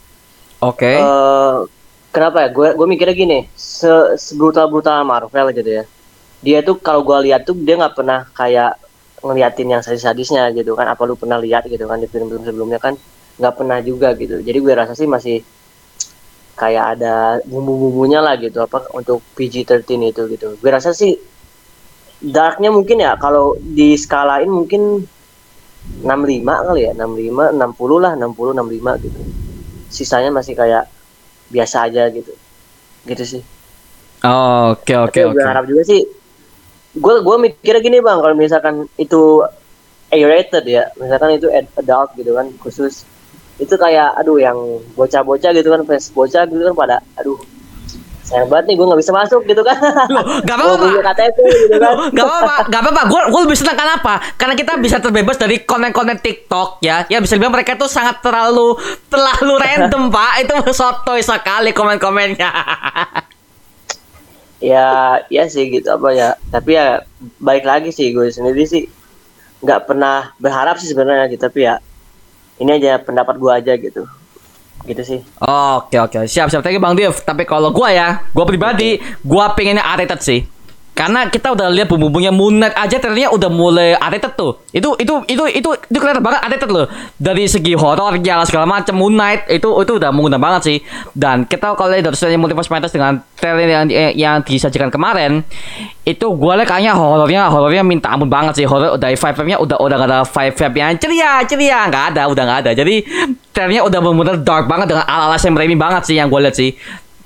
Oke. 0.65 0.93
Eh, 1.05 1.57
kenapa 2.15 2.47
ya? 2.47 2.49
Gue 2.55 2.69
gue 2.79 2.87
mikirnya 2.87 3.17
gini, 3.19 3.39
se 3.59 3.91
sebrutal 4.15 4.71
brutal 4.71 5.03
Marvel 5.03 5.51
gitu 5.51 5.83
ya. 5.83 5.85
Dia 6.45 6.59
tuh 6.63 6.79
kalau 6.79 7.03
gue 7.03 7.29
lihat 7.31 7.43
tuh 7.43 7.59
dia 7.59 7.75
nggak 7.75 7.99
pernah 7.99 8.23
kayak 8.31 8.79
ngeliatin 9.25 9.69
yang 9.75 9.83
sadis-sadisnya 9.83 10.55
gitu 10.55 10.79
kan. 10.79 10.87
Apa 10.87 11.03
lu 11.03 11.19
pernah 11.19 11.43
lihat 11.43 11.67
gitu 11.67 11.91
kan 11.91 11.99
di 11.99 12.07
film-film 12.07 12.47
sebelumnya 12.47 12.79
kan 12.79 12.95
nggak 13.43 13.55
pernah 13.59 13.83
juga 13.83 14.15
gitu. 14.15 14.39
Jadi 14.39 14.59
gue 14.63 14.73
rasa 14.79 14.95
sih 14.95 15.11
masih 15.11 15.43
kayak 16.55 16.85
ada 16.99 17.43
bumbu-bumbunya 17.51 18.23
lah 18.23 18.39
gitu 18.39 18.63
apa 18.63 18.87
untuk 18.95 19.19
PG-13 19.35 19.83
itu 20.15 20.23
gitu. 20.31 20.49
Gue 20.63 20.71
rasa 20.71 20.95
sih 20.95 21.19
darknya 22.23 22.71
mungkin 22.71 23.03
ya 23.03 23.19
kalau 23.19 23.59
di 23.59 23.99
skalain 23.99 24.49
mungkin 24.49 25.03
65 26.01 26.09
kali 26.47 26.81
ya 26.89 26.93
65 26.97 27.61
60 27.61 28.05
lah 28.05 28.13
60 28.17 28.57
65 28.57 29.05
gitu 29.05 29.21
sisanya 29.93 30.33
masih 30.33 30.57
kayak 30.57 30.89
biasa 31.55 31.87
aja 31.87 32.11
gitu. 32.11 32.35
Gitu 33.07 33.25
sih. 33.39 33.43
Oke 34.25 34.97
oke 34.97 35.21
oke. 35.31 35.37
gue 35.37 35.45
harap 35.45 35.69
juga 35.69 35.85
sih 35.85 36.03
gue 36.95 37.15
gue 37.21 37.37
mikirnya 37.45 37.83
gini 37.85 37.99
bang 38.01 38.19
kalau 38.25 38.33
misalkan 38.33 38.89
itu 38.97 39.45
A-rated 40.15 40.65
ya 40.65 40.89
misalkan 40.95 41.37
itu 41.37 41.51
ad- 41.51 41.71
adult 41.79 42.11
gitu 42.19 42.35
kan 42.35 42.51
khusus. 42.59 43.07
Itu 43.55 43.79
kayak 43.79 44.19
aduh 44.19 44.43
yang 44.43 44.59
bocah-bocah 44.99 45.55
gitu 45.55 45.71
kan 45.71 45.87
fans 45.87 46.11
bocah 46.11 46.43
gitu 46.51 46.63
kan 46.71 46.75
pada 46.75 46.97
aduh 47.15 47.39
sayang 48.25 48.49
banget 48.49 48.73
nih 48.73 48.75
gue 48.81 48.87
nggak 48.89 49.01
bisa 49.05 49.13
masuk 49.13 49.45
gitu 49.45 49.61
kan 49.61 49.77
Loh, 50.09 50.25
gak 50.41 50.57
apa-apa. 50.57 50.87
KTP 51.13 51.39
gitu 51.45 51.77
kan 51.77 51.95
Gak 52.11 52.25
apa-apa, 52.25 52.57
gak 52.73 52.81
apa-apa. 52.81 53.03
Gue 53.13 53.21
gue 53.29 53.41
lebih 53.45 53.59
senang 53.61 53.77
kenapa? 53.77 54.15
Karena 54.41 54.55
kita 54.57 54.73
bisa 54.81 54.97
terbebas 54.97 55.37
dari 55.37 55.61
konten-konten 55.63 56.17
TikTok 56.17 56.81
ya. 56.81 57.05
Ya 57.13 57.21
bisa 57.21 57.37
dibilang 57.37 57.53
mereka 57.53 57.77
tuh 57.77 57.89
sangat 57.89 58.25
terlalu 58.25 58.81
terlalu 59.13 59.61
random 59.61 60.09
pak. 60.09 60.33
Itu 60.41 60.55
sotoy 60.81 61.21
sekali 61.21 61.77
komen-komennya. 61.77 62.51
ya 64.65 65.21
ya 65.29 65.45
sih 65.45 65.69
gitu 65.69 65.93
apa 65.93 66.09
ya 66.17 66.29
tapi 66.49 66.73
ya 66.73 67.05
baik 67.37 67.69
lagi 67.69 67.93
sih 67.93 68.17
gue 68.17 68.33
sendiri 68.33 68.65
sih 68.65 68.89
nggak 69.61 69.85
pernah 69.85 70.33
berharap 70.41 70.81
sih 70.81 70.89
sebenarnya 70.89 71.29
gitu 71.29 71.45
tapi 71.45 71.69
ya 71.69 71.77
ini 72.57 72.81
aja 72.81 72.97
pendapat 72.97 73.37
gue 73.37 73.53
aja 73.53 73.73
gitu 73.77 74.09
gitu 74.85 75.03
sih 75.03 75.21
Oke 75.45 75.97
oke 76.01 76.29
siap 76.29 76.49
siap 76.53 76.65
thank 76.65 76.77
you 76.77 76.83
bang 76.83 76.95
Div. 76.97 77.17
Tapi 77.25 77.43
kalau 77.45 77.75
gua 77.75 77.91
ya, 77.91 78.09
gua 78.31 78.45
pribadi 78.47 79.01
gua 79.25 79.53
pengennya 79.53 79.83
rated 79.83 80.21
sih. 80.23 80.41
Karena 80.95 81.27
kita 81.27 81.51
udah 81.59 81.75
lihat 81.75 81.91
bumbu-bumbunya 81.91 82.31
Moon 82.31 82.63
Knight 82.63 82.79
aja 82.79 83.03
ternyata 83.03 83.35
udah 83.35 83.51
mulai 83.51 83.99
rated 83.99 84.39
tuh. 84.39 84.63
Itu 84.71 84.95
itu 84.95 85.27
itu 85.27 85.43
itu 85.51 85.69
itu 85.75 85.99
kelihatan 85.99 86.23
banget 86.23 86.47
rated 86.47 86.71
loh. 86.71 86.87
Dari 87.19 87.51
segi 87.51 87.75
horornya 87.75 88.47
segala 88.47 88.63
macam 88.63 88.95
Moon 88.95 89.19
Knight 89.19 89.51
itu 89.51 89.67
itu 89.67 89.93
udah 89.99 90.15
mengundang 90.15 90.39
banget 90.39 90.63
sih. 90.63 90.79
Dan 91.11 91.51
kita 91.51 91.75
kalau 91.75 91.91
dari 91.91 92.15
segi 92.15 92.39
Multiverse 92.39 92.71
Madness 92.71 92.95
dengan 92.95 93.19
trailer 93.35 93.67
yang 93.67 93.85
yang 94.15 94.37
disajikan 94.47 94.89
kemarin 94.89 95.43
itu 96.07 96.27
gua 96.37 96.55
lihat 96.61 96.71
kayaknya 96.71 96.95
horornya 96.95 97.49
horornya 97.51 97.83
minta 97.83 98.13
ampun 98.13 98.31
banget 98.31 98.63
sih 98.63 98.67
horor 98.69 98.95
dari 99.01 99.19
five 99.19 99.35
nya 99.45 99.57
udah 99.57 99.81
udah 99.81 99.97
gak 100.01 100.09
ada 100.09 100.21
five 100.25 100.53
vibe 100.53 100.77
yang 100.77 100.93
ceria 101.01 101.33
ceria 101.49 101.79
nggak 101.89 102.05
ada 102.13 102.23
udah 102.29 102.43
nggak 102.45 102.61
ada 102.65 102.71
jadi 102.77 102.95
trailernya 103.57 103.83
udah 103.89 103.99
benar-benar 104.05 104.37
dark 104.45 104.65
banget 104.69 104.93
dengan 104.93 105.05
ala-ala 105.09 105.41
Sam 105.41 105.57
Raimi 105.57 105.79
banget 105.79 106.05
sih 106.05 106.17
yang 106.21 106.29
gue 106.29 106.41
lihat 106.45 106.57
sih 106.59 106.77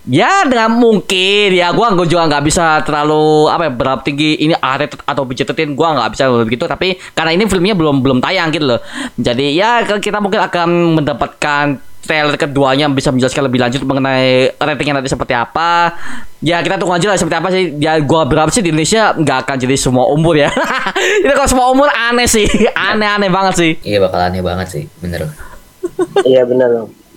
ya 0.08 0.48
dengan 0.48 0.74
mungkin. 0.74 1.54
Ya 1.54 1.70
gua 1.70 1.92
gue 1.94 2.08
juga 2.08 2.26
nggak 2.26 2.44
bisa 2.48 2.80
terlalu 2.82 3.46
apa 3.52 3.68
ya 3.68 3.72
berapa 3.72 4.00
tinggi. 4.02 4.40
Ini 4.40 4.56
rated 4.58 5.04
atau 5.04 5.22
budgetin 5.28 5.76
gua 5.76 5.94
nggak 5.94 6.10
bisa 6.16 6.24
begitu. 6.32 6.64
Tapi 6.64 6.96
karena 7.12 7.36
ini 7.36 7.44
filmnya 7.46 7.76
belum 7.76 8.00
belum 8.00 8.18
tayang 8.24 8.48
gitu 8.50 8.74
loh. 8.74 8.80
Jadi 9.20 9.54
ya 9.54 9.84
kita 9.84 10.18
mungkin 10.18 10.40
akan 10.42 10.68
mendapatkan 10.98 11.66
trailer 11.98 12.40
keduanya 12.40 12.88
bisa 12.88 13.12
menjelaskan 13.12 13.52
lebih 13.52 13.60
lanjut 13.60 13.84
mengenai 13.84 14.56
ratingnya 14.56 15.04
nanti 15.04 15.12
seperti 15.12 15.36
apa. 15.36 15.92
Ya 16.40 16.64
kita 16.64 16.80
tunggu 16.80 16.96
aja 16.96 17.12
lah 17.12 17.20
seperti 17.20 17.36
apa 17.36 17.48
sih. 17.52 17.62
Ya 17.76 18.00
gua 18.00 18.24
berapa 18.24 18.48
sih 18.48 18.64
di 18.64 18.72
Indonesia 18.72 19.12
nggak 19.12 19.44
akan 19.44 19.56
jadi 19.60 19.76
semua 19.76 20.08
umur 20.08 20.40
ya. 20.40 20.48
Itu 21.22 21.32
kalau 21.36 21.48
semua 21.48 21.66
umur 21.68 21.92
aneh 21.92 22.24
sih. 22.24 22.48
Aneh-aneh 22.88 23.28
banget 23.28 23.54
sih. 23.60 23.72
Iya 23.84 24.00
bakal 24.00 24.20
aneh 24.24 24.40
banget 24.40 24.66
sih, 24.72 24.84
bener. 25.04 25.28
iya 26.22 26.46
benar 26.46 26.70
loh 26.70 27.07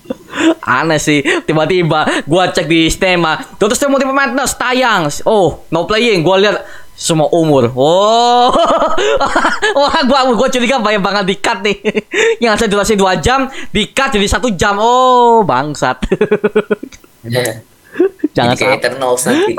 Aneh 0.61 1.01
sih, 1.01 1.25
tiba-tiba 1.43 2.23
gua 2.29 2.53
cek 2.53 2.69
di 2.69 2.87
Stema, 2.87 3.37
Doctor 3.57 3.73
Strange 3.73 3.93
Multiple 3.97 4.15
Madness 4.15 4.55
tayang. 4.55 5.09
Oh, 5.25 5.65
no 5.73 5.89
playing. 5.89 6.21
Gua 6.21 6.37
lihat 6.37 6.61
semua 6.93 7.27
umur. 7.33 7.73
Oh, 7.73 8.53
wah, 9.79 10.01
gua 10.05 10.19
gua 10.37 10.47
curiga 10.53 10.77
banyak 10.77 11.01
banget 11.01 11.23
di 11.25 11.35
cut 11.41 11.59
nih. 11.65 11.77
Yang 12.43 12.53
saya 12.61 12.69
durasi 12.69 12.93
2 12.93 13.25
jam, 13.25 13.49
di 13.73 13.89
cut 13.89 14.13
jadi 14.13 14.27
satu 14.29 14.53
jam. 14.53 14.77
Oh, 14.77 15.41
bangsat. 15.41 15.97
Jangan 18.31 18.55
Jadi 18.55 18.63
kayak. 18.63 18.79
Eternals 18.79 19.21
nanti. 19.27 19.53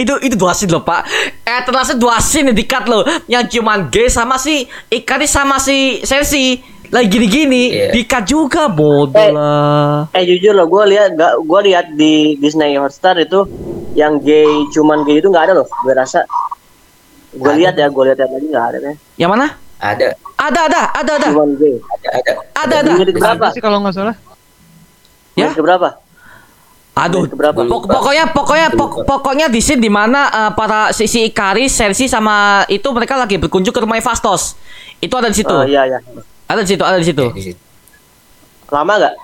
itu 0.00 0.14
itu 0.24 0.34
dua 0.34 0.56
scene 0.56 0.72
loh 0.72 0.80
pak 0.80 1.04
eh 1.44 1.60
terasa 1.60 1.92
dua 1.92 2.16
scene 2.24 2.56
di 2.56 2.64
cut 2.64 2.88
loh 2.88 3.04
yang 3.28 3.44
cuman 3.44 3.92
gay 3.92 4.08
sama 4.08 4.40
si 4.40 4.64
Ikari 4.88 5.28
sama 5.28 5.60
si 5.60 6.00
Sensi 6.08 6.56
lagi 6.88 7.06
gini-gini 7.06 7.62
Iya. 7.68 7.92
di 7.92 8.02
cut 8.02 8.24
juga 8.24 8.66
bodoh 8.66 9.12
Eh. 9.14 9.28
lah. 9.30 10.08
eh 10.10 10.24
jujur 10.24 10.52
loh 10.52 10.66
gue 10.66 10.84
lihat 10.88 11.12
gak 11.12 11.32
gue 11.38 11.60
lihat 11.64 11.86
di 11.92 12.14
Disney 12.36 12.74
Hotstar 12.74 13.16
itu 13.16 13.44
yang 13.92 14.16
gay 14.18 14.44
cuman 14.68 15.02
gay 15.02 15.18
itu 15.18 15.26
nggak 15.26 15.44
ada 15.44 15.54
loh 15.54 15.66
gue 15.66 15.92
rasa. 15.92 16.24
Gue 17.30 17.52
lihat 17.54 17.74
ya 17.74 17.86
gue 17.86 18.02
lihat 18.04 18.18
lagi 18.18 18.46
nggak 18.46 18.66
ada 18.66 18.78
deh. 18.80 18.96
Yang 19.14 19.30
mana? 19.30 19.46
Ada, 19.78 20.06
ada 20.36 20.60
ada 20.64 20.80
ada 20.92 21.12
ada. 21.14 21.28
Cuman 21.28 21.50
gay. 21.54 21.76
Ada, 21.76 22.08
ada. 22.10 22.32
ada 22.56 22.74
ada. 22.78 22.88
Di 22.88 22.98
menit 22.98 23.16
Ada 23.16 23.46
sih 23.52 23.60
kalau 23.60 23.78
nggak 23.78 23.94
salah. 23.94 24.16
Ya? 25.34 25.46
Menit 25.46 25.56
keberapa 25.56 25.88
aduh 26.98 27.30
keberapa 27.30 27.62
Pok- 27.62 27.86
pokoknya 27.86 28.34
pokoknya 28.34 28.68
pok- 28.74 29.06
pokoknya 29.06 29.46
di 29.46 29.62
scene 29.62 29.78
di 29.78 29.86
mana 29.86 30.26
eh, 30.26 30.50
para 30.50 30.90
si, 30.90 31.06
si 31.06 31.22
Ikari 31.22 31.70
Sensi 31.70 32.10
sama 32.10 32.66
itu 32.66 32.90
mereka 32.90 33.14
lagi 33.14 33.38
berkunjung 33.38 33.70
ke 33.70 33.78
rumah 33.78 33.94
Fastos. 34.02 34.58
Itu 34.98 35.14
ada 35.14 35.30
di 35.30 35.36
situ. 35.36 35.46
Oh 35.46 35.62
iya 35.62 35.86
iya 35.86 36.02
ada 36.48 36.60
di 36.60 36.68
situ 36.68 36.82
ada 36.82 36.96
di 36.96 37.06
situ 37.06 37.24
Di 37.30 37.42
situ. 37.44 37.60
lama 38.68 38.94
gak 38.98 39.14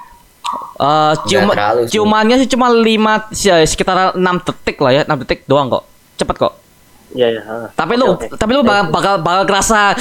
Eh, 0.75 1.12
cium, 1.27 1.51
terlalu 1.51 1.81
sih. 1.85 1.97
ciumannya 1.97 2.37
sih 2.37 2.47
cuma 2.47 2.68
5 2.68 3.33
sekitar 3.64 4.12
6 4.12 4.22
detik 4.45 4.77
lah 4.79 4.93
ya 4.93 5.03
6 5.03 5.22
detik 5.25 5.41
doang 5.45 5.66
kok 5.68 5.83
cepet 6.14 6.37
kok 6.37 6.53
iya 7.11 7.27
iya 7.31 7.43
ah. 7.43 7.66
Tapi 7.72 7.95
lu, 7.95 8.12
Oke, 8.12 8.27
oke. 8.27 8.37
tapi 8.37 8.53
lu 8.53 8.62
bakal 8.62 8.91
bakal, 8.91 9.14
bakal 9.20 9.43
kerasa. 9.47 9.95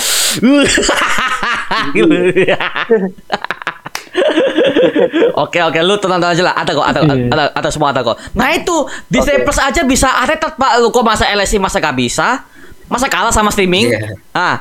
Oke 5.33 5.57
oke 5.59 5.79
lu 5.79 5.95
tenang 5.97 6.19
tenang 6.19 6.33
aja 6.33 6.43
lah 6.43 6.55
ada 6.55 6.71
kok 6.71 6.85
ada 6.85 6.99
ada, 7.03 7.43
ada 7.51 7.69
semua 7.69 7.89
ada 7.89 8.01
kok. 8.03 8.17
Nah 8.33 8.51
itu 8.51 8.75
Disney 9.07 9.41
Oke. 9.41 9.45
Plus 9.45 9.59
aja 9.59 9.81
bisa 9.83 10.09
rated 10.21 10.53
pak 10.53 10.71
lu 10.79 10.89
kok 10.89 11.01
masa 11.01 11.25
LSI 11.27 11.57
masa 11.57 11.77
gak 11.77 11.93
bisa? 11.93 12.45
Masa 12.85 13.07
kalah 13.07 13.31
sama 13.31 13.49
streaming? 13.49 13.89
Iya. 13.89 14.13
Ah 14.31 14.55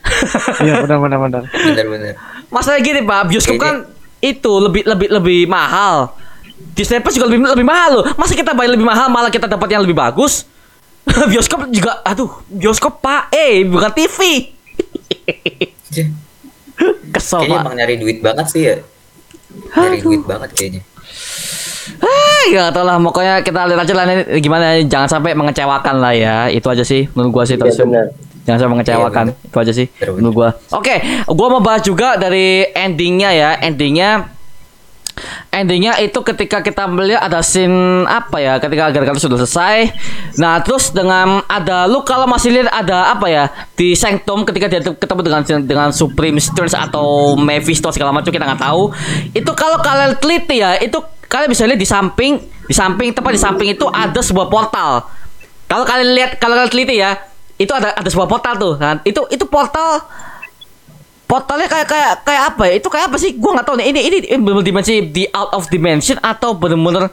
Iya 0.64 0.82
benar 0.82 0.98
benar 0.98 1.18
benar. 1.18 1.42
Bener, 1.46 1.86
bener. 1.86 2.14
masalah 2.48 2.78
gini 2.78 3.00
pak 3.00 3.20
bioskop 3.26 3.54
Kayaknya- 3.54 3.86
kan 3.86 3.94
itu 4.20 4.52
lebih 4.58 4.82
lebih 4.84 5.08
lebih 5.10 5.40
mahal. 5.46 6.12
Disney 6.72 6.98
Plus 6.98 7.14
juga 7.14 7.26
lebih 7.26 7.40
lebih 7.42 7.64
mahal 7.64 7.90
loh. 7.94 8.04
Masa 8.14 8.32
kita 8.32 8.52
bayar 8.52 8.70
lebih 8.70 8.84
mahal 8.84 9.08
malah 9.08 9.28
kita 9.28 9.46
dapat 9.46 9.68
yang 9.70 9.80
lebih 9.80 9.94
bagus? 9.94 10.44
bioskop 11.30 11.64
juga 11.68 12.02
aduh 12.02 12.28
bioskop 12.46 13.00
pak 13.00 13.28
eh 13.30 13.64
bukan 13.64 13.90
TV. 13.90 14.18
Kesel 17.10 17.40
Kayaknya 17.40 17.54
pak. 17.54 17.62
emang 17.62 17.74
nyari 17.76 17.94
duit 17.96 18.18
banget 18.20 18.46
sih 18.46 18.62
ya. 18.62 18.76
Nyari 19.74 19.98
duit 20.00 20.22
banget 20.22 20.50
kayaknya. 20.52 20.82
Ah, 22.00 22.42
ya 22.48 22.64
tau 22.70 22.86
lah, 22.86 22.96
pokoknya 22.96 23.42
kita 23.42 23.66
lihat 23.66 23.82
aja 23.82 23.92
lah 23.92 24.04
ini 24.06 24.14
gimana. 24.38 24.78
Jangan 24.80 25.08
sampai 25.10 25.34
mengecewakan 25.34 25.96
lah 25.98 26.12
ya. 26.12 26.36
Itu 26.48 26.70
aja 26.70 26.80
sih 26.80 27.10
menurut 27.12 27.32
gua 27.32 27.44
sih 27.44 27.54
Iya, 27.54 27.60
terus. 27.60 27.76
benar. 27.78 28.06
Jangan 28.50 28.58
sampai 28.58 28.74
mengecewakan. 28.74 29.24
Iya, 29.30 29.46
itu 29.46 29.56
aja 29.62 29.72
sih 29.72 29.86
menurut 30.18 30.34
gua. 30.34 30.50
Oke, 30.74 30.98
gua 31.30 31.46
mau 31.54 31.62
bahas 31.62 31.86
juga 31.86 32.18
dari 32.18 32.66
endingnya 32.74 33.30
ya. 33.30 33.50
Endingnya 33.62 34.40
endingnya 35.50 35.98
itu 36.00 36.16
ketika 36.22 36.62
kita 36.64 36.86
melihat 36.88 37.20
ada 37.20 37.42
scene 37.44 38.06
apa 38.06 38.40
ya 38.40 38.54
ketika 38.62 38.90
agar 38.90 39.18
sudah 39.18 39.38
selesai 39.44 39.92
nah 40.38 40.62
terus 40.62 40.94
dengan 40.94 41.42
ada 41.50 41.84
lu 41.90 42.00
kalau 42.06 42.24
masih 42.24 42.54
lihat 42.54 42.70
ada 42.70 43.12
apa 43.12 43.26
ya 43.28 43.44
di 43.74 43.92
Sanctum 43.98 44.46
ketika 44.46 44.70
dia 44.70 44.80
ketemu 44.80 45.20
dengan 45.20 45.42
dengan 45.66 45.88
Supreme 45.90 46.38
Stearns 46.38 46.72
atau 46.72 47.34
Mephisto 47.36 47.90
segala 47.92 48.14
macam 48.14 48.30
kita 48.30 48.46
nggak 48.46 48.62
tahu 48.62 48.94
itu 49.34 49.50
kalau 49.52 49.78
kalian 49.82 50.16
teliti 50.16 50.62
ya 50.62 50.78
itu 50.80 50.98
kalian 51.26 51.50
bisa 51.50 51.66
lihat 51.66 51.80
di 51.80 51.88
samping 51.88 52.32
di 52.66 52.74
samping 52.74 53.10
tepat 53.12 53.32
di 53.34 53.40
samping 53.42 53.68
itu 53.74 53.86
ada 53.90 54.20
sebuah 54.22 54.48
portal 54.48 55.04
kalau 55.66 55.84
kalian 55.86 56.14
lihat 56.14 56.30
kalau 56.38 56.56
kalian 56.56 56.72
teliti 56.72 57.02
ya 57.02 57.29
itu 57.60 57.72
ada 57.76 57.92
ada 57.92 58.08
sebuah 58.08 58.24
portal 58.24 58.56
tuh 58.56 58.72
kan 58.80 59.04
itu 59.04 59.20
itu 59.28 59.44
portal 59.44 60.00
portalnya 61.30 61.70
kayak 61.70 61.86
kayak 61.86 62.12
kayak 62.26 62.42
apa 62.50 62.62
ya? 62.66 62.72
Itu 62.82 62.88
kayak 62.90 63.06
apa 63.14 63.16
sih? 63.22 63.38
Gua 63.38 63.54
nggak 63.54 63.66
tahu 63.70 63.78
nih. 63.78 63.86
Ini 63.94 64.00
ini, 64.02 64.16
ini 64.34 64.62
dimensi 64.66 64.98
di 65.06 65.30
out 65.30 65.54
of 65.54 65.70
dimension 65.70 66.18
atau 66.18 66.58
bener-bener 66.58 67.06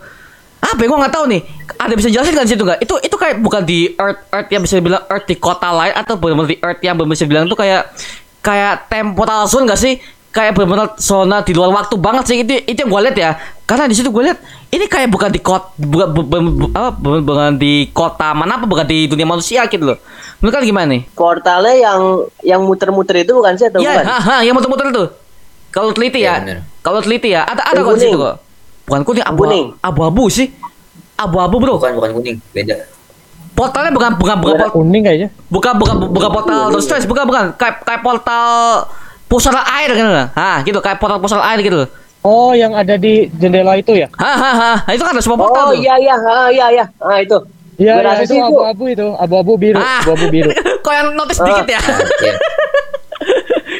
apa 0.57 0.79
ya? 0.81 0.87
Gua 0.89 1.05
nggak 1.05 1.13
tahu 1.13 1.25
nih. 1.29 1.41
Ada 1.77 1.93
bisa 1.93 2.09
jelasin 2.09 2.33
kan 2.33 2.49
situ 2.49 2.65
nggak? 2.65 2.81
Itu 2.81 2.97
itu 2.97 3.13
kayak 3.13 3.37
bukan 3.45 3.61
di 3.61 3.93
earth 3.93 4.25
earth 4.33 4.49
yang 4.49 4.65
bisa 4.65 4.81
dibilang 4.81 5.05
earth 5.05 5.29
di 5.29 5.37
kota 5.37 5.69
lain 5.69 5.93
atau 5.93 6.17
bener-bener 6.17 6.49
di 6.49 6.57
earth 6.65 6.81
yang 6.81 6.97
bisa 6.97 7.29
dibilang 7.29 7.45
tuh 7.45 7.59
kayak 7.61 7.93
kayak 8.41 8.89
temporal 8.89 9.45
zone 9.45 9.69
nggak 9.69 9.77
sih? 9.77 10.01
Kayak 10.33 10.57
bener-bener 10.57 10.97
zona 10.97 11.45
di 11.45 11.53
luar 11.53 11.69
waktu 11.77 11.95
banget 12.01 12.23
sih 12.25 12.37
itu 12.41 12.53
itu 12.65 12.77
yang 12.81 12.89
gue 12.89 13.01
lihat 13.05 13.17
ya. 13.21 13.31
Karena 13.69 13.85
di 13.85 13.93
situ 13.93 14.09
gue 14.09 14.33
lihat 14.33 14.41
ini 14.73 14.89
kayak 14.89 15.13
bukan 15.13 15.29
di 15.29 15.41
kota 15.45 15.69
bukan, 15.77 16.07
bukan, 16.25 16.41
bukan 17.21 17.51
di 17.61 17.93
kota 17.93 18.33
mana 18.33 18.57
apa 18.57 18.65
bukan 18.65 18.85
di 18.89 19.05
dunia 19.05 19.29
manusia 19.29 19.61
gitu 19.69 19.93
loh. 19.93 19.97
Menurut 20.37 20.53
kalian 20.53 20.69
gimana 20.69 20.87
nih? 20.87 21.01
Portalnya 21.11 21.73
yang 21.73 22.01
yang 22.41 22.61
muter-muter 22.61 23.15
itu 23.17 23.31
bukan 23.31 23.53
sih 23.53 23.65
atau 23.65 23.79
Iya, 23.79 23.91
bukan? 23.95 24.05
ha, 24.05 24.17
ha, 24.19 24.35
yang 24.41 24.53
muter-muter 24.53 24.85
itu. 24.87 25.03
Kalau 25.67 25.89
teliti 25.91 26.19
Iya, 26.19 26.31
ya, 26.31 26.41
bener. 26.41 26.57
kalau 26.79 26.99
teliti 27.01 27.29
ya, 27.31 27.41
ada 27.43 27.61
ada 27.63 27.79
kok 27.79 27.93
di 27.93 28.03
situ 28.03 28.17
kok. 28.17 28.35
Bukan 28.83 29.01
kuning, 29.03 29.25
abu 29.25 29.41
Kuning. 29.43 29.67
abu-abu 29.79 30.23
sih. 30.27 30.47
Abu-abu 31.15 31.57
bro. 31.57 31.75
bukan 31.75 31.93
bukan 31.93 32.11
kuning 32.13 32.37
beda 32.51 32.77
Portalnya 33.51 33.89
bukan 33.89 34.13
bukan 34.13 34.37
bukan 34.37 34.55
port- 34.55 34.73
kuning 34.75 35.01
kayaknya. 35.01 35.29
bukan 35.49 35.73
bukan 35.75 35.95
bukan 36.07 36.29
portal 36.31 36.61
terus 36.69 36.85
stress, 36.85 37.03
bukan 37.03 37.25
bukan 37.25 37.43
kayak 37.57 37.81
kayak 37.81 38.01
portal 38.01 38.85
pusara 39.25 39.65
air 39.75 39.89
kan? 39.91 40.29
Hah, 40.31 40.57
gitu 40.61 40.77
kayak 40.77 41.01
portal 41.01 41.17
pusara 41.17 41.41
air 41.49 41.59
gitu. 41.59 41.89
Oh, 42.21 42.53
yang 42.53 42.71
ada 42.71 42.93
di 42.95 43.25
jendela 43.33 43.73
itu 43.73 43.91
ya? 43.91 44.13
Hahaha, 44.13 44.85
itu 44.87 45.01
kan 45.01 45.11
ada 45.11 45.23
semua 45.25 45.39
portal 45.39 45.63
Oh 45.63 45.69
tuh. 45.73 45.79
iya 45.79 45.97
iya, 45.97 46.13
ah, 46.13 46.47
iya 46.47 46.65
iya. 46.71 46.85
Ah 46.97 47.17
itu. 47.17 47.33
Iya, 47.77 48.01
rasa 48.01 48.25
itu 48.25 48.35
abu-abu 48.35 48.83
itu, 48.87 49.07
abu-abu 49.15 49.53
biru, 49.55 49.77
Ah. 49.77 50.01
abu-abu 50.01 50.27
biru. 50.27 50.49
Kok 50.85 50.93
yang 50.93 51.07
notice 51.13 51.37
Ah. 51.37 51.45
dikit 51.47 51.67
ya? 51.69 51.81
iya. 52.19 52.33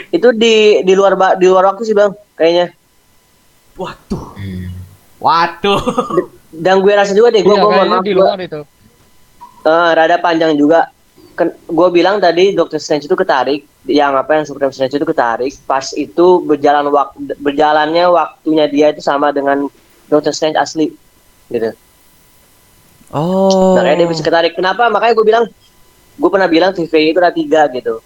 Itu 0.10 0.32
di 0.32 0.56
di 0.82 0.94
luar 0.94 1.14
ba- 1.14 1.36
di 1.36 1.46
luar 1.46 1.68
waktu 1.68 1.84
sih, 1.84 1.92
Bang, 1.92 2.16
kayaknya. 2.34 2.72
Waduh. 3.76 4.26
Hmm. 4.36 4.70
Waduh. 5.18 5.82
Dan 6.64 6.80
gue 6.80 6.94
rasa 6.94 7.12
juga 7.12 7.30
deh, 7.30 7.42
gue 7.42 7.50
Iya, 7.50 7.60
gue 7.60 7.70
mohon 7.70 7.88
maaf, 7.88 8.02
di 8.02 8.14
gua- 8.14 8.32
luar 8.32 8.40
itu. 8.40 8.62
Eh, 9.64 9.90
rada 9.92 10.18
panjang 10.18 10.54
juga. 10.54 10.90
Kan 11.34 11.54
gue 11.54 11.88
bilang 11.92 12.18
tadi 12.18 12.50
Dr. 12.52 12.78
Strange 12.78 13.06
itu 13.06 13.14
ketarik, 13.14 13.62
yang 13.84 14.14
apa 14.14 14.38
yang 14.38 14.46
Supreme 14.46 14.72
Strange 14.72 14.96
itu 14.96 15.06
ketarik. 15.06 15.54
Pas 15.64 15.86
itu 15.94 16.28
berjalan 16.42 16.88
waktu 16.88 17.36
berjalannya 17.36 18.06
waktunya 18.08 18.66
dia 18.66 18.88
itu 18.90 19.02
sama 19.02 19.30
dengan 19.30 19.70
Dr. 20.08 20.32
Strange 20.32 20.56
asli, 20.56 20.90
gitu. 21.48 21.74
Oh. 23.12 23.78
Makanya 23.80 24.04
dia 24.04 24.10
bisa 24.10 24.24
ketarik. 24.24 24.54
Kenapa? 24.56 24.92
Makanya 24.92 25.14
gue 25.16 25.26
bilang, 25.26 25.46
gue 26.18 26.30
pernah 26.32 26.50
bilang 26.50 26.72
TV 26.76 27.16
itu 27.16 27.20
ada 27.20 27.32
tiga 27.32 27.68
gitu. 27.72 28.04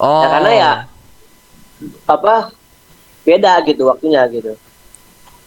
Oh. 0.00 0.22
Ya, 0.22 0.28
karena 0.30 0.50
ya 0.52 0.72
apa 2.08 2.54
beda 3.22 3.60
gitu 3.66 3.86
waktunya 3.86 4.24
gitu. 4.30 4.56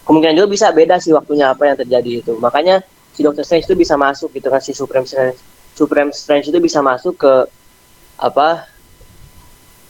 Kemungkinan 0.07 0.39
juga 0.39 0.47
bisa 0.47 0.68
beda 0.72 0.95
sih 1.03 1.11
waktunya 1.11 1.51
apa 1.51 1.68
yang 1.68 1.76
terjadi 1.76 2.24
itu. 2.24 2.34
Makanya 2.39 2.80
si 3.18 3.26
Doctor 3.26 3.41
Strange 3.41 3.65
itu 3.65 3.74
bisa 3.74 3.97
masuk 3.97 4.30
gitu 4.38 4.53
kan 4.53 4.61
si 4.61 4.78
Supreme 4.78 5.09
Strange 5.09 5.41
Supreme 5.74 6.13
Strange 6.13 6.53
itu 6.53 6.61
bisa 6.61 6.86
masuk 6.86 7.18
ke 7.18 7.34
apa 8.22 8.70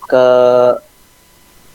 ke 0.08 0.26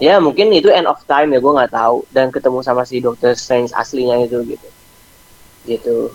ya 0.00 0.16
mungkin 0.16 0.48
itu 0.56 0.72
end 0.72 0.88
of 0.88 0.96
time 1.04 1.28
ya 1.36 1.44
gue 1.44 1.52
nggak 1.52 1.76
tahu 1.76 2.08
dan 2.08 2.32
ketemu 2.32 2.64
sama 2.64 2.88
si 2.88 3.04
Doctor 3.04 3.36
Strange 3.36 3.68
aslinya 3.76 4.16
itu 4.24 4.40
gitu 4.48 4.68
gitu 5.64 6.10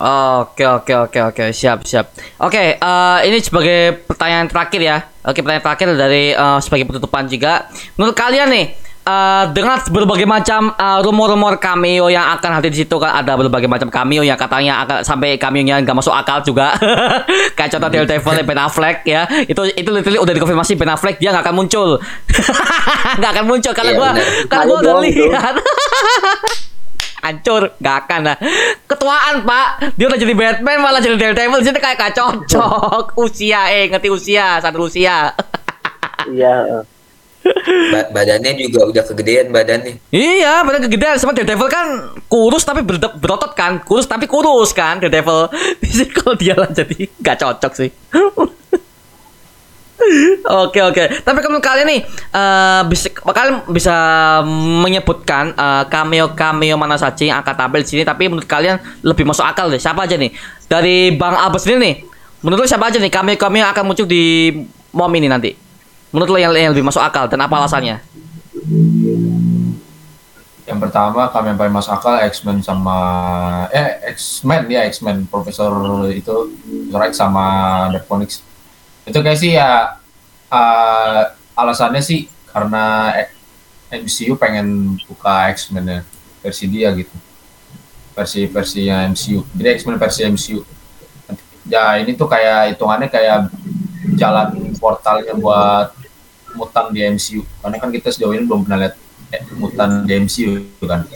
Oke 0.00 0.64
oke 0.64 0.96
oke 0.96 1.20
oke 1.28 1.44
siap 1.52 1.84
siap. 1.84 2.16
Oke 2.40 2.80
eh, 2.80 3.18
ini 3.28 3.36
sebagai 3.36 4.00
pertanyaan 4.08 4.48
terakhir 4.48 4.80
ya. 4.80 4.96
Oke 5.28 5.44
pertanyaan 5.44 5.60
terakhir 5.60 5.88
dari 5.92 6.32
eh, 6.32 6.58
sebagai 6.64 6.88
penutupan 6.88 7.28
juga. 7.28 7.68
Menurut 8.00 8.16
kalian 8.16 8.48
nih 8.48 8.66
eh, 9.04 9.44
dengan 9.52 9.76
berbagai 9.76 10.24
macam 10.24 10.72
eh, 10.72 10.98
rumor-rumor 11.04 11.60
cameo 11.60 12.08
yang 12.08 12.32
akan 12.32 12.50
hadir 12.56 12.72
di 12.72 12.80
situ 12.80 12.96
kan 12.96 13.12
ada 13.12 13.36
berbagai 13.36 13.68
macam 13.68 13.92
cameo 13.92 14.24
yang 14.24 14.40
katanya 14.40 14.88
akan 14.88 15.04
sampai 15.04 15.36
cameo-nya 15.36 15.84
nggak 15.84 15.92
masuk 15.92 16.16
akal 16.16 16.40
juga. 16.40 16.72
Kayak 17.60 17.76
contoh 17.76 17.88
Daredevil 17.92 18.40
Ben 18.48 18.56
Affleck 18.56 19.04
ya. 19.04 19.28
Itu 19.44 19.68
itu 19.68 19.90
literally 19.92 20.16
udah 20.16 20.32
dikonfirmasi 20.32 20.80
Ben 20.80 20.88
Affleck 20.88 21.20
dia 21.20 21.28
nggak 21.28 21.44
akan 21.44 21.56
muncul. 21.60 22.00
Nggak 23.20 23.30
akan 23.36 23.44
muncul 23.44 23.72
karena 23.76 23.92
Iya, 23.92 23.98
gua 24.00 24.08
bener. 24.16 24.26
karena 24.48 24.64
gua 24.64 24.78
udah 24.80 24.94
lihat. 25.04 25.54
hancur 27.20 27.76
nggak 27.76 27.96
akan 28.04 28.20
lah. 28.26 28.36
Ketuaan 28.84 29.44
pak. 29.44 29.94
Dia 29.94 30.06
udah 30.08 30.18
jadi 30.18 30.34
Batman 30.34 30.78
malah 30.80 31.00
jadi 31.00 31.16
Daredevil. 31.16 31.60
Jadi 31.60 31.78
kayak 31.78 31.96
gak 31.96 32.14
cocok. 32.16 33.04
Usia 33.24 33.68
eh 33.70 33.88
ngerti 33.88 34.08
usia 34.08 34.58
satu 34.58 34.88
usia. 34.88 35.32
Iya. 36.26 36.84
Ba- 37.92 38.08
badannya 38.12 38.52
juga 38.60 38.84
udah 38.84 39.04
kegedean 39.06 39.48
badannya. 39.48 39.96
Iya 40.12 40.60
padahal 40.60 40.84
kegedean. 40.84 41.16
Sama 41.16 41.32
Daredevil 41.32 41.68
kan 41.68 41.86
kurus 42.28 42.64
tapi 42.64 42.84
ber- 42.84 43.16
berotot 43.16 43.56
kan. 43.56 43.80
Kurus 43.80 44.04
tapi 44.04 44.28
kurus 44.28 44.72
kan 44.72 45.00
Daredevil. 45.00 45.48
Jadi 45.80 46.04
kalau 46.12 46.34
dia 46.36 46.54
lah 46.56 46.68
jadi 46.68 47.08
gak 47.20 47.40
cocok 47.40 47.72
sih 47.74 47.88
Oke 50.66 50.80
oke. 50.80 51.22
Tapi 51.22 51.38
kalau 51.44 51.60
kalian 51.60 51.88
nih 51.88 52.00
eh 52.08 52.82
bisa 52.88 53.08
kalian 53.12 53.68
bisa 53.68 53.96
menyebutkan 54.82 55.52
eh, 55.54 55.84
cameo-cameo 55.88 56.76
mana 56.80 56.96
saja 56.96 57.22
yang 57.22 57.38
akan 57.40 57.54
tampil 57.54 57.80
di 57.84 57.88
sini 57.88 58.02
tapi 58.02 58.26
menurut 58.26 58.48
kalian 58.48 58.80
lebih 59.04 59.28
masuk 59.28 59.44
akal 59.44 59.68
deh. 59.68 59.80
Siapa 59.80 60.08
aja 60.08 60.16
nih? 60.16 60.32
Dari 60.66 61.14
Bang 61.14 61.36
Albert 61.36 61.62
sendiri 61.64 61.80
nih. 61.80 61.96
Menurut 62.40 62.64
lo 62.64 62.66
siapa 62.68 62.88
aja 62.88 62.96
nih 62.96 63.12
cameo-cameo 63.12 63.60
yang 63.60 63.72
akan 63.76 63.84
muncul 63.84 64.08
di 64.08 64.48
mom 64.96 65.12
ini 65.12 65.28
nanti? 65.28 65.52
Menurut 66.10 66.28
lo 66.32 66.38
yang, 66.40 66.56
yang 66.56 66.72
lebih 66.72 66.88
masuk 66.88 67.04
akal 67.04 67.28
dan 67.28 67.44
apa 67.44 67.54
alasannya? 67.60 68.00
Yang 70.64 70.78
pertama 70.86 71.26
kami 71.28 71.52
yang 71.52 71.58
paling 71.58 71.74
masuk 71.74 71.92
akal 71.92 72.16
X-Men 72.30 72.62
sama 72.64 72.96
eh 73.74 74.00
X-Men 74.14 74.70
ya 74.70 74.86
X-Men 74.88 75.26
Profesor 75.26 75.68
itu 76.08 76.54
Rex 76.94 77.18
sama 77.18 77.44
Dark 77.92 78.06
Phoenix. 78.08 78.40
Itu 79.10 79.18
kayak 79.26 79.38
sih 79.42 79.58
ya 79.58 79.98
eh, 80.50 81.22
alasannya 81.58 81.98
sih 81.98 82.30
karena 82.54 83.10
eh, 83.18 83.28
MCU 83.90 84.38
pengen 84.38 84.94
buka 85.10 85.50
X-Men 85.50 85.84
ya 85.86 86.00
versi 86.46 86.64
dia 86.70 86.88
gitu. 86.94 87.14
Versi 88.14 88.46
versinya 88.46 89.06
MCU. 89.10 89.42
Jadi 89.54 89.68
X-Men 89.82 89.98
versi 89.98 90.20
MCU. 90.30 90.60
Ya 91.66 91.98
ini 91.98 92.14
tuh 92.14 92.30
kayak 92.30 92.74
hitungannya 92.74 93.10
kayak 93.10 93.50
jalan 94.14 94.74
portalnya 94.78 95.34
buat 95.34 95.94
mutan 96.54 96.90
di 96.94 97.02
MCU. 97.06 97.42
Karena 97.62 97.76
kan 97.78 97.90
kita 97.90 98.08
sejauh 98.10 98.34
ini 98.34 98.46
belum 98.46 98.66
pernah 98.66 98.86
lihat 98.86 98.94
eh, 99.34 99.42
mutan 99.58 100.06
di 100.06 100.12
MCU 100.22 100.50
kan. 100.86 101.06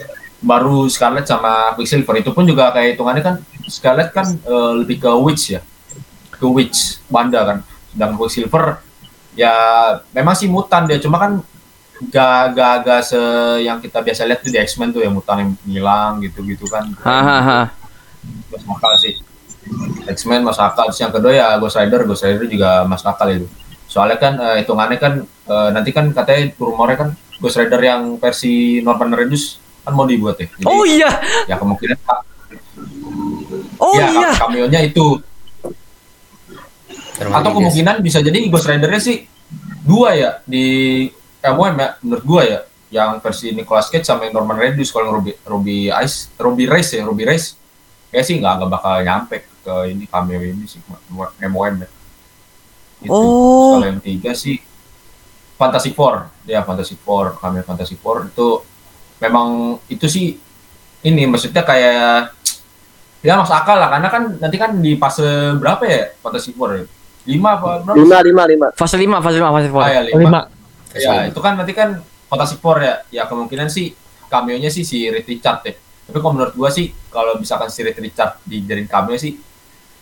Baru 0.44 0.90
Scarlet 0.92 1.24
sama 1.24 1.72
Quicksilver 1.78 2.20
itu 2.20 2.30
pun 2.34 2.44
juga 2.44 2.68
kayak 2.74 2.98
hitungannya 2.98 3.22
kan 3.24 3.34
Scarlet 3.70 4.10
kan 4.12 4.26
eh, 4.28 4.72
lebih 4.82 4.98
ke 5.02 5.10
witch 5.22 5.58
ya. 5.58 5.60
Ke 6.34 6.46
witch 6.46 7.00
Wanda 7.08 7.42
kan. 7.42 7.58
Sedangkan 7.94 8.18
Quicksilver 8.18 8.64
ya 9.34 9.54
memang 10.14 10.34
sih 10.34 10.46
mutan 10.50 10.86
dia 10.86 10.98
cuma 11.02 11.18
kan 11.18 11.32
gak 12.10 12.54
gak 12.54 12.74
gak 12.86 13.00
se 13.06 13.18
yang 13.62 13.78
kita 13.78 14.02
biasa 14.02 14.26
lihat 14.26 14.42
tuh 14.42 14.50
di 14.50 14.58
X-Men 14.58 14.90
tuh 14.90 15.02
yang 15.06 15.14
mutan 15.14 15.38
yang 15.40 15.50
hilang 15.62 16.12
gitu-gitu 16.22 16.66
kan. 16.66 16.90
Hahaha. 17.02 17.70
Masuk 18.50 18.74
akal 18.74 18.92
sih. 18.98 19.14
X-Men 20.10 20.42
masuk 20.42 20.62
akal. 20.66 20.90
Terus 20.90 21.00
yang 21.00 21.12
kedua 21.14 21.32
ya 21.32 21.46
Ghost 21.62 21.78
Rider, 21.78 22.02
Ghost 22.02 22.26
Rider 22.26 22.46
juga 22.50 22.82
masuk 22.84 23.08
akal 23.14 23.30
itu. 23.30 23.46
Soalnya 23.86 24.18
kan 24.18 24.34
eh, 24.42 24.56
hitungannya 24.66 24.98
kan 24.98 25.12
eh, 25.24 25.68
nanti 25.70 25.90
kan 25.94 26.10
katanya 26.10 26.50
rumornya 26.58 26.96
kan 26.98 27.10
Ghost 27.38 27.56
Rider 27.62 27.78
yang 27.78 28.18
versi 28.18 28.82
Norman 28.82 29.14
Reedus 29.14 29.62
kan 29.86 29.92
mau 29.94 30.08
dibuat 30.08 30.40
ya. 30.40 30.48
Jadi, 30.50 30.66
Oh 30.66 30.82
iya. 30.82 31.10
ya 31.46 31.54
kemungkinan 31.60 31.98
Oh 33.78 33.94
ya 33.98 34.06
iya. 34.10 34.30
cameo-nya 34.34 34.80
itu 34.82 35.20
Atau 37.30 37.50
kemungkinan 37.56 38.02
bisa 38.04 38.18
jadi 38.20 38.36
Ghost 38.50 38.68
Rider-nya 38.68 39.00
sih 39.00 39.24
dua 39.84 40.16
ya 40.16 40.30
di 40.44 41.06
MOM 41.44 41.74
ya 41.76 41.88
menurut 42.00 42.24
gua 42.24 42.42
ya. 42.44 42.60
Yang 42.94 43.10
versi 43.26 43.46
Nicolas 43.50 43.90
Cage 43.90 44.06
sama 44.06 44.30
yang 44.30 44.38
Norman 44.38 44.54
Reedus 44.54 44.94
kalau 44.94 45.10
yang 45.10 45.14
Ruby 45.18 45.32
Ruby 45.42 45.78
Ice 46.04 46.30
Ruby 46.38 46.64
Race 46.70 46.90
ya 46.94 47.02
Ruby 47.02 47.24
Race. 47.26 47.58
Kayak 48.14 48.24
sih 48.26 48.34
nggak 48.38 48.52
nggak 48.60 48.70
bakal 48.70 48.94
nyampe 49.02 49.36
ke 49.64 49.74
ini 49.90 50.04
cameo 50.06 50.38
ini 50.38 50.64
sih 50.68 50.78
MOM 51.10 51.74
ya. 51.82 51.88
Gitu. 53.02 53.10
Oh. 53.10 53.76
kalau 53.76 53.86
yang 53.90 54.00
tiga 54.00 54.32
sih. 54.32 54.62
Fantastic 55.54 55.94
Four 55.94 56.34
ya 56.50 56.66
Fantastic 56.66 56.98
Four 57.02 57.38
cameo 57.38 57.62
Fantastic 57.62 57.98
Four. 58.02 58.30
Itu 58.30 58.62
memang 59.22 59.78
itu 59.86 60.06
sih 60.10 60.38
ini 61.04 61.22
maksudnya 61.28 61.62
kayak 61.62 62.34
ya 63.24 63.40
masuk 63.40 63.56
akal 63.56 63.80
lah 63.80 63.88
karena 63.88 64.08
kan 64.12 64.22
nanti 64.36 64.56
kan 64.60 64.70
di 64.80 64.96
fase 65.00 65.56
berapa 65.56 65.82
ya 65.84 66.02
Fantastic 66.20 66.56
Four 66.58 66.70
ya 66.76 66.84
lima 67.24 67.56
apa 67.56 67.80
berapa 67.80 67.96
lima 67.96 68.18
lima 68.20 68.42
lima 68.44 68.66
Fase 68.76 68.96
5, 68.96 69.20
fase 69.20 69.36
5, 69.40 69.48
fase 69.50 69.68
4. 69.68 69.80
Ah, 69.80 69.90
ya, 69.90 70.02
lima. 70.04 70.18
Lima. 70.20 70.40
Ya, 70.94 71.12
itu 71.26 71.40
kan 71.40 71.56
nanti 71.56 71.72
kan 71.72 71.98
Fantastic 72.24 72.58
ya. 72.60 72.94
Ya 73.10 73.22
kemungkinan 73.24 73.68
sih 73.68 73.94
cameo-nya 74.26 74.66
sih 74.68 74.82
si 74.82 75.06
Reed 75.06 75.24
Richard 75.24 75.62
ya. 75.62 75.74
Tapi 76.04 76.18
kalau 76.18 76.34
menurut 76.34 76.52
gua 76.52 76.68
sih 76.68 76.90
kalau 77.08 77.38
misalkan 77.38 77.70
si 77.70 77.80
Reed 77.80 77.94
Richard 77.96 78.42
dijadiin 78.42 78.84
cameo 78.84 79.14
sih 79.14 79.38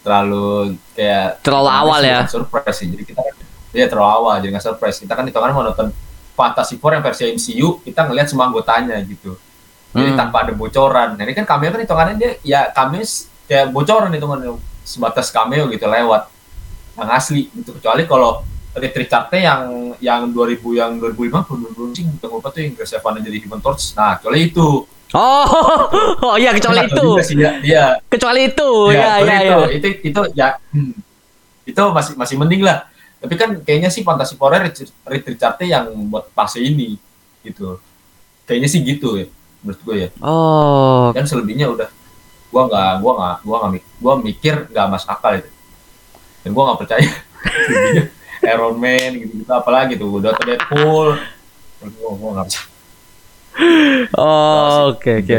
terlalu 0.00 0.74
kayak 0.92 1.44
Terlalu 1.44 1.70
awal 1.70 2.00
ya. 2.00 2.24
Surprise 2.26 2.74
sih. 2.74 2.88
Jadi 2.88 3.04
kita 3.04 3.20
kan 3.20 3.34
Dia 3.72 3.88
terlalu 3.88 4.08
awal 4.10 4.34
jadi 4.40 4.50
nggak 4.52 4.64
surprise. 4.66 4.96
Kita 4.98 5.12
kan 5.12 5.24
hitungannya 5.24 5.54
mau 5.54 5.64
nonton 5.64 5.88
Fantastic 6.32 6.76
Four 6.76 6.92
yang 6.92 7.04
versi 7.04 7.28
MCU, 7.28 7.80
kita 7.80 8.08
ngelihat 8.08 8.24
semua 8.26 8.48
anggotanya 8.48 8.96
gitu. 9.00 9.36
Jadi 9.92 10.10
Hmm. 10.12 10.18
tanpa 10.18 10.42
ada 10.42 10.52
bocoran. 10.52 11.16
Nah, 11.16 11.22
ini 11.22 11.32
kan 11.32 11.44
cameo 11.44 11.68
kan 11.68 11.80
hitungannya 11.80 12.14
dia 12.16 12.30
ya 12.40 12.60
cameo 12.68 13.00
s- 13.00 13.28
kayak 13.44 13.68
bocoran 13.68 14.08
hitungannya 14.08 14.56
sebatas 14.80 15.28
cameo 15.28 15.68
gitu 15.68 15.84
lewat 15.84 16.31
yang 16.92 17.08
asli 17.08 17.48
gitu. 17.50 17.72
Kecuali 17.76 18.04
kalau 18.04 18.42
Reed 18.72 18.96
Richards 18.96 19.28
yang 19.32 19.62
yang 20.00 20.22
2000 20.28 20.58
yang 20.72 20.90
2005 20.96 21.44
2000 21.76 21.92
sih 21.92 22.02
yang 22.02 22.16
lupa 22.24 22.48
tuh 22.48 22.60
yang 22.60 22.72
Chris 22.72 22.92
Evans 22.92 23.20
jadi 23.20 23.38
Human 23.38 23.60
Torch. 23.60 23.92
Nah, 23.92 24.16
kecuali 24.16 24.48
itu. 24.48 24.68
Oh, 25.12 25.44
oh 26.24 26.36
iya 26.40 26.56
kecuali 26.56 26.80
Nah, 26.80 26.88
itu. 26.88 27.06
sih, 27.20 27.36
ya, 27.36 27.52
iya. 27.60 27.84
Kecuali 28.08 28.48
itu. 28.48 28.70
Ya, 28.90 29.20
Ya, 29.20 29.20
ya, 29.20 29.36
itu, 29.36 29.52
ya. 29.52 29.56
itu, 29.68 29.88
itu, 30.08 30.20
ya, 30.32 30.48
hmm. 30.72 30.92
itu 31.62 31.82
masih 31.92 32.12
masih 32.16 32.36
mending 32.40 32.64
lah. 32.64 32.88
Tapi 33.20 33.34
kan 33.36 33.50
kayaknya 33.60 33.92
sih 33.92 34.00
Fantasy 34.00 34.34
Four 34.34 34.56
Reed 34.56 34.72
Richards 35.28 35.60
yang 35.62 35.84
buat 36.08 36.32
fase 36.32 36.58
ini 36.58 36.96
gitu. 37.44 37.76
Kayaknya 38.42 38.68
sih 38.68 38.80
gitu 38.80 39.14
ya, 39.14 39.28
menurut 39.60 39.80
gue 39.84 39.96
ya. 39.96 40.08
Oh, 40.18 41.12
Dan 41.12 41.28
selebihnya 41.28 41.68
udah, 41.68 41.92
gua 42.48 42.62
nggak, 42.66 42.92
gua 42.98 43.12
nggak, 43.14 43.36
gua 43.44 43.56
nggak, 43.60 43.72
mik- 43.76 43.90
gua 44.00 44.12
mikir 44.16 44.54
nggak 44.66 44.86
masuk 44.88 45.08
akal 45.08 45.32
itu. 45.38 45.50
Dan 46.42 46.50
gua 46.52 46.72
nggak 46.72 46.80
percaya. 46.86 47.10
Iron 48.52 48.74
Man 48.74 49.10
gitu, 49.22 49.32
gitu 49.42 49.52
apalagi 49.54 49.94
tuh 49.94 50.18
udah 50.18 50.34
ke 50.34 50.42
Deadpool. 50.46 51.14
Gua, 51.98 52.12
gua 52.18 52.30
nggak 52.38 52.46
percaya. 52.50 52.68
oh, 54.18 54.94
oke 54.94 55.12
oke. 55.22 55.38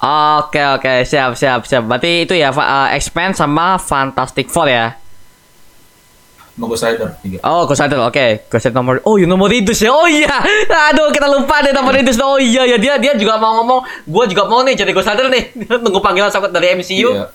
Oke 0.00 0.60
oke 0.64 0.94
siap 1.04 1.36
siap 1.36 1.68
siap. 1.68 1.84
Berarti 1.84 2.24
itu 2.24 2.32
ya 2.32 2.48
uh, 2.48 2.88
X-Men 2.96 3.36
sama 3.36 3.76
Fantastic 3.76 4.48
Four 4.48 4.72
ya. 4.72 4.96
Mau 6.60 6.68
Ghost 6.68 6.84
Rider 6.84 7.16
tiga. 7.24 7.40
Oh, 7.40 7.64
Ghost 7.64 7.80
Rider, 7.80 8.00
oke. 8.04 8.48
Ghost 8.52 8.68
Rider 8.68 8.76
nomor 8.76 9.00
Oh, 9.08 9.16
iya 9.16 9.24
nomor 9.24 9.48
itu 9.48 9.72
ya. 9.72 9.92
Oh 9.96 10.04
iya. 10.04 10.28
Aduh, 10.92 11.08
kita 11.08 11.24
lupa 11.24 11.64
deh 11.64 11.72
nomor 11.72 11.96
itu. 11.96 12.12
Oh 12.20 12.36
iya 12.36 12.68
ya 12.68 12.76
dia 12.76 13.00
dia 13.00 13.16
juga 13.16 13.40
mau 13.40 13.60
ngomong, 13.64 13.80
gua 14.04 14.28
juga 14.28 14.44
mau 14.44 14.60
nih 14.60 14.76
jadi 14.76 14.92
Ghost 14.92 15.08
Rider 15.08 15.32
nih. 15.32 15.56
Tunggu 15.84 16.00
panggilan 16.04 16.28
sahabat 16.28 16.52
dari 16.52 16.76
MCU. 16.76 17.16
Iya, 17.16 17.32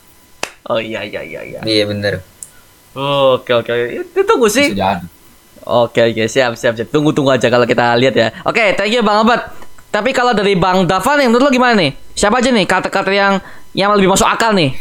Oh 0.65 0.81
iya 0.81 1.05
iya 1.05 1.21
iya 1.21 1.41
iya. 1.41 1.59
Iya 1.61 1.83
bener. 1.85 2.21
Oke 2.95 3.51
oke. 3.51 3.71
Itu 3.91 4.23
tunggu 4.23 4.47
bisa 4.47 4.57
sih. 4.63 4.67
Oke 5.65 5.99
oke 6.13 6.23
siap 6.31 6.55
siap 6.55 6.79
siap. 6.79 6.87
Tunggu 6.87 7.11
tunggu 7.11 7.35
aja 7.35 7.51
kalau 7.51 7.67
kita 7.67 7.99
lihat 7.99 8.15
ya. 8.15 8.27
Oke, 8.47 8.71
thank 8.79 8.95
you 8.95 9.03
Bang 9.03 9.27
Abad. 9.27 9.51
Tapi 9.91 10.11
kalau 10.11 10.35
dari 10.35 10.55
Bang 10.59 10.87
Davan 10.87 11.23
yang 11.23 11.31
menurut 11.31 11.47
lo 11.47 11.51
gimana 11.51 11.75
nih? 11.75 11.95
Siapa 12.15 12.39
aja 12.43 12.51
nih 12.51 12.67
kata-kata 12.67 13.11
yang 13.11 13.39
yang 13.71 13.91
lebih 13.95 14.11
masuk 14.11 14.27
akal 14.27 14.51
nih? 14.51 14.75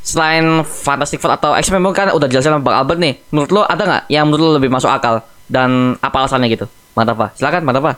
Selain 0.00 0.64
Fantastic 0.64 1.20
Four 1.20 1.36
atau 1.36 1.52
X-Men 1.56 1.84
mungkin 1.84 2.08
kan 2.08 2.08
udah 2.16 2.28
jelasin 2.28 2.56
sama 2.56 2.64
Bang 2.64 2.76
Albert 2.76 3.00
nih. 3.00 3.20
Menurut 3.32 3.50
lo 3.52 3.62
ada 3.64 3.82
nggak 3.84 4.02
yang 4.08 4.24
menurut 4.28 4.42
lo 4.44 4.52
lebih 4.56 4.72
masuk 4.72 4.88
akal 4.88 5.24
dan 5.48 5.96
apa 6.00 6.16
alasannya 6.24 6.48
gitu? 6.48 6.68
Bang 6.96 7.04
Davan, 7.08 7.28
silakan 7.36 7.62
Bang 7.68 7.76
Davan. 7.76 7.96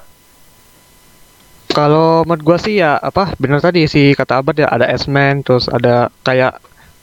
Kalau 1.72 2.22
menurut 2.28 2.42
gua 2.44 2.58
sih 2.60 2.78
ya 2.78 3.00
apa 3.00 3.32
benar 3.40 3.64
tadi 3.64 3.88
si 3.88 4.12
kata 4.12 4.44
Abad 4.44 4.54
ya 4.60 4.68
ada 4.68 4.86
X-Men 4.92 5.40
terus 5.40 5.66
ada 5.66 6.12
kayak 6.20 6.60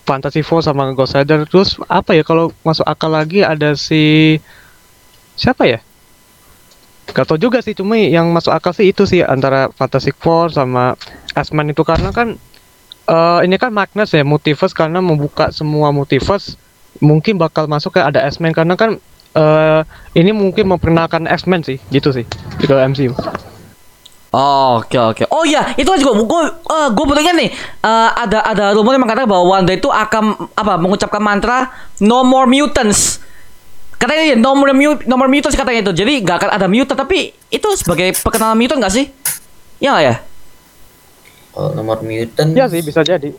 Fantasy 0.09 0.41
Four 0.41 0.65
sama 0.65 0.89
Ghost 0.97 1.13
Rider. 1.13 1.45
Terus 1.45 1.77
apa 1.85 2.17
ya 2.17 2.25
kalau 2.25 2.49
masuk 2.65 2.81
akal 2.89 3.13
lagi 3.13 3.45
ada 3.45 3.77
si 3.77 4.41
siapa 5.37 5.69
ya? 5.69 5.77
Gak 7.13 7.29
tau 7.29 7.37
juga 7.37 7.61
sih 7.61 7.77
cuma 7.77 7.93
yang 7.93 8.33
masuk 8.33 8.49
akal 8.49 8.73
sih 8.73 8.89
itu 8.89 9.05
sih 9.05 9.21
antara 9.21 9.69
Fantastic 9.77 10.17
Four 10.17 10.49
sama 10.49 10.97
X-Men 11.37 11.77
itu. 11.77 11.85
Karena 11.85 12.09
kan 12.09 12.41
eh 13.05 13.39
ini 13.45 13.61
kan 13.61 13.69
Magnus 13.69 14.09
ya 14.17 14.25
multiverse. 14.25 14.73
Karena 14.73 14.97
membuka 14.97 15.53
semua 15.53 15.93
multiverse 15.93 16.57
mungkin 16.97 17.37
bakal 17.37 17.69
masuk 17.69 17.97
ke 17.97 18.01
ada 18.01 18.25
X-Men. 18.25 18.57
Karena 18.57 18.73
kan 18.73 18.97
eh 19.37 19.81
ini 20.17 20.33
mungkin 20.33 20.73
memperkenalkan 20.73 21.29
X-Men 21.29 21.61
sih 21.61 21.77
gitu 21.93 22.09
sih 22.09 22.25
di 22.57 22.65
dalam 22.65 22.97
MCU. 24.33 24.77
Oke 24.77 24.97
oke. 24.97 25.23
Oh 25.33 25.41
iya, 25.41 25.73
itu 25.73 25.89
juga 25.97 26.13
gue 26.21 26.41
uh, 26.69 26.87
gue 26.93 27.05
baru 27.05 27.19
ingat 27.19 27.35
nih. 27.35 27.49
Eh, 27.81 28.09
ada 28.13 28.45
ada 28.45 28.65
rumor 28.77 28.93
yang 28.93 29.01
mengatakan 29.01 29.25
bahwa 29.25 29.57
Wanda 29.57 29.73
itu 29.73 29.89
akan 29.89 30.53
apa 30.53 30.77
mengucapkan 30.77 31.21
mantra 31.21 31.73
No 31.97 32.21
More 32.21 32.45
Mutants. 32.45 33.25
Katanya 33.99 34.31
ya, 34.31 34.35
no 34.39 34.55
more, 34.55 34.71
mu- 34.71 35.03
no 35.03 35.19
more 35.19 35.27
mutants 35.27 35.59
katanya 35.59 35.83
itu. 35.83 35.91
Jadi 35.91 36.23
nggak 36.23 36.37
akan 36.39 36.49
ada 36.55 36.71
mutant 36.71 36.95
tapi 36.95 37.35
itu 37.51 37.67
sebagai 37.75 38.15
perkenalan 38.23 38.55
mutant 38.55 38.79
nggak 38.79 38.95
sih? 38.95 39.11
Ya 39.83 39.91
nggak 39.91 40.05
ya? 40.07 40.15
Kalau 41.51 41.75
nomor 41.75 41.99
mutant. 41.99 42.55
Ya 42.55 42.71
sih 42.71 42.79
bisa 42.79 43.03
jadi. 43.03 43.35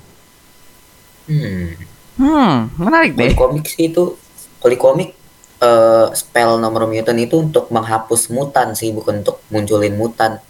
Hmm. 1.25 1.81
Hmm, 2.21 2.69
menarik 2.77 3.17
deh. 3.17 3.33
komik 3.33 3.65
sih 3.65 3.89
itu. 3.89 4.21
Kalau 4.61 4.69
di 4.69 4.77
komik 4.77 5.17
eh, 5.65 6.07
spell 6.13 6.61
nomor 6.61 6.85
mutant 6.85 7.17
itu 7.17 7.41
untuk 7.41 7.73
menghapus 7.73 8.29
mutan 8.29 8.77
sih, 8.77 8.93
bukan 8.93 9.25
untuk 9.25 9.41
munculin 9.49 9.97
mutan. 9.97 10.45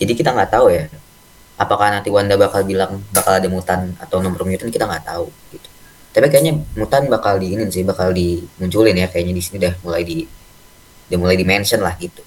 Jadi 0.00 0.12
kita 0.16 0.32
nggak 0.32 0.50
tahu 0.56 0.72
ya. 0.72 0.88
Apakah 1.60 1.92
nanti 1.92 2.08
Wanda 2.08 2.40
bakal 2.40 2.64
bilang 2.64 3.04
bakal 3.12 3.36
ada 3.36 3.44
mutan 3.52 3.92
atau 4.00 4.24
nomor 4.24 4.48
mutant 4.48 4.72
kita 4.72 4.88
nggak 4.88 5.04
tahu 5.04 5.28
gitu. 5.52 5.68
Tapi 6.10 6.26
kayaknya 6.32 6.56
mutan 6.74 7.06
bakal 7.12 7.36
diinin 7.36 7.68
sih, 7.68 7.84
bakal 7.84 8.16
dimunculin 8.16 8.96
ya 8.96 9.06
kayaknya 9.12 9.36
di 9.36 9.42
sini 9.44 9.56
udah 9.60 9.74
mulai 9.84 10.02
di 10.02 10.24
udah 11.12 11.18
mulai 11.20 11.36
di 11.36 11.44
mention 11.44 11.84
lah 11.84 11.92
gitu. 12.00 12.24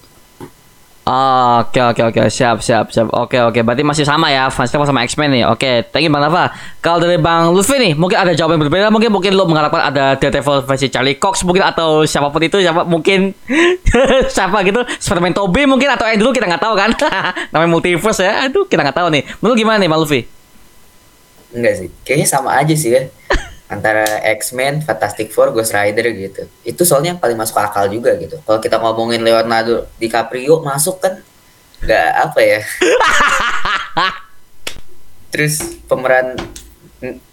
Oke 1.03 1.83
oke 1.83 1.99
oke 1.99 2.31
siap 2.31 2.63
siap 2.63 2.87
siap. 2.95 3.11
Oke 3.11 3.35
oke 3.35 3.59
berarti 3.59 3.83
masih 3.83 4.07
sama 4.07 4.31
ya 4.31 4.47
Four 4.47 4.71
sama 4.71 5.03
X-Men 5.03 5.35
nih. 5.35 5.43
Oke, 5.51 5.83
thank 5.91 6.07
you 6.07 6.11
Bang 6.13 6.23
Nafa. 6.23 6.55
Kalau 6.79 7.03
dari 7.03 7.19
Bang 7.19 7.51
Lutfi 7.51 7.75
nih, 7.75 7.91
mungkin 7.91 8.23
ada 8.23 8.31
jawaban 8.31 8.55
yang 8.55 8.71
berbeda. 8.71 8.87
Mungkin 8.87 9.11
mungkin 9.11 9.35
lo 9.35 9.43
mengharapkan 9.43 9.83
ada 9.91 10.15
Daredevil 10.15 10.63
versi 10.63 10.87
Charlie 10.87 11.19
Cox 11.19 11.43
mungkin 11.43 11.67
atau 11.67 12.07
siapa 12.07 12.31
pun 12.31 12.39
itu 12.39 12.55
siapa 12.63 12.87
mungkin 12.87 13.35
siapa 14.35 14.63
gitu 14.63 14.79
Spiderman 15.03 15.35
Tobey 15.35 15.67
mungkin 15.67 15.91
atau 15.91 16.07
Andrew 16.07 16.31
kita 16.31 16.47
nggak 16.47 16.63
tahu 16.63 16.73
kan. 16.79 16.95
Namanya 17.51 17.67
multiverse 17.67 18.23
ya. 18.23 18.47
Aduh, 18.47 18.63
kita 18.63 18.87
nggak 18.87 18.95
tahu 18.95 19.11
nih. 19.11 19.27
Menurut 19.43 19.59
gimana 19.59 19.83
nih 19.83 19.91
Bang 19.91 19.99
Lutfi? 19.99 20.23
Enggak 21.51 21.83
sih, 21.83 21.87
kayaknya 22.07 22.27
sama 22.31 22.55
aja 22.55 22.71
sih 22.79 22.95
ya. 22.95 23.03
Antara 23.73 24.05
X-Men, 24.37 24.85
Fantastic 24.85 25.33
Four, 25.33 25.49
Ghost 25.49 25.73
Rider 25.73 26.05
gitu. 26.13 26.45
Itu 26.61 26.85
soalnya 26.85 27.17
yang 27.17 27.21
paling 27.21 27.33
masuk 27.33 27.57
akal 27.57 27.89
juga 27.89 28.13
gitu. 28.21 28.37
Kalau 28.45 28.61
kita 28.61 28.77
ngomongin 28.77 29.25
Leonardo 29.25 29.89
DiCaprio 29.97 30.61
masuk 30.61 31.01
kan 31.01 31.17
nggak 31.81 32.09
apa 32.29 32.39
ya. 32.45 32.61
Terus 35.33 35.81
pemeran 35.89 36.37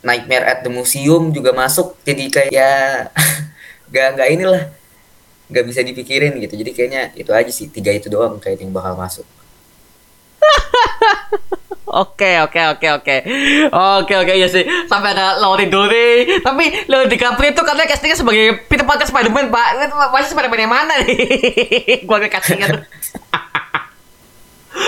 Nightmare 0.02 0.46
at 0.48 0.58
the 0.66 0.70
Museum 0.72 1.30
juga 1.30 1.54
masuk 1.54 1.94
jadi 2.02 2.24
kayak 2.26 3.14
nggak 3.92 4.08
nggak 4.18 4.28
inilah 4.34 4.62
nggak 5.50 5.64
bisa 5.66 5.80
dipikirin 5.82 6.38
gitu 6.42 6.54
jadi 6.58 6.70
kayaknya 6.74 7.02
itu 7.18 7.30
aja 7.30 7.50
sih 7.50 7.66
tiga 7.70 7.90
itu 7.90 8.06
doang 8.06 8.38
kayak 8.38 8.62
yang 8.62 8.74
bakal 8.74 8.94
masuk 8.94 9.26
Oke 11.90 12.38
oke 12.38 12.78
oke 12.78 12.86
oke. 13.02 13.16
Oke 13.74 14.14
oke 14.14 14.32
ya 14.38 14.46
sih. 14.46 14.62
Sampai 14.86 15.10
ada 15.10 15.42
Laurie 15.42 15.66
Dore 15.66 16.38
tapi 16.38 16.86
Leonardo 16.86 17.10
DiCaprio 17.10 17.50
itu 17.50 17.62
katanya 17.66 17.90
castingnya 17.90 18.14
sebagai 18.14 18.62
Peter 18.70 18.86
Parker 18.86 19.10
Spiderman 19.10 19.50
pak. 19.50 19.90
Pasti 20.14 20.30
Spiderman 20.30 20.62
yang 20.62 20.70
mana 20.70 21.02
nih? 21.02 21.18
Gua 22.06 22.22
ke 22.22 22.30
castingnya 22.30 22.78
tuh 22.78 22.82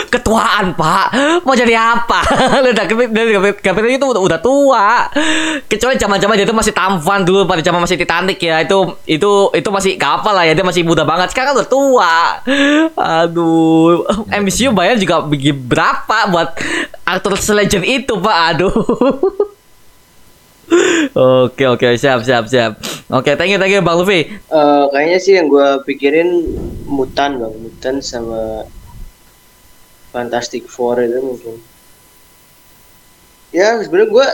ketuaan 0.08 0.76
pak. 0.76 1.06
Mau 1.44 1.56
jadi 1.56 1.74
apa? 1.76 2.24
Leonardo 2.64 3.52
DiCaprio 3.56 3.88
itu 3.88 4.06
udah, 4.06 4.22
udah 4.22 4.38
tua. 4.40 5.08
Kecuali 5.68 5.96
zaman 5.96 6.18
zaman 6.20 6.34
dia 6.36 6.46
itu 6.46 6.56
masih 6.56 6.72
tampan 6.72 7.24
dulu 7.24 7.44
pada 7.44 7.60
zaman 7.64 7.80
masih 7.82 7.96
Titanic 8.00 8.38
ya 8.40 8.62
itu 8.64 8.96
itu 9.08 9.30
itu 9.52 9.68
masih 9.68 9.92
kapal 9.96 10.36
lah 10.36 10.44
ya 10.48 10.52
dia 10.56 10.64
masih 10.64 10.82
muda 10.84 11.04
banget. 11.04 11.32
Sekarang 11.32 11.56
udah 11.56 11.68
tua. 11.68 12.14
Aduh. 12.96 14.04
MCU 14.28 14.72
bayar 14.72 14.96
juga 14.96 15.24
berapa 15.52 16.18
buat 16.32 16.48
aktor 17.04 17.36
selegend 17.40 17.84
itu 17.84 18.16
pak? 18.20 18.36
Aduh. 18.56 18.72
Oke 21.12 21.68
oke. 21.68 22.00
Siap 22.00 22.24
siap 22.24 22.48
siap. 22.48 22.80
Oke 23.12 23.36
thank 23.36 23.52
you 23.52 23.60
thank 23.60 23.74
you 23.74 23.84
Bang 23.84 24.00
Luffy. 24.00 24.24
Eh, 24.24 24.84
kayaknya 24.88 25.18
sih 25.20 25.36
yang 25.36 25.52
gue 25.52 25.84
pikirin 25.84 26.48
mutan 26.88 27.36
bang, 27.36 27.52
mutan 27.60 28.00
sama 28.00 28.64
Fantastic 30.12 30.68
Four 30.68 31.00
itu 31.00 31.18
mungkin. 31.18 31.56
Ya 33.52 33.80
sebenarnya 33.80 34.08
gue 34.12 34.26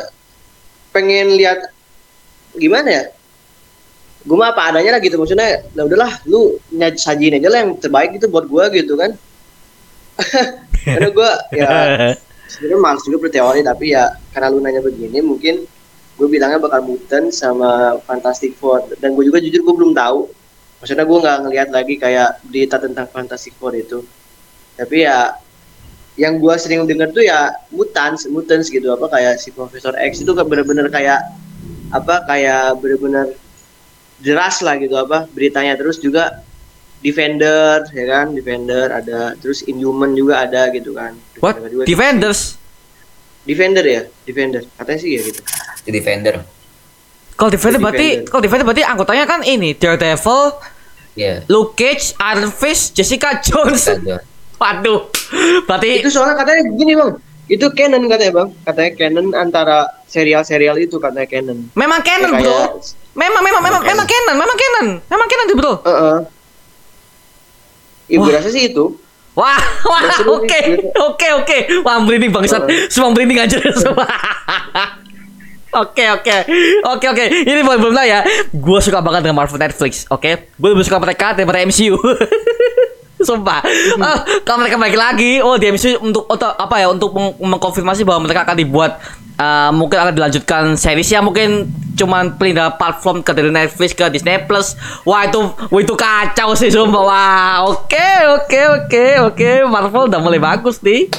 pengen 0.92 1.38
lihat 1.38 1.70
gimana 2.58 2.88
ya. 2.90 3.04
Gue 4.26 4.36
mah 4.36 4.50
apa 4.50 4.74
adanya 4.74 4.98
lah 4.98 5.00
gitu 5.00 5.16
maksudnya. 5.16 5.62
Lah 5.72 5.86
udahlah, 5.86 6.12
lu 6.26 6.58
nyaj- 6.74 6.98
sajiin 6.98 7.38
aja 7.38 7.48
lah 7.48 7.58
yang 7.64 7.78
terbaik 7.78 8.18
gitu 8.18 8.26
buat 8.26 8.50
gue 8.50 8.82
gitu 8.82 8.98
kan. 8.98 9.14
Karena 10.84 11.08
gue 11.14 11.30
ya 11.54 11.70
sebenarnya 12.48 12.80
males 12.80 13.04
juga 13.04 13.28
berteori 13.28 13.60
tapi 13.60 13.92
ya 13.92 14.08
karena 14.32 14.48
lu 14.48 14.58
nanya 14.64 14.80
begini 14.80 15.20
mungkin 15.20 15.68
gue 16.18 16.26
bilangnya 16.26 16.58
bakal 16.58 16.80
mutant 16.82 17.28
sama 17.30 18.00
Fantastic 18.08 18.56
Four 18.56 18.88
dan 18.98 19.12
gue 19.12 19.24
juga 19.28 19.38
jujur 19.38 19.60
gue 19.62 19.74
belum 19.76 19.92
tahu 19.92 20.32
maksudnya 20.80 21.04
gue 21.04 21.18
nggak 21.20 21.38
ngelihat 21.44 21.68
lagi 21.70 21.94
kayak 22.00 22.40
berita 22.48 22.80
tentang 22.80 23.06
Fantastic 23.12 23.54
Four 23.60 23.76
itu 23.76 24.02
tapi 24.74 25.04
ya 25.04 25.36
yang 26.18 26.36
gue 26.36 26.54
sering 26.58 26.82
dengar 26.84 27.08
tuh 27.08 27.22
ya 27.22 27.54
mutants 27.70 28.26
mutants 28.26 28.66
gitu 28.66 28.90
apa 28.90 29.06
kayak 29.08 29.38
si 29.38 29.48
Profesor 29.48 29.94
X 29.94 30.20
itu 30.20 30.34
kan 30.34 30.44
bener-bener 30.44 30.90
kayak 30.90 31.22
apa 31.88 32.26
kayak 32.26 32.74
bener-bener 32.76 33.38
deras 34.18 34.58
lah 34.60 34.74
gitu 34.76 34.92
apa 34.94 35.30
beritanya 35.30 35.78
terus 35.78 35.96
juga 35.96 36.42
Defender 36.98 37.86
ya 37.88 38.04
kan 38.04 38.34
Defender 38.34 38.90
ada 38.90 39.38
terus 39.38 39.62
Inhuman 39.62 40.10
juga 40.12 40.42
ada 40.42 40.66
gitu 40.68 40.90
kan 40.92 41.14
What? 41.38 41.62
Juga- 41.62 41.86
Defenders. 41.86 42.58
Defender 43.46 43.80
ya 43.80 44.02
Defender 44.26 44.66
katanya 44.74 44.98
sih 44.98 45.10
ya 45.14 45.22
gitu 45.22 45.40
The 45.86 45.94
Defender. 45.94 46.34
Kalau 47.32 47.48
Defender 47.48 47.78
berarti 47.78 48.08
Defender. 48.18 48.28
kalau 48.28 48.42
Defender 48.42 48.64
berarti 48.66 48.82
anggotanya 48.82 49.24
kan 49.24 49.40
ini 49.40 49.72
Daredevil, 49.72 50.58
Ya. 51.14 51.42
Luke 51.46 51.74
Cage, 51.74 52.14
Iron 52.20 52.50
Fist, 52.52 52.92
Jessica 52.92 53.38
Jones. 53.40 53.86
Yeah. 54.02 54.20
Waduh. 54.58 55.00
Berarti 55.64 55.88
itu 55.98 56.08
soalnya 56.08 56.34
katanya 56.36 56.62
gini 56.70 56.92
bang 56.92 57.10
itu 57.48 57.64
canon 57.70 58.04
katanya 58.06 58.32
bang 58.34 58.48
katanya 58.62 58.90
canon 58.94 59.26
antara 59.32 59.78
serial-serial 60.04 60.76
itu 60.76 60.98
katanya 60.98 61.24
canon 61.24 61.58
memang 61.72 62.00
canon, 62.02 62.30
Ya, 62.30 62.38
Bro. 62.38 62.44
kayak- 62.44 62.74
Memang 63.14 63.42
memang 63.42 63.62
memang 63.62 63.82
memang 63.82 64.06
canon, 64.06 64.34
memang 64.36 64.54
canon. 64.56 64.86
Memang 65.02 65.26
canon 65.26 65.44
itu, 65.44 65.56
Bro. 65.56 65.72
Heeh. 65.82 66.16
Ibu 68.10 68.22
Wah. 68.22 68.32
rasa 68.32 68.48
sih 68.48 68.68
itu 68.68 68.84
Wah, 69.34 69.54
wah, 69.84 70.02
oke, 70.34 70.60
oke, 70.98 71.28
oke. 71.38 71.58
Wah, 71.82 71.98
merinding 71.98 72.30
bangsat. 72.30 72.58
Semua 72.88 73.10
merinding 73.10 73.38
aja 73.38 73.54
semua. 73.78 74.02
Oke, 75.70 76.02
oke, 76.10 76.36
oke, 76.84 77.06
oke. 77.06 77.24
Ini 77.44 77.60
belum 77.60 77.78
belum 77.78 77.92
lah 77.92 78.02
ya. 78.02 78.20
Gue 78.50 78.78
suka 78.80 78.98
banget 78.98 79.22
dengan 79.22 79.38
Marvel 79.38 79.54
Netflix. 79.56 80.08
Oke, 80.08 80.50
gue 80.50 80.68
lebih 80.68 80.82
suka 80.82 80.98
mereka 80.98 81.34
daripada 81.34 81.60
MCU. 81.60 81.94
Sumpah. 83.18 83.60
Ah, 83.98 84.22
kalau 84.46 84.62
mereka 84.62 84.78
balik 84.78 84.98
lagi, 84.98 85.42
oh 85.42 85.58
di 85.58 85.70
MCU 85.70 85.98
untuk 86.02 86.24
untuk 86.30 86.54
apa 86.54 86.74
ya? 86.78 86.86
Untuk 86.90 87.10
meng- 87.14 87.38
mengkonfirmasi 87.38 88.06
bahwa 88.06 88.26
mereka 88.26 88.46
akan 88.46 88.56
dibuat 88.56 89.02
uh, 89.38 89.70
mungkin 89.74 89.98
akan 89.98 90.12
dilanjutkan 90.14 90.62
series 90.74 91.08
ya 91.10 91.22
mungkin 91.22 91.70
cuman 91.98 92.38
pindah 92.38 92.78
platform 92.78 93.26
ke 93.26 93.34
dari 93.34 93.50
Netflix 93.50 93.90
ke 93.90 94.06
Disney 94.06 94.38
Plus. 94.46 94.78
Wah 95.02 95.26
itu 95.26 95.42
wah, 95.42 95.80
itu 95.82 95.94
kacau 95.98 96.54
sih 96.54 96.70
sumpah. 96.70 97.02
Wah, 97.02 97.54
oke 97.66 98.08
oke 98.38 98.60
oke 98.78 99.04
oke 99.30 99.48
Marvel 99.66 100.06
udah 100.06 100.20
mulai 100.22 100.38
bagus 100.38 100.78
nih. 100.78 101.10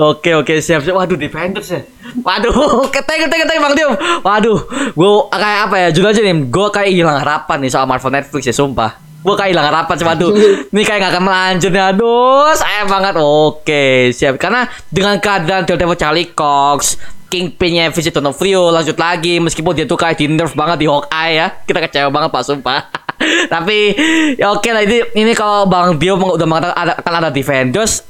Oke 0.00 0.32
oke 0.32 0.64
siap 0.64 0.80
siap. 0.80 0.96
Waduh 0.96 1.20
Defenders 1.20 1.68
ya. 1.68 1.80
Waduh, 2.24 2.52
you 2.88 3.02
thank 3.04 3.20
you 3.20 3.60
Bang 3.60 3.76
Dio. 3.76 3.92
Waduh, 4.24 4.58
gue 4.96 5.10
kayak 5.28 5.60
apa 5.68 5.76
ya? 5.76 5.88
Jujur 5.92 6.08
aja 6.08 6.20
nih, 6.24 6.48
gue 6.48 6.66
kayak 6.72 6.88
hilang 6.88 7.20
harapan 7.20 7.60
nih 7.60 7.68
soal 7.68 7.84
Marvel 7.84 8.08
Netflix 8.08 8.48
ya 8.48 8.56
sumpah. 8.56 9.07
Gue 9.28 9.36
kayak 9.36 9.52
hilang 9.52 9.68
harapan 9.68 9.94
cuma 10.00 10.12
aduh. 10.16 10.32
Ini 10.72 10.82
kayak 10.88 10.98
gak 11.04 11.12
akan 11.12 11.24
melanjut 11.28 11.68
nih. 11.68 11.84
Aduh, 11.92 12.48
sayang 12.56 12.88
banget. 12.88 13.14
Oke, 13.20 13.84
siap. 14.16 14.40
Karena 14.40 14.64
dengan 14.88 15.20
keadaan 15.20 15.68
Daredevil 15.68 16.00
Charlie 16.00 16.32
Cox, 16.32 16.96
Kingpin-nya 17.28 17.92
Vincent 17.92 18.16
D'Onofrio 18.16 18.72
lanjut 18.72 18.96
lagi 18.96 19.36
meskipun 19.36 19.76
dia 19.76 19.84
tuh 19.84 20.00
kayak 20.00 20.16
di 20.16 20.32
nerf 20.32 20.56
banget 20.56 20.80
di 20.80 20.86
Hawkeye 20.88 21.36
ya. 21.36 21.46
Kita 21.68 21.84
kecewa 21.84 22.08
banget 22.08 22.32
Pak 22.32 22.42
sumpah. 22.48 22.80
Tapi 23.52 23.92
ya 24.40 24.56
oke 24.56 24.68
lah 24.72 24.80
ini 24.80 25.04
ini 25.12 25.32
kalau 25.36 25.68
Bang 25.68 26.00
meng- 26.00 26.34
udah 26.40 26.46
mengatakan 26.48 26.76
ada 26.76 26.92
kan 26.96 27.14
ada 27.20 27.28
Defenders. 27.28 28.00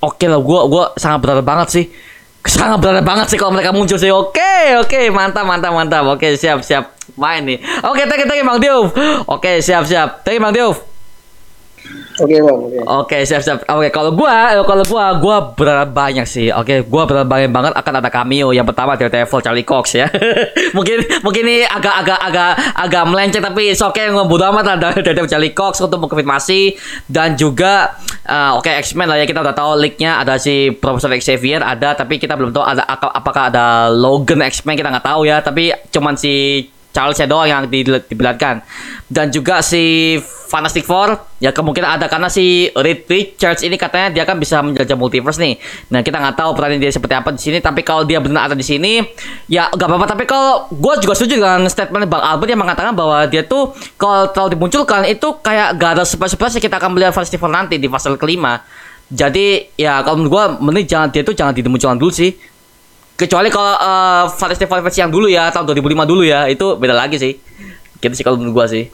Oke 0.00 0.24
lah 0.24 0.40
gua 0.40 0.64
gua 0.64 0.84
sangat 0.96 1.20
berharap 1.20 1.44
banget 1.44 1.68
sih. 1.76 1.84
Sangat 2.44 2.76
berharap 2.76 3.04
banget 3.08 3.26
sih 3.32 3.38
kalau 3.40 3.56
mereka 3.56 3.72
muncul 3.72 3.96
sih. 3.96 4.12
Oke, 4.12 4.76
oke, 4.76 5.00
mantap, 5.08 5.48
mantap, 5.48 5.72
mantap. 5.72 6.04
Oke, 6.12 6.36
siap, 6.36 6.60
siap. 6.60 6.92
Main 7.16 7.44
nih. 7.44 7.58
Oke, 7.84 8.04
you, 8.04 8.26
thank 8.28 8.44
Bang 8.44 8.60
Diouf. 8.60 8.92
Oke, 9.28 9.64
siap, 9.64 9.88
siap. 9.88 10.24
Thank 10.24 10.44
Bang 10.44 10.52
Diouf. 10.52 10.93
Oke 12.20 12.36
bang 12.36 12.58
oke 12.84 13.18
siap 13.26 13.42
siap. 13.42 13.58
Oke, 13.64 13.88
kalau 13.90 14.14
gua 14.14 14.62
kalau 14.62 14.84
gua 14.86 15.04
gua 15.18 15.36
berharap 15.56 15.90
banyak 15.90 16.26
sih. 16.28 16.52
Oke, 16.54 16.86
gua 16.86 17.08
berharap 17.08 17.26
banyak 17.26 17.50
banget 17.50 17.72
akan 17.74 17.94
ada 17.98 18.10
cameo. 18.12 18.54
Yang 18.54 18.70
pertama 18.70 18.94
Daredevil 18.94 19.40
Charlie 19.42 19.66
Cox 19.66 19.98
ya. 19.98 20.06
mungkin 20.76 21.02
mungkin 21.26 21.42
ini 21.46 21.66
agak 21.66 21.94
agak 22.04 22.18
agak 22.20 22.52
agak 22.76 23.02
melenceng 23.08 23.44
tapi 23.44 23.74
oke 23.74 24.00
yang 24.00 24.14
bodo 24.26 24.44
amat 24.50 24.64
lah 24.64 24.76
Daredevil 24.94 25.30
Charlie 25.30 25.54
Cox 25.54 25.80
untuk 25.82 25.98
mengkonfirmasi 26.02 26.76
dan 27.10 27.34
juga 27.34 27.94
eh, 28.26 28.52
oke 28.54 28.70
X-Men 28.82 29.06
lah 29.10 29.18
ya 29.22 29.26
kita 29.26 29.40
udah 29.42 29.54
tahu 29.54 29.78
leaknya 29.78 30.20
ada 30.20 30.38
si 30.38 30.74
Profesor 30.74 31.10
Xavier 31.14 31.62
ada 31.62 31.94
tapi 31.94 32.18
kita 32.18 32.34
belum 32.34 32.50
tahu 32.54 32.64
ada 32.64 32.82
aka- 32.84 33.14
apakah 33.14 33.50
ada 33.50 33.88
Logan 33.90 34.42
X-Men 34.44 34.76
kita 34.78 34.90
nggak 34.90 35.06
tahu 35.06 35.26
ya 35.26 35.40
tapi 35.40 35.70
cuman 35.90 36.14
si 36.18 36.66
Charles 36.94 37.18
nya 37.18 37.26
doang 37.26 37.50
yang 37.50 37.62
di, 37.66 37.82
diperlihatkan 37.82 38.62
dan 39.10 39.34
juga 39.34 39.58
si 39.60 40.14
Fantastic 40.54 40.86
Four 40.86 41.18
ya 41.42 41.50
kemungkinan 41.50 41.98
ada 41.98 42.06
karena 42.06 42.30
si 42.30 42.70
Reed 42.70 43.10
Richards 43.10 43.66
ini 43.66 43.74
katanya 43.74 44.14
dia 44.14 44.22
kan 44.22 44.38
bisa 44.38 44.62
menjelajah 44.62 44.94
multiverse 44.94 45.42
nih. 45.42 45.58
Nah 45.90 46.06
kita 46.06 46.22
nggak 46.22 46.38
tahu 46.38 46.54
peran 46.54 46.78
dia 46.78 46.94
seperti 46.94 47.18
apa 47.18 47.34
di 47.34 47.40
sini 47.42 47.58
tapi 47.58 47.82
kalau 47.82 48.06
dia 48.06 48.22
benar 48.22 48.46
ada 48.46 48.54
di 48.54 48.62
sini 48.62 49.02
ya 49.50 49.66
gak 49.74 49.90
apa-apa. 49.90 50.14
Tapi 50.14 50.24
kalau 50.30 50.70
gue 50.70 50.94
juga 51.02 51.18
setuju 51.18 51.42
dengan 51.42 51.66
statement 51.66 52.06
Bang 52.06 52.22
Albert 52.22 52.54
yang 52.54 52.62
mengatakan 52.62 52.94
bahwa 52.94 53.26
dia 53.26 53.42
tuh 53.42 53.74
kalau 53.98 54.30
terlalu 54.30 54.54
dimunculkan 54.54 55.02
itu 55.10 55.26
kayak 55.42 55.74
gak 55.74 55.90
ada 55.98 56.04
surprise-surprise 56.06 56.54
yang 56.54 56.64
kita 56.70 56.78
akan 56.78 56.90
melihat 56.94 57.10
Fantastic 57.10 57.42
Four 57.42 57.50
nanti 57.50 57.74
di 57.82 57.90
fase 57.90 58.14
kelima. 58.14 58.62
Jadi 59.10 59.74
ya 59.74 60.06
kalau 60.06 60.22
gue 60.22 60.44
mending 60.62 60.86
jangan 60.86 61.08
dia 61.10 61.26
tuh 61.26 61.34
jangan 61.34 61.50
dimunculkan 61.50 61.98
dulu 61.98 62.14
sih 62.14 62.30
kecuali 63.14 63.48
kalau 63.50 63.74
uh, 63.78 64.24
Four 64.30 64.80
versi 64.82 65.00
yang 65.00 65.10
dulu 65.10 65.30
ya 65.30 65.50
tahun 65.54 65.70
2005 65.70 66.10
dulu 66.10 66.22
ya 66.26 66.50
itu 66.50 66.74
beda 66.74 66.94
lagi 66.94 67.16
sih 67.18 67.38
gitu 68.02 68.14
sih 68.14 68.24
kalau 68.26 68.36
menurut 68.36 68.54
gua 68.54 68.66
sih 68.68 68.90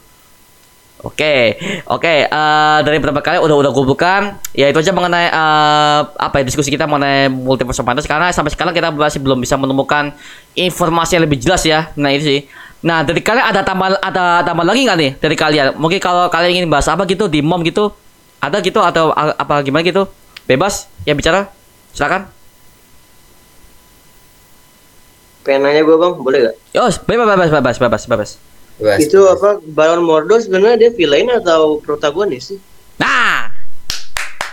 Oke, 1.01 1.57
oke. 1.89 2.29
eh, 2.29 2.79
dari 2.85 3.01
beberapa 3.01 3.25
kali 3.25 3.41
udah 3.41 3.57
udah 3.57 3.73
kumpulkan. 3.73 4.37
Ya 4.53 4.69
itu 4.69 4.85
aja 4.85 4.93
mengenai 4.93 5.33
eh, 5.33 6.01
apa 6.05 6.35
ya 6.41 6.45
diskusi 6.45 6.69
kita 6.69 6.85
mengenai 6.85 7.33
multiverse 7.33 7.81
of 7.81 7.89
madness 7.89 8.05
karena 8.05 8.29
sampai 8.37 8.53
sekarang 8.53 8.77
kita 8.77 8.93
masih 8.93 9.17
belum 9.25 9.41
bisa 9.41 9.57
menemukan 9.57 10.13
informasi 10.53 11.17
yang 11.17 11.25
lebih 11.25 11.41
jelas 11.41 11.65
ya. 11.65 11.89
Nah 11.97 12.13
itu 12.13 12.25
sih. 12.29 12.41
Nah 12.85 13.01
dari 13.01 13.25
kalian 13.25 13.49
ada 13.49 13.65
tambahan 13.65 13.97
ada 13.97 14.45
tambahan 14.45 14.69
lagi 14.77 14.81
nggak 14.85 14.99
nih 15.01 15.11
dari 15.17 15.37
kalian? 15.37 15.67
Mungkin 15.81 15.99
kalau 16.05 16.29
kalian 16.29 16.61
ingin 16.61 16.69
bahas 16.69 16.85
apa 16.93 17.09
gitu 17.09 17.33
di 17.33 17.41
mom 17.41 17.65
gitu, 17.65 17.97
ada 18.37 18.61
gitu 18.61 18.85
atau 18.85 19.17
apa 19.17 19.65
gimana 19.65 19.81
gitu? 19.81 20.05
Bebas 20.45 20.85
ya 21.09 21.17
bicara. 21.17 21.49
Silakan. 21.97 22.40
Pengen 25.51 25.67
nanya 25.67 25.83
gue 25.83 25.97
bang 25.99 26.13
boleh 26.15 26.39
gak 26.47 26.55
Yo, 26.71 26.87
bebas 26.87 27.27
bebas 27.27 27.51
bebas 27.51 27.77
bebas 27.77 28.03
bebas. 28.07 28.31
Bebas, 28.79 28.99
itu 29.03 29.19
bebas. 29.19 29.35
apa 29.35 29.49
Baron 29.67 30.07
Mordo 30.07 30.39
sebenarnya 30.39 30.79
dia 30.79 30.91
villain 30.95 31.27
atau 31.29 31.83
protagonis 31.83 32.55
sih 32.55 32.59
Nah, 32.97 33.51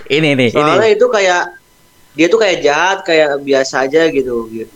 ini 0.08 0.34
nih, 0.34 0.50
ini. 0.50 0.56
soalnya 0.56 0.90
itu 0.90 1.06
kayak 1.06 1.54
dia 2.12 2.26
tuh 2.26 2.40
kayak 2.40 2.58
jahat 2.60 2.98
kayak 3.04 3.38
biasa 3.40 3.86
aja 3.86 4.10
gitu 4.10 4.50
gitu 4.50 4.74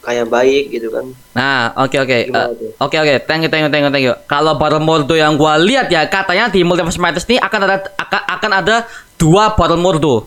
kayak 0.00 0.24
baik 0.24 0.70
gitu 0.70 0.88
kan 0.88 1.04
Nah, 1.34 1.76
oke 1.76 1.94
oke. 1.94 2.16
Eh? 2.24 2.72
Oke 2.80 2.96
oke, 2.96 3.14
thank 3.28 3.44
you 3.44 3.50
thank 3.52 3.62
you 3.62 3.70
thank 3.70 3.84
you 3.84 3.92
thank 3.92 4.02
you. 4.02 4.14
Kalau 4.24 4.56
Baron 4.56 4.82
Mordo 4.82 5.12
yang 5.12 5.36
gua 5.36 5.54
lihat 5.54 5.86
ya 5.86 6.08
katanya 6.08 6.48
di 6.48 6.64
Multiverse 6.64 6.96
Madness 6.96 7.28
ini 7.28 7.36
akan 7.36 7.60
ada 7.62 7.76
akan, 7.94 8.20
akan 8.38 8.50
ada 8.56 8.76
dua 9.14 9.52
Baron 9.52 9.78
Mordo. 9.78 10.26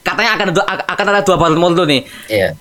Katanya 0.00 0.36
akan 0.38 0.46
ada 0.54 0.62
akan 0.86 1.06
ada 1.10 1.20
dua 1.20 1.36
Baron 1.36 1.58
Mordo 1.58 1.82
nih. 1.84 2.06
Iya. 2.28 2.54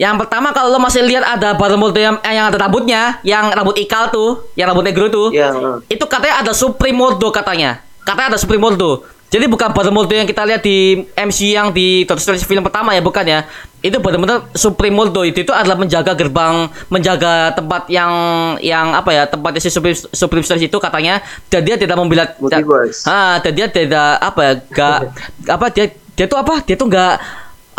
Yang 0.00 0.24
pertama 0.24 0.56
kalau 0.56 0.72
lo 0.72 0.80
masih 0.80 1.04
lihat 1.04 1.20
ada 1.20 1.52
Mordo 1.76 2.00
yang 2.00 2.16
eh, 2.24 2.32
yang 2.32 2.48
ada 2.48 2.56
rambutnya, 2.56 3.20
yang 3.20 3.52
rambut 3.52 3.76
ikal 3.76 4.08
tuh, 4.08 4.48
yang 4.56 4.72
rambut 4.72 4.88
negro 4.88 5.12
tuh. 5.12 5.28
ya. 5.28 5.52
Itu 5.92 6.08
katanya 6.08 6.40
ada 6.40 6.52
Supreme 6.56 6.96
Mordo 6.96 7.28
katanya. 7.28 7.84
Katanya 8.00 8.32
ada 8.32 8.40
Supreme 8.40 8.64
Mordo. 8.64 9.04
Jadi 9.30 9.46
bukan 9.46 9.70
Baron 9.70 9.94
Mordo 9.94 10.10
yang 10.10 10.26
kita 10.26 10.42
lihat 10.42 10.64
di 10.64 11.06
MC 11.14 11.54
yang 11.54 11.70
di 11.70 12.02
Doctor 12.02 12.34
Strange 12.34 12.48
film 12.48 12.66
pertama 12.66 12.96
ya, 12.96 13.04
bukan 13.04 13.22
ya. 13.22 13.46
Itu 13.78 14.02
benar-benar 14.02 14.50
Supreme 14.56 14.96
Mordo 14.96 15.22
itu 15.22 15.44
itu 15.44 15.52
adalah 15.54 15.76
menjaga 15.76 16.16
gerbang, 16.16 16.66
menjaga 16.90 17.54
tempat 17.54 17.86
yang 17.92 18.10
yang 18.58 18.96
apa 18.96 19.12
ya, 19.14 19.22
tempatnya 19.28 19.60
si 19.62 19.70
Supreme, 19.70 19.94
Supreme 19.94 20.42
Strange 20.42 20.66
itu 20.66 20.78
katanya 20.80 21.22
dan 21.46 21.60
dia 21.62 21.76
tidak 21.78 21.94
membela. 22.00 22.26
Ah, 23.06 23.38
dan 23.38 23.52
dia 23.54 23.70
tidak 23.70 24.18
apa 24.18 24.40
ya, 24.42 24.52
gak 24.66 24.98
apa 25.60 25.66
dia 25.70 25.92
dia 26.18 26.26
tuh 26.26 26.38
apa? 26.40 26.64
Dia 26.66 26.74
tuh 26.74 26.88
nggak 26.90 27.14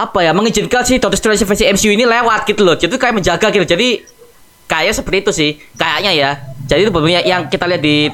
apa 0.01 0.25
ya 0.25 0.31
mengizinkan 0.33 0.81
si 0.81 0.97
Doctor 0.97 1.17
Strange 1.17 1.45
versi 1.45 1.69
MCU 1.69 1.93
ini 1.93 2.05
lewat 2.09 2.49
gitu 2.49 2.65
loh. 2.65 2.73
Jadi 2.73 2.97
kayak 2.97 3.15
menjaga 3.21 3.47
gitu. 3.53 3.65
Jadi 3.65 4.01
kayak 4.71 4.93
seperti 4.95 5.17
itu 5.19 5.31
sih 5.35 5.51
kayaknya 5.75 6.11
ya 6.15 6.29
jadi 6.63 6.87
itu 6.87 6.91
yang 7.27 7.51
kita 7.51 7.67
lihat 7.67 7.83
di 7.83 8.07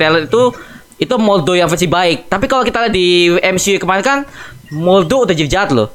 trailer 0.00 0.24
itu 0.24 0.56
itu 0.96 1.14
Moldo 1.20 1.52
yang 1.52 1.68
versi 1.68 1.84
baik 1.84 2.32
tapi 2.32 2.48
kalau 2.48 2.64
kita 2.64 2.88
lihat 2.88 2.94
di 2.96 3.28
MCU 3.36 3.76
kemarin 3.76 4.00
kan 4.00 4.18
Moldo 4.72 5.28
udah 5.28 5.36
jadi 5.36 5.60
jahat 5.60 5.76
loh 5.76 5.92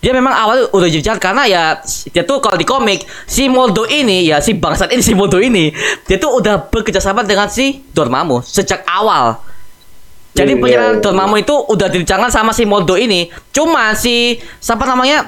dia 0.00 0.16
memang 0.16 0.32
awal 0.32 0.72
udah 0.72 0.88
jadi 0.88 1.12
jahat 1.12 1.20
karena 1.20 1.44
ya 1.44 1.62
dia 1.84 2.24
tuh 2.24 2.40
kalau 2.40 2.56
di 2.56 2.64
komik 2.64 3.04
si 3.28 3.52
Moldo 3.52 3.84
ini 3.84 4.32
ya 4.32 4.40
si 4.40 4.56
bangsat 4.56 4.96
ini 4.96 5.04
si 5.04 5.12
Moldo 5.12 5.36
ini 5.36 5.68
dia 6.08 6.16
tuh 6.16 6.40
udah 6.40 6.72
bekerjasama 6.72 7.20
dengan 7.28 7.52
si 7.52 7.84
Dormammu 7.92 8.40
sejak 8.40 8.80
awal 8.88 9.44
jadi 10.30 10.52
Iya, 10.52 10.62
penyerang 10.62 10.92
iya. 10.96 11.02
Dormammu 11.02 11.36
itu 11.38 11.54
udah 11.66 11.88
direncanakan 11.88 12.30
sama 12.30 12.50
si 12.50 12.62
Moldo 12.62 12.94
ini. 12.94 13.26
Cuma 13.50 13.92
si 13.92 14.38
siapa 14.56 14.84
namanya? 14.84 15.26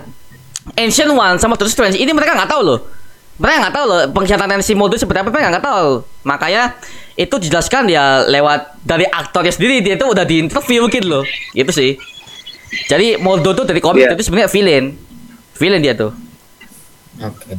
Ancient 0.72 1.10
One 1.10 1.36
sama 1.36 1.58
Doctor 1.58 1.68
Strange. 1.68 1.98
Ini 1.98 2.10
mereka 2.10 2.32
nggak 2.32 2.48
tahu 2.48 2.62
loh. 2.62 2.78
Mereka 3.34 3.56
nggak 3.58 3.74
tahu 3.74 3.84
loh 3.84 4.00
pengkhianatan 4.14 4.62
si 4.62 4.72
Moldo 4.72 4.94
seperti 4.94 5.18
apa 5.18 5.28
mereka 5.28 5.50
nggak 5.50 5.66
tahu. 5.66 5.90
Makanya 6.22 6.78
itu 7.12 7.34
dijelaskan 7.36 7.90
ya 7.90 8.22
lewat 8.24 8.78
dari 8.80 9.02
aktornya 9.04 9.50
sendiri. 9.50 9.82
Dia 9.82 9.98
itu 9.98 10.06
udah 10.06 10.22
di 10.22 10.38
interview 10.38 10.86
gitu 10.86 11.06
loh. 11.10 11.24
Itu 11.50 11.74
sih. 11.74 11.98
Jadi 12.86 13.18
Moldo 13.18 13.52
tuh 13.52 13.66
dari 13.66 13.82
komik 13.82 14.06
Iya. 14.06 14.14
itu 14.14 14.22
sebenarnya 14.22 14.48
villain. 14.48 14.84
Villain 15.58 15.82
dia 15.82 15.92
tuh. 15.92 16.14
Oke. 17.18 17.58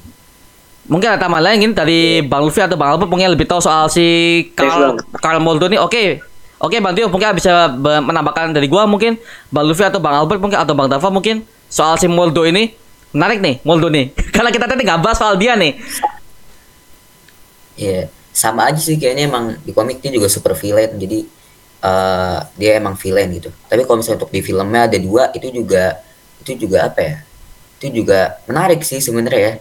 Mungkin 0.84 1.16
ada 1.16 1.20
tambahan 1.20 1.44
lain 1.54 1.72
dari 1.72 2.20
Bang 2.20 2.44
Luffy 2.44 2.60
atau 2.60 2.76
Bang 2.76 2.91
Albert 2.91 3.08
mungkin 3.08 3.32
lebih 3.32 3.48
tahu 3.48 3.60
soal 3.60 3.88
si 3.88 4.04
Karl, 4.52 5.00
Karl 5.16 5.39
Moldo 5.39 5.68
ini. 5.68 5.76
Oke. 5.78 6.24
Oke 6.64 6.80
Bang 6.80 6.95
Tio 6.95 7.11
mungkin 7.11 7.36
bisa 7.36 7.76
menambahkan 7.76 8.55
dari 8.55 8.72
gua 8.72 8.88
mungkin 8.88 9.20
Bang 9.51 9.68
Luffy 9.68 9.84
atau 9.84 9.99
Bang 9.99 10.16
Albert 10.16 10.39
mungkin 10.39 10.55
atau 10.55 10.72
Bang 10.72 10.88
Dava 10.88 11.11
mungkin 11.11 11.43
soal 11.68 11.99
si 11.99 12.07
Moldo 12.07 12.47
ini. 12.47 12.72
Menarik 13.11 13.43
nih 13.43 13.59
Moldo 13.68 13.91
nih. 13.91 14.16
Karena 14.36 14.47
kita 14.47 14.72
tadi 14.72 14.88
nggak 14.88 15.03
bahas 15.03 15.20
soal 15.20 15.36
dia 15.36 15.59
nih. 15.59 15.76
Iya, 17.76 18.07
sama 18.32 18.72
aja 18.72 18.80
sih 18.80 18.95
kayaknya 18.95 19.28
emang 19.28 19.59
di 19.59 19.76
komik 19.76 19.99
dia 19.99 20.16
juga 20.16 20.32
super 20.32 20.55
villain. 20.55 20.95
Jadi 20.95 21.28
eh 21.84 22.39
dia 22.55 22.80
emang 22.80 22.95
villain 22.95 23.28
gitu. 23.36 23.51
Tapi 23.68 23.84
kalau 23.84 23.99
misalnya 23.99 24.24
untuk 24.24 24.32
di 24.32 24.39
filmnya 24.39 24.88
ada 24.88 24.97
dua, 25.03 25.36
itu 25.36 25.51
juga 25.51 25.99
itu 26.39 26.64
juga 26.64 26.88
apa 26.88 26.99
ya? 27.03 27.16
Itu 27.76 27.91
juga 27.91 28.39
menarik 28.47 28.88
sih 28.88 29.03
sebenarnya 29.03 29.41
ya. 29.43 29.53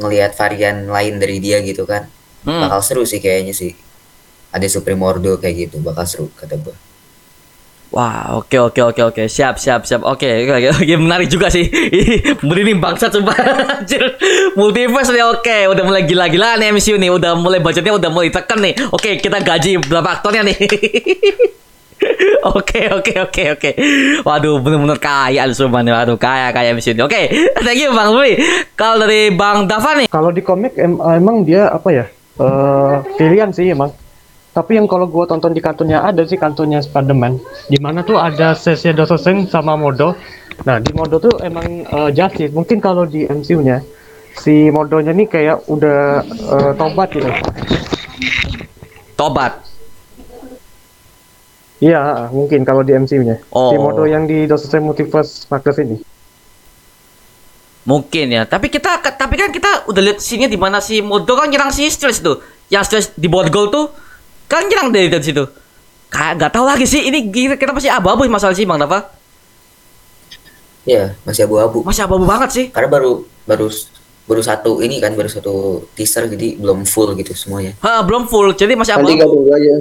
Ngelihat 0.00 0.32
varian 0.40 0.88
lain 0.88 1.20
dari 1.20 1.36
dia 1.36 1.60
gitu 1.60 1.84
kan. 1.84 2.08
Hmm. 2.48 2.64
Bakal 2.64 2.80
seru 2.80 3.04
sih 3.04 3.20
kayaknya 3.20 3.52
sih. 3.52 3.76
Ada 4.50 4.66
Supremordo 4.66 5.38
kayak 5.38 5.70
gitu, 5.70 5.76
bakal 5.78 6.04
seru 6.06 6.26
kata 6.34 6.58
gua. 6.58 6.74
Wah, 7.90 8.38
oke 8.38 8.54
oke 8.70 8.80
oke 8.94 9.02
oke. 9.02 9.22
Siap 9.26 9.58
siap 9.58 9.82
siap. 9.82 10.06
Oke, 10.06 10.46
oke 10.46 10.78
oke, 10.78 10.94
menarik 10.94 11.26
juga 11.26 11.50
sih. 11.50 11.66
Ih, 11.98 12.38
Merinding 12.38 12.78
bangsat 12.78 13.10
sumpah. 13.10 13.34
Anjir. 13.82 14.14
Multiverse 14.54 15.10
nih 15.10 15.26
oke, 15.26 15.74
udah 15.74 15.82
mulai 15.82 16.06
gila-gilaan 16.06 16.62
nih 16.62 16.70
MCU 16.70 16.94
nih, 16.94 17.10
udah 17.10 17.34
mulai 17.34 17.58
budgetnya 17.58 17.90
udah 17.90 18.10
mulai 18.10 18.30
tekan 18.30 18.62
nih. 18.62 18.78
Oke, 18.94 19.18
kita 19.18 19.42
gaji 19.42 19.82
berapa 19.82 20.06
aktornya 20.06 20.46
nih. 20.46 20.54
Oke 22.40 22.88
oke 22.88 23.12
oke 23.20 23.42
oke. 23.52 23.70
Waduh, 24.24 24.56
bener-bener 24.64 24.96
kaya 24.96 25.44
lu 25.44 25.52
sumpah 25.52 25.84
nih. 25.84 25.92
Waduh, 25.92 26.16
kaya 26.16 26.48
kaya 26.48 26.72
MCU 26.72 26.96
ini. 26.96 27.04
Oke, 27.04 27.28
thank 27.60 27.76
you 27.76 27.92
Bang 27.92 28.16
Rui. 28.16 28.40
Kalau 28.72 29.04
dari 29.04 29.28
Bang 29.28 29.68
Dava 29.68 29.92
nih, 29.92 30.08
Kalau 30.08 30.32
di 30.32 30.40
komik 30.40 30.80
em- 30.80 30.96
emang 30.96 31.44
dia 31.44 31.68
apa 31.68 31.92
ya? 31.92 32.08
Eh 32.40 32.94
pilihan 33.20 33.52
sih 33.52 33.68
emang. 33.68 33.92
Tapi 34.50 34.82
yang 34.82 34.90
kalau 34.90 35.06
gua 35.06 35.30
tonton 35.30 35.54
di 35.54 35.62
kartunnya 35.62 36.02
ada 36.02 36.26
sih 36.26 36.34
kartunnya 36.34 36.82
Spider-Man. 36.82 37.38
Di 37.70 37.78
mana 37.78 38.02
tuh 38.02 38.18
ada 38.18 38.50
sesi 38.58 38.90
Dososen 38.90 39.46
sama 39.46 39.78
Modo. 39.78 40.18
Nah, 40.66 40.82
di 40.82 40.90
Modo 40.90 41.22
tuh 41.22 41.38
emang 41.40 41.86
eh, 41.86 42.10
Justice. 42.10 42.50
Mungkin 42.50 42.82
kalau 42.82 43.06
di 43.06 43.24
MCU-nya 43.30 43.78
si 44.34 44.70
Modonya 44.74 45.14
nih 45.14 45.26
kayak 45.30 45.70
udah 45.70 46.26
eh, 46.26 46.72
tobat 46.74 47.08
gitu. 47.14 47.30
tobat. 49.14 49.52
Iya, 51.80 52.28
mungkin 52.34 52.60
kalau 52.66 52.84
di 52.84 52.92
MCU-nya. 52.92 53.40
Si 53.40 53.46
Oh. 53.54 53.72
Modo 53.78 54.04
yang 54.04 54.26
di 54.26 54.44
Dososen 54.44 54.84
Multiverse 54.84 55.46
Markers 55.48 55.78
ini. 55.80 55.96
Mungkin 57.88 58.26
ya, 58.36 58.44
tapi 58.44 58.68
kita 58.68 59.00
tapi 59.16 59.40
kan 59.40 59.48
kita 59.48 59.88
udah 59.88 60.02
lihat 60.04 60.20
sini 60.20 60.44
di 60.44 60.60
mana 60.60 60.84
si 60.84 61.00
Modo 61.00 61.32
kan 61.38 61.48
nyerang 61.48 61.72
si 61.72 61.88
Stress 61.88 62.20
tuh. 62.20 62.42
Yang 62.68 62.84
Stress 62.92 63.06
di 63.16 63.30
borgol 63.32 63.72
tuh 63.72 63.88
kan 64.50 64.66
nyerang 64.66 64.90
dari 64.90 65.06
dari 65.06 65.22
situ. 65.22 65.46
Kayak 66.10 66.32
nggak 66.42 66.52
tahu 66.52 66.64
lagi 66.66 66.84
sih 66.84 67.06
ini 67.06 67.30
kita, 67.30 67.54
kita 67.54 67.70
masih 67.70 67.86
abu-abu 67.94 68.26
masalah 68.26 68.50
sih 68.50 68.66
Bang 68.66 68.82
Dava. 68.82 69.06
Iya, 70.82 71.14
masih 71.22 71.46
abu-abu. 71.46 71.86
Masih 71.86 72.02
abu-abu 72.02 72.26
banget 72.26 72.50
sih. 72.50 72.64
Karena 72.74 72.90
baru 72.90 73.22
baru 73.46 73.70
baru 74.26 74.42
satu 74.42 74.82
ini 74.82 74.98
kan 74.98 75.14
baru 75.14 75.30
satu 75.30 75.86
teaser 75.94 76.26
jadi 76.26 76.58
belum 76.58 76.82
full 76.82 77.14
gitu 77.14 77.30
semuanya. 77.36 77.78
Ha, 77.78 78.02
belum 78.02 78.26
full, 78.26 78.50
jadi 78.58 78.74
masih 78.74 78.98
Nanti 78.98 79.14
abu-abu. 79.14 79.46
gabung 79.46 79.54
aja. 79.54 79.74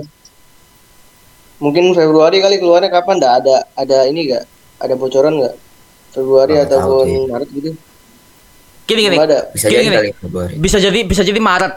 Mungkin 1.60 1.92
Februari 1.92 2.38
kali 2.40 2.56
keluarnya 2.62 2.94
kapan? 2.94 3.18
Nggak 3.20 3.34
ada 3.44 3.56
ada 3.74 3.98
ini 4.06 4.30
nggak? 4.32 4.44
Ada 4.80 4.94
bocoran 4.96 5.34
nggak? 5.42 5.56
Februari 6.14 6.54
tahu 6.56 6.64
ataupun 6.66 7.06
sih. 7.06 7.20
Maret 7.28 7.50
gitu? 7.52 7.70
Gini 8.86 9.02
gini. 9.06 9.18
Ada. 9.18 9.40
Bisa 9.54 9.66
Gini, 9.68 9.76
jadi 9.76 9.86
gini. 9.86 9.98
kali 9.98 10.10
Februari. 10.18 10.54
Bisa 10.56 10.78
jadi 10.78 11.00
bisa 11.04 11.22
jadi 11.26 11.40
Maret. 11.42 11.74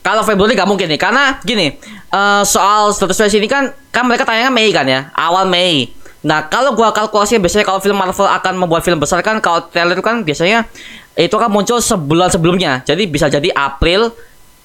Kalau 0.00 0.24
Februari 0.24 0.56
nggak 0.56 0.68
mungkin 0.68 0.88
nih, 0.88 0.96
karena 0.96 1.36
gini 1.44 1.76
eh, 2.08 2.42
soal 2.48 2.88
status 2.96 3.20
Wars 3.20 3.36
ini 3.36 3.44
kan 3.44 3.68
kan 3.92 4.08
mereka 4.08 4.24
tayangnya 4.24 4.48
Mei 4.48 4.72
kan 4.72 4.88
ya, 4.88 5.12
awal 5.12 5.44
Mei. 5.44 5.92
Nah 6.20 6.44
kalau 6.48 6.76
gua 6.76 6.92
kalkulasi 6.92 7.40
biasanya 7.40 7.64
kalau 7.64 7.80
film 7.80 7.96
Marvel 7.96 8.28
akan 8.28 8.52
membuat 8.56 8.84
film 8.84 9.00
besar 9.00 9.24
kan 9.24 9.40
kalau 9.40 9.64
trailer 9.72 9.96
itu 9.96 10.04
kan 10.04 10.20
biasanya 10.20 10.68
itu 11.16 11.32
kan 11.32 11.48
muncul 11.52 11.80
sebulan 11.80 12.32
sebelumnya. 12.32 12.80
Jadi 12.84 13.08
bisa 13.08 13.28
jadi 13.28 13.48
April, 13.52 14.12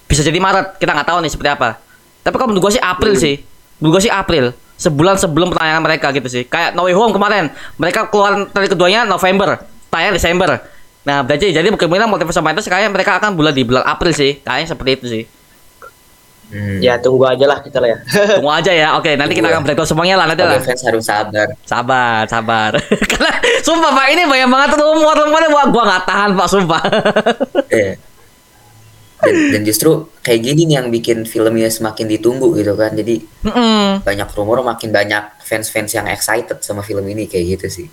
bisa 0.08 0.24
jadi 0.24 0.36
Maret. 0.40 0.80
Kita 0.80 0.92
nggak 0.92 1.08
tahu 1.08 1.20
nih 1.24 1.32
seperti 1.32 1.50
apa. 1.52 1.80
Tapi 2.24 2.36
kalau 2.36 2.52
menurut 2.52 2.68
gua 2.68 2.74
sih 2.76 2.84
April 2.84 3.14
sih. 3.16 3.36
Menurut 3.80 4.00
gua 4.00 4.04
sih 4.04 4.12
April. 4.12 4.56
Sebulan 4.76 5.16
sebelum 5.16 5.56
penayangan 5.56 5.84
mereka 5.84 6.12
gitu 6.12 6.28
sih. 6.28 6.44
Kayak 6.44 6.76
No 6.76 6.88
Way 6.88 6.96
Home 6.96 7.16
kemarin. 7.16 7.48
Mereka 7.80 8.12
keluar 8.12 8.52
trailer 8.52 8.72
keduanya 8.72 9.08
November. 9.08 9.64
Tayang 9.88 10.16
Desember. 10.16 10.60
Nah, 11.06 11.22
berarti 11.22 11.54
jadi 11.54 11.70
kemungkinan 11.70 12.10
Multiverse 12.10 12.42
of 12.42 12.46
Madness 12.46 12.66
kayaknya 12.66 12.90
mereka 12.90 13.22
akan 13.22 13.38
bulan 13.38 13.54
di 13.54 13.62
bulan 13.62 13.86
April 13.86 14.12
sih. 14.12 14.42
Kayaknya 14.42 14.68
seperti 14.74 14.92
itu 14.98 15.06
sih. 15.06 15.24
Hmm. 16.46 16.78
Ya 16.78 17.02
tunggu 17.02 17.26
aja 17.26 17.46
lah 17.50 17.58
kita 17.62 17.82
lah 17.82 17.90
ya. 17.90 17.98
Tunggu 18.38 18.52
aja 18.54 18.72
ya. 18.74 18.88
Oke, 18.98 19.18
nanti 19.18 19.34
kita 19.34 19.50
Tunggu 19.50 19.58
akan 19.58 19.62
ya. 19.62 19.66
breakdown 19.66 19.90
semuanya 19.90 20.16
lah 20.22 20.26
nanti 20.30 20.42
lah. 20.46 20.58
Sebagai 20.58 20.68
fans 20.70 20.82
harus 20.86 21.04
sabar. 21.06 21.48
Sabar, 21.66 22.22
sabar. 22.30 22.72
Karena 23.12 23.32
sumpah 23.66 23.92
Pak 23.94 24.08
ini 24.14 24.22
banyak 24.30 24.50
banget 24.50 24.70
rumor-rumornya 24.78 25.50
wah 25.50 25.66
gua 25.74 25.84
nggak 25.90 26.04
tahan 26.06 26.30
Pak 26.38 26.48
sumpah. 26.50 26.82
Iya. 27.76 27.98
Dan, 29.16 29.58
dan 29.58 29.62
justru 29.66 30.06
kayak 30.22 30.40
gini 30.44 30.70
nih 30.70 30.76
yang 30.78 30.88
bikin 30.94 31.26
filmnya 31.26 31.66
semakin 31.66 32.06
ditunggu 32.06 32.54
gitu 32.62 32.78
kan. 32.78 32.94
Jadi 32.94 33.26
Mm-mm. 33.42 34.06
banyak 34.06 34.30
rumor 34.38 34.62
makin 34.62 34.94
banyak 34.94 35.42
fans-fans 35.42 35.98
yang 35.98 36.06
excited 36.06 36.62
sama 36.62 36.86
film 36.86 37.02
ini 37.10 37.26
kayak 37.26 37.58
gitu 37.58 37.68
sih. 37.82 37.88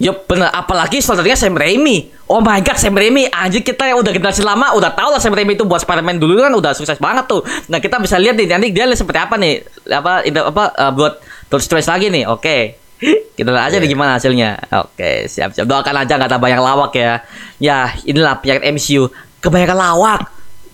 Yup, 0.00 0.24
bener. 0.24 0.48
Apalagi 0.48 1.04
saudaranya 1.04 1.36
Sam 1.36 1.52
Raimi. 1.52 2.08
Oh 2.24 2.40
my 2.40 2.64
god, 2.64 2.80
Sam 2.80 2.96
Raimi. 2.96 3.28
Anjir 3.28 3.60
kita 3.60 3.84
yang 3.84 4.00
udah 4.00 4.08
generasi 4.16 4.40
lama 4.40 4.72
udah 4.72 4.96
tahu 4.96 5.12
lah 5.12 5.20
Sam 5.20 5.36
Raimi 5.36 5.60
itu 5.60 5.68
buat 5.68 5.84
Spider-Man 5.84 6.16
dulu 6.16 6.40
kan 6.40 6.48
udah 6.56 6.72
sukses 6.72 6.96
banget 6.96 7.28
tuh. 7.28 7.44
Nah 7.68 7.84
kita 7.84 8.00
bisa 8.00 8.16
lihat 8.16 8.32
nih 8.40 8.48
nanti 8.48 8.72
dia 8.72 8.88
seperti 8.96 9.20
apa 9.20 9.36
nih. 9.36 9.60
Apa 9.92 10.24
apa 10.24 10.64
eh, 10.72 10.92
buat 10.96 11.20
Doctor 11.52 11.60
Strange 11.60 11.88
lagi 11.92 12.06
nih. 12.08 12.24
Oke. 12.32 12.56
Kita 13.36 13.48
lihat 13.52 13.72
aja 13.72 13.76
nih 13.76 13.88
gimana 13.92 14.16
hasilnya. 14.16 14.56
Oke, 14.88 15.28
siap-siap. 15.28 15.64
Doakan 15.68 16.04
aja 16.04 16.16
nggak 16.16 16.32
tambah 16.32 16.48
yang 16.48 16.64
lawak 16.64 16.92
ya. 16.96 17.24
Ya, 17.56 17.92
inilah 18.04 18.40
penyakit 18.40 18.64
MCU. 18.72 19.08
Kebanyakan 19.40 19.76
lawak. 19.76 20.20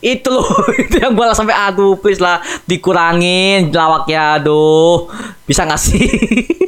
Itu 0.03 0.31
loh, 0.31 0.47
itu 0.83 1.03
yang 1.03 1.15
gua 1.19 1.35
sampai 1.35 1.57
aduh 1.57 1.97
please 1.99 2.21
lah 2.21 2.43
dikurangin 2.67 3.71
lawaknya 3.75 4.43
aduh. 4.43 5.07
Bisa 5.47 5.67
nggak 5.67 5.81
sih? 5.83 6.07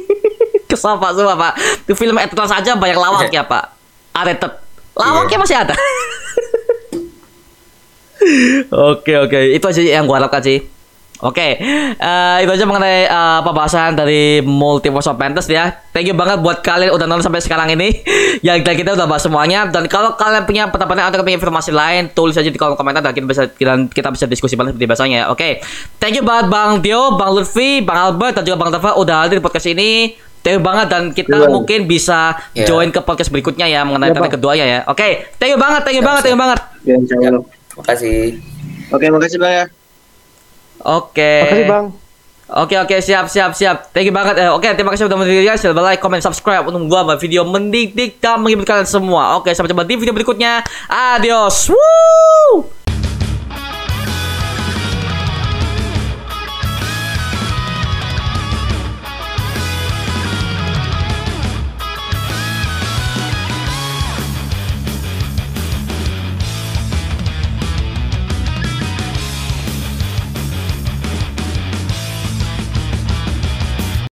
Kesal 0.69 1.01
Pak, 1.01 1.17
sumpah 1.17 1.33
Pak. 1.33 1.53
Itu 1.89 1.97
film 1.97 2.15
Eternals 2.21 2.53
aja 2.53 2.77
banyak 2.77 2.93
lawak 2.93 3.33
ya 3.33 3.41
Pak. 3.41 3.73
Rated. 4.13 4.53
Lawaknya 4.93 5.37
masih 5.41 5.57
ada. 5.57 5.73
Oke 8.69 9.15
oke, 9.15 9.55
itu 9.55 9.63
aja 9.63 9.79
yang 9.79 10.03
gua 10.03 10.19
harapkan 10.19 10.43
sih. 10.43 10.59
Oke, 11.19 11.59
eh, 11.59 12.37
itu 12.39 12.51
aja 12.51 12.63
mengenai 12.63 13.03
eh, 13.03 13.39
pembahasan 13.43 13.91
dari 13.91 14.39
Multiverse 14.39 15.11
of 15.11 15.19
Madness 15.19 15.51
ya. 15.51 15.67
Thank 15.91 16.07
you 16.07 16.15
banget 16.15 16.39
buat 16.39 16.63
kalian 16.63 16.95
udah 16.95 17.11
nonton 17.11 17.27
sampai 17.27 17.43
sekarang 17.43 17.75
ini. 17.75 17.91
ya 18.45 18.55
kita, 18.55 18.71
kita 18.71 18.95
udah 18.95 19.03
bahas 19.03 19.27
semuanya. 19.27 19.67
Dan 19.67 19.91
kalau 19.91 20.15
kalian 20.15 20.47
punya 20.47 20.71
pertanyaan 20.71 21.11
atau 21.11 21.19
punya 21.27 21.35
informasi 21.35 21.75
lain, 21.75 22.07
tulis 22.15 22.39
aja 22.39 22.47
di 22.47 22.55
kolom 22.55 22.79
komentar 22.79 23.03
dan 23.03 23.11
kita 23.11 23.27
bisa 23.27 23.51
kita, 23.51 23.91
kita 23.91 24.15
bisa 24.15 24.25
diskusi 24.31 24.55
bareng 24.55 24.71
seperti 24.71 24.87
biasanya. 24.87 25.27
Oke, 25.27 25.59
thank 25.99 26.15
you 26.15 26.23
banget 26.23 26.47
Bang 26.47 26.79
Tio, 26.79 27.19
Bang 27.19 27.35
Lutfi, 27.35 27.83
Bang 27.83 27.99
Albert 27.99 28.39
dan 28.39 28.43
juga 28.47 28.55
Bang 28.55 28.71
Tava 28.71 28.95
udah 28.95 29.27
hadir 29.27 29.39
di 29.39 29.43
podcast 29.43 29.67
ini. 29.67 30.15
Thank 30.39 30.55
you 30.55 30.63
banget 30.63 30.87
dan 30.87 31.01
kita 31.11 31.35
Iya. 31.35 31.51
mungkin 31.51 31.79
bisa 31.83 32.33
Iya. 32.53 32.63
join 32.65 32.89
ke 32.89 32.99
podcast 32.99 33.27
berikutnya 33.27 33.67
ya 33.67 33.83
mengenai 33.83 34.09
Iya, 34.09 34.15
topik 34.15 34.31
keduanya 34.35 34.65
ya. 34.65 34.79
Oke, 34.87 35.29
thank 35.35 35.51
you 35.51 35.59
banget, 35.59 35.81
thank 35.83 35.95
you 35.95 36.01
Siap, 36.01 36.09
banget, 36.09 36.21
thank 36.23 36.33
you 36.33 36.41
banget. 36.41 36.59
Ya, 36.83 36.95
makasih. 37.75 38.19
Oke, 38.89 39.05
makasih 39.07 39.37
bang 39.37 39.53
ya. 39.53 39.65
Oke. 40.81 41.33
Makasih 41.43 41.67
bang. 41.67 41.85
Oke 42.49 42.73
oke 42.73 42.97
siap 42.97 43.29
siap 43.29 43.53
siap. 43.53 43.93
Thank 43.93 44.09
you 44.09 44.15
banget. 44.15 44.41
Eh, 44.41 44.49
oke 44.49 44.65
terima 44.73 44.89
kasih 44.89 45.05
sudah 45.05 45.21
menonton 45.21 45.37
video. 45.37 45.53
Silahkan 45.53 45.85
like, 45.85 46.01
comment, 46.01 46.17
subscribe 46.17 46.65
untuk 46.65 46.81
gua 46.89 47.05
buat 47.05 47.21
video 47.21 47.45
mendidik 47.45 48.17
dan 48.17 48.41
menghibur 48.41 48.65
kalian 48.65 48.89
semua. 48.89 49.37
Oke 49.37 49.53
sampai 49.53 49.69
jumpa 49.69 49.85
di 49.85 49.93
video 49.93 50.17
berikutnya. 50.17 50.65
Adios. 50.89 51.69
Woo! 51.69 52.78